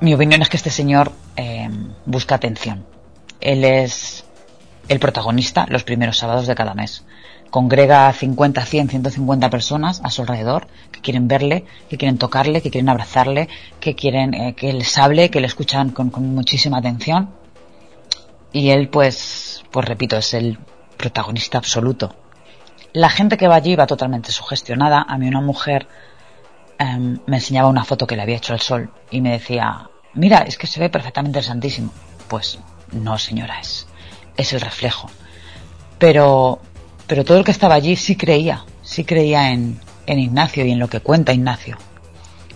Mi 0.00 0.14
opinión 0.14 0.42
es 0.42 0.48
que 0.48 0.56
este 0.56 0.70
señor 0.70 1.12
eh, 1.36 1.68
busca 2.06 2.36
atención. 2.36 2.86
Él 3.40 3.64
es 3.64 4.24
el 4.88 4.98
protagonista 4.98 5.66
los 5.68 5.84
primeros 5.84 6.18
sábados 6.18 6.46
de 6.46 6.54
cada 6.54 6.74
mes. 6.74 7.04
Congrega 7.50 8.12
50, 8.12 8.64
100, 8.64 8.88
150 8.90 9.50
personas 9.50 10.00
a 10.04 10.10
su 10.10 10.22
alrededor 10.22 10.66
que 10.92 11.00
quieren 11.00 11.28
verle, 11.28 11.64
que 11.88 11.96
quieren 11.96 12.18
tocarle, 12.18 12.60
que 12.60 12.70
quieren 12.70 12.90
abrazarle, 12.90 13.48
que 13.80 13.94
quieren 13.94 14.34
eh, 14.34 14.54
que 14.54 14.72
les 14.72 14.98
hable, 14.98 15.30
que 15.30 15.40
le 15.40 15.46
escuchan 15.46 15.90
con, 15.90 16.10
con 16.10 16.34
muchísima 16.34 16.78
atención. 16.78 17.30
Y 18.52 18.70
él, 18.70 18.88
pues, 18.88 19.64
pues 19.70 19.86
repito, 19.86 20.16
es 20.16 20.34
el 20.34 20.58
protagonista 20.96 21.58
absoluto. 21.58 22.14
La 22.92 23.10
gente 23.10 23.36
que 23.36 23.48
va 23.48 23.56
allí 23.56 23.76
va 23.76 23.86
totalmente 23.86 24.32
sugestionada. 24.32 25.04
A 25.08 25.18
mí 25.18 25.28
una 25.28 25.40
mujer 25.40 25.86
em, 26.78 27.18
me 27.26 27.36
enseñaba 27.36 27.68
una 27.68 27.84
foto 27.84 28.06
que 28.06 28.16
le 28.16 28.22
había 28.22 28.36
hecho 28.36 28.52
al 28.52 28.60
sol 28.60 28.90
y 29.10 29.20
me 29.20 29.32
decía, 29.32 29.90
mira, 30.14 30.38
es 30.38 30.56
que 30.56 30.66
se 30.66 30.80
ve 30.80 30.88
perfectamente 30.88 31.38
el 31.38 31.44
Santísimo. 31.44 31.92
Pues 32.28 32.58
no, 32.92 33.18
señora, 33.18 33.60
es, 33.60 33.86
es 34.36 34.52
el 34.52 34.60
reflejo. 34.60 35.10
Pero, 35.98 36.60
pero 37.06 37.24
todo 37.24 37.38
el 37.38 37.44
que 37.44 37.50
estaba 37.50 37.74
allí 37.74 37.96
sí 37.96 38.16
creía, 38.16 38.64
sí 38.82 39.04
creía 39.04 39.50
en, 39.50 39.80
en 40.06 40.18
Ignacio 40.18 40.64
y 40.64 40.70
en 40.70 40.78
lo 40.78 40.88
que 40.88 41.00
cuenta 41.00 41.32
Ignacio. 41.32 41.76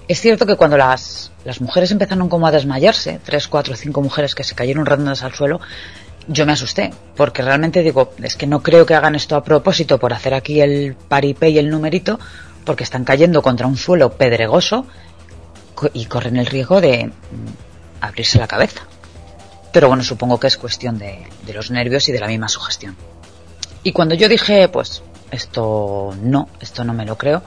Es 0.09 0.21
cierto 0.21 0.47
que 0.47 0.57
cuando 0.57 0.77
las, 0.77 1.33
las 1.45 1.61
mujeres 1.61 1.91
empezaron 1.91 2.29
como 2.29 2.47
a 2.47 2.51
desmayarse, 2.51 3.21
tres, 3.25 3.49
cuatro, 3.49 3.77
cinco 3.77 4.03
mujeres 4.03 4.35
que 4.35 4.45
se 4.45 4.55
cayeron 4.55 4.87
redondas 4.87 5.23
al 5.23 5.35
suelo, 5.35 5.61
yo 6.29 6.47
me 6.47 6.53
asusté, 6.53 6.93
porque 7.17 7.43
realmente 7.43 7.83
digo, 7.83 8.13
es 8.23 8.37
que 8.37 8.47
no 8.47 8.63
creo 8.63 8.87
que 8.87 8.95
hagan 8.95 9.15
esto 9.15 9.37
a 9.37 9.45
propósito 9.45 9.99
por 9.99 10.13
hacer 10.13 10.35
aquí 10.35 10.61
el 10.61 10.95
paripé 10.95 11.51
y 11.51 11.59
el 11.59 11.71
numerito, 11.71 12.19
porque 12.65 12.85
están 12.85 13.05
cayendo 13.05 13.43
contra 13.43 13.67
un 13.67 13.77
suelo 13.77 14.13
pedregoso 14.13 14.87
y 15.93 16.07
corren 16.07 16.37
el 16.37 16.47
riesgo 16.47 16.81
de 16.81 17.07
mm, 17.07 17.11
abrirse 18.01 18.39
la 18.39 18.47
cabeza. 18.47 18.83
Pero 19.73 19.89
bueno, 19.89 20.05
supongo 20.05 20.39
que 20.39 20.47
es 20.47 20.57
cuestión 20.57 20.99
de, 20.99 21.27
de 21.45 21.53
los 21.55 21.71
nervios 21.71 22.09
y 22.09 22.13
de 22.13 22.21
la 22.21 22.29
misma 22.29 22.49
sugestión. 22.49 22.97
Y 23.83 23.93
cuando 23.93 24.15
yo 24.15 24.29
dije, 24.29 24.69
pues, 24.69 25.03
esto 25.31 26.15
no, 26.23 26.49
esto 26.61 26.85
no 26.85 26.93
me 26.93 27.07
lo 27.07 27.19
creo, 27.19 27.43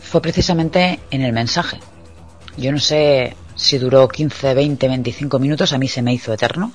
fue 0.00 0.22
precisamente 0.22 1.00
en 1.10 1.22
el 1.22 1.32
mensaje. 1.32 1.78
Yo 2.56 2.72
no 2.72 2.78
sé 2.78 3.36
si 3.54 3.76
duró 3.78 4.08
15, 4.08 4.54
20, 4.54 4.88
25 4.88 5.38
minutos, 5.38 5.72
a 5.72 5.78
mí 5.78 5.88
se 5.88 6.00
me 6.00 6.14
hizo 6.14 6.32
eterno. 6.32 6.72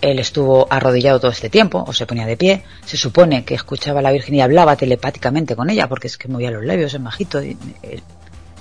Él 0.00 0.18
estuvo 0.18 0.66
arrodillado 0.70 1.18
todo 1.20 1.30
este 1.30 1.48
tiempo, 1.50 1.84
o 1.86 1.92
se 1.92 2.06
ponía 2.06 2.26
de 2.26 2.36
pie. 2.36 2.62
Se 2.84 2.96
supone 2.96 3.44
que 3.44 3.54
escuchaba 3.54 4.00
a 4.00 4.02
la 4.02 4.12
Virgen 4.12 4.34
y 4.34 4.40
hablaba 4.40 4.76
telepáticamente 4.76 5.56
con 5.56 5.70
ella, 5.70 5.88
porque 5.88 6.06
es 6.06 6.16
que 6.18 6.28
movía 6.28 6.50
los 6.50 6.64
labios, 6.64 6.92
es 6.94 7.00
majito. 7.00 7.42
y- 7.42 7.56
eh, 7.82 8.00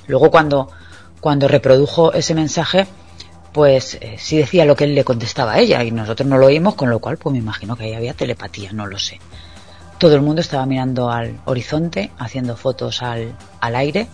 Luego 0.08 0.30
cuando, 0.32 0.70
cuando 1.20 1.48
reprodujo 1.48 2.14
ese 2.14 2.36
mensaje, 2.36 2.86
pues 3.52 3.96
eh, 4.02 4.16
sí 4.20 4.38
decía 4.38 4.66
lo 4.66 4.76
que 4.76 4.84
él 4.84 4.94
le 4.96 5.04
contestaba 5.04 5.54
a 5.54 5.60
ella 5.60 5.84
y 5.84 5.92
nosotros 5.92 6.28
no 6.28 6.38
lo 6.38 6.46
oímos, 6.48 6.76
con 6.76 6.90
lo 6.90 7.00
cual 7.00 7.18
pues 7.18 7.34
me 7.34 7.40
imagino 7.40 7.76
que 7.76 7.86
ahí 7.86 7.94
había 7.94 8.14
telepatía, 8.14 8.72
no 8.72 8.86
lo 8.86 9.00
sé. 9.00 9.20
Todo 9.98 10.14
el 10.16 10.22
mundo 10.22 10.42
estaba 10.42 10.66
mirando 10.66 11.10
al 11.10 11.40
horizonte, 11.46 12.12
haciendo 12.20 12.56
fotos 12.58 13.02
al, 13.02 13.34
al 13.62 13.76
aire 13.78 14.08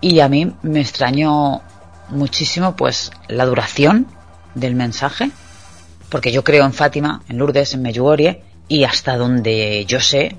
y 0.00 0.20
a 0.20 0.28
mí 0.28 0.52
me 0.62 0.80
extrañó 0.80 1.60
muchísimo 2.08 2.74
pues 2.74 3.10
la 3.28 3.44
duración 3.46 4.06
del 4.54 4.74
mensaje, 4.74 5.30
porque 6.10 6.32
yo 6.32 6.44
creo 6.44 6.64
en 6.64 6.72
Fátima, 6.72 7.22
en 7.28 7.38
Lourdes, 7.38 7.72
en 7.74 7.82
Medjugorje 7.82 8.42
y 8.68 8.84
hasta 8.84 9.16
donde 9.16 9.84
yo 9.86 10.00
sé 10.00 10.36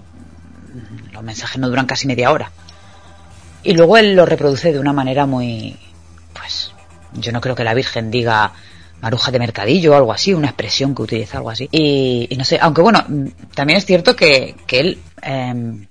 los 1.12 1.24
mensajes 1.24 1.60
no 1.60 1.70
duran 1.70 1.86
casi 1.86 2.08
media 2.08 2.32
hora. 2.32 2.52
Y 3.64 3.74
luego 3.74 3.98
él 3.98 4.16
lo 4.16 4.26
reproduce 4.26 4.74
de 4.74 4.80
una 4.80 4.94
manera 4.94 5.26
muy, 5.26 5.78
pues, 6.34 6.72
yo 7.14 7.32
no 7.32 7.42
creo 7.42 7.56
que 7.56 7.64
la 7.64 7.74
Virgen 7.74 8.10
diga, 8.10 8.54
maruja 9.02 9.32
de 9.32 9.40
mercadillo 9.40 9.92
o 9.92 9.96
algo 9.96 10.14
así, 10.14 10.34
una 10.34 10.48
expresión 10.48 10.96
que 10.96 11.04
utiliza 11.04 11.38
algo 11.38 11.50
así. 11.50 11.68
Y, 11.72 12.28
no 12.38 12.44
sé, 12.44 12.58
aunque 12.60 12.82
bueno, 12.82 13.06
también 13.54 13.78
es 13.78 13.86
cierto 13.86 14.16
que, 14.16 14.56
él 14.70 15.00
em, 15.22 15.86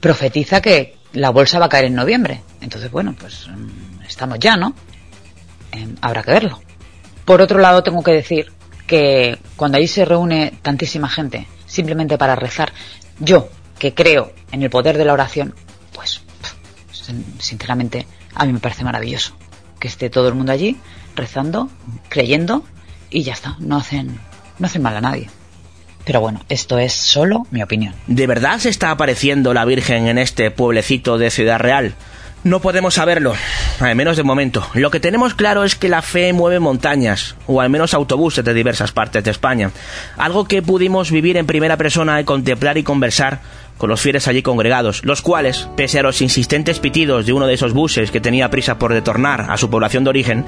profetiza 0.00 0.60
que 0.60 0.96
la 1.12 1.30
bolsa 1.30 1.58
va 1.58 1.66
a 1.66 1.68
caer 1.68 1.86
en 1.86 1.94
noviembre. 1.94 2.42
Entonces, 2.60 2.90
bueno, 2.90 3.14
pues 3.18 3.48
mm, 3.48 4.02
estamos 4.08 4.38
ya, 4.38 4.56
¿no? 4.56 4.74
Em, 5.72 5.96
habrá 6.00 6.22
que 6.22 6.30
verlo. 6.30 6.60
Por 7.24 7.40
otro 7.40 7.58
lado, 7.58 7.82
tengo 7.82 8.02
que 8.02 8.12
decir 8.12 8.50
que 8.86 9.38
cuando 9.56 9.78
ahí 9.78 9.88
se 9.88 10.04
reúne 10.04 10.52
tantísima 10.62 11.08
gente 11.08 11.46
simplemente 11.66 12.18
para 12.18 12.36
rezar, 12.36 12.72
yo, 13.18 13.48
que 13.78 13.94
creo 13.94 14.32
en 14.50 14.62
el 14.62 14.70
poder 14.70 14.98
de 14.98 15.04
la 15.04 15.12
oración, 15.12 15.54
pues, 15.92 16.22
sinceramente, 17.38 18.06
a 18.34 18.44
mí 18.44 18.52
me 18.52 18.58
parece 18.60 18.84
maravilloso 18.84 19.34
que 19.78 19.88
esté 19.88 20.10
todo 20.10 20.28
el 20.28 20.34
mundo 20.34 20.52
allí 20.52 20.76
rezando, 21.16 21.68
creyendo 22.08 22.64
y 23.10 23.24
ya 23.24 23.32
está, 23.32 23.56
no 23.58 23.78
hacen, 23.78 24.18
no 24.58 24.66
hacen 24.66 24.82
mal 24.82 24.96
a 24.96 25.00
nadie. 25.00 25.28
Pero 26.04 26.20
bueno, 26.20 26.40
esto 26.48 26.78
es 26.78 26.92
solo 26.92 27.46
mi 27.50 27.62
opinión. 27.62 27.94
¿De 28.06 28.26
verdad 28.26 28.58
se 28.58 28.68
está 28.68 28.90
apareciendo 28.90 29.54
la 29.54 29.64
Virgen 29.64 30.06
en 30.06 30.18
este 30.18 30.50
pueblecito 30.50 31.18
de 31.18 31.30
Ciudad 31.30 31.58
Real? 31.58 31.94
No 32.44 32.58
podemos 32.58 32.94
saberlo, 32.94 33.34
al 33.78 33.94
menos 33.94 34.16
de 34.16 34.24
momento. 34.24 34.66
Lo 34.74 34.90
que 34.90 34.98
tenemos 34.98 35.34
claro 35.34 35.62
es 35.62 35.76
que 35.76 35.88
la 35.88 36.02
fe 36.02 36.32
mueve 36.32 36.58
montañas, 36.58 37.36
o 37.46 37.60
al 37.60 37.70
menos 37.70 37.94
autobuses 37.94 38.44
de 38.44 38.52
diversas 38.52 38.90
partes 38.90 39.22
de 39.22 39.30
España. 39.30 39.70
Algo 40.16 40.46
que 40.46 40.60
pudimos 40.60 41.12
vivir 41.12 41.36
en 41.36 41.46
primera 41.46 41.76
persona 41.76 42.20
y 42.20 42.24
contemplar 42.24 42.78
y 42.78 42.82
conversar 42.82 43.40
con 43.78 43.90
los 43.90 44.00
fieles 44.00 44.26
allí 44.26 44.42
congregados, 44.42 45.04
los 45.04 45.22
cuales, 45.22 45.68
pese 45.76 46.00
a 46.00 46.02
los 46.02 46.20
insistentes 46.20 46.80
pitidos 46.80 47.26
de 47.26 47.32
uno 47.32 47.46
de 47.46 47.54
esos 47.54 47.74
buses 47.74 48.10
que 48.10 48.20
tenía 48.20 48.50
prisa 48.50 48.76
por 48.76 48.90
retornar 48.90 49.46
a 49.48 49.56
su 49.56 49.70
población 49.70 50.02
de 50.02 50.10
origen, 50.10 50.44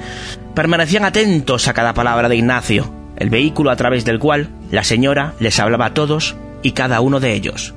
permanecían 0.53 1.05
atentos 1.05 1.69
a 1.69 1.73
cada 1.73 1.93
palabra 1.93 2.27
de 2.27 2.35
Ignacio, 2.35 2.93
el 3.15 3.29
vehículo 3.29 3.71
a 3.71 3.75
través 3.77 4.03
del 4.03 4.19
cual 4.19 4.49
la 4.69 4.83
señora 4.83 5.33
les 5.39 5.59
hablaba 5.61 5.85
a 5.85 5.93
todos 5.93 6.35
y 6.61 6.71
cada 6.71 6.99
uno 6.99 7.21
de 7.21 7.33
ellos. 7.33 7.73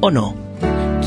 ¿O 0.00 0.10
no? 0.10 0.47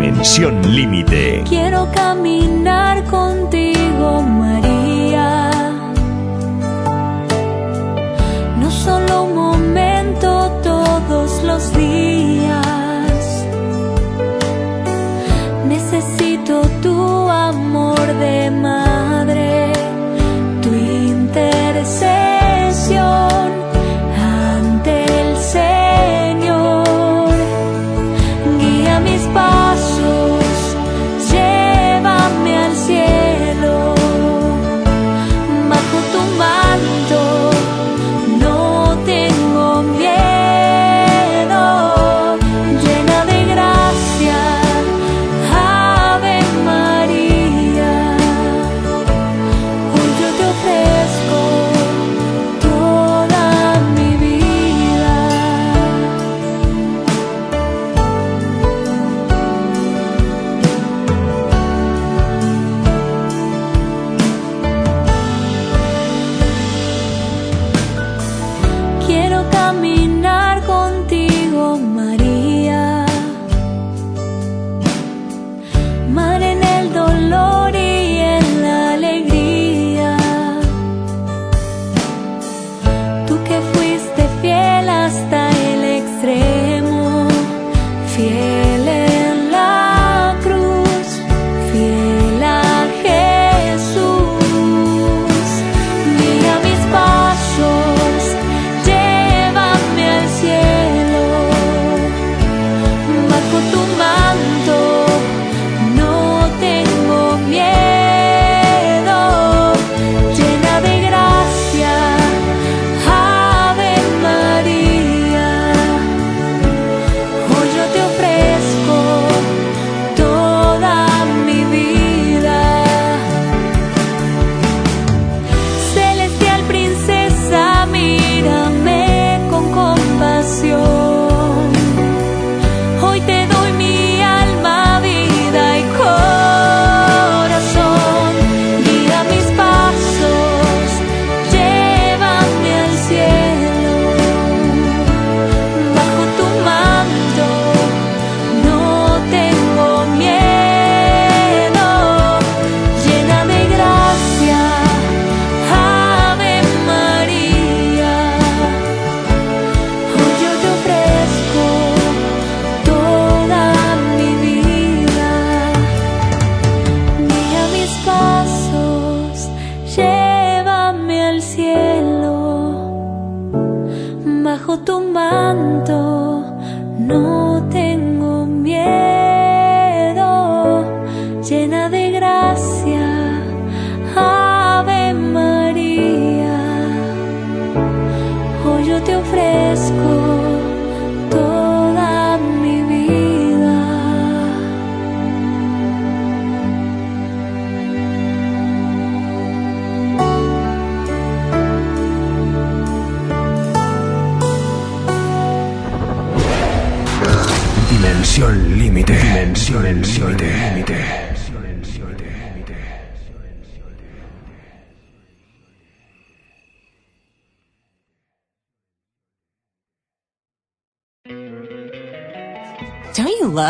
Dimensión 0.00 0.62
Límite. 0.76 1.42
Quiero 1.48 1.90
caminar 1.90 3.02
contigo, 3.06 4.22
María. 4.22 5.50
No 8.60 8.70
solo 8.70 9.24
un 9.24 9.34
momento, 9.34 10.52
todos 10.62 11.42
los 11.42 11.72
días. 11.76 13.44
Necesito 15.66 16.62
tu 16.80 17.28
amor 17.28 18.06
de 18.20 18.52
madre, 18.52 18.77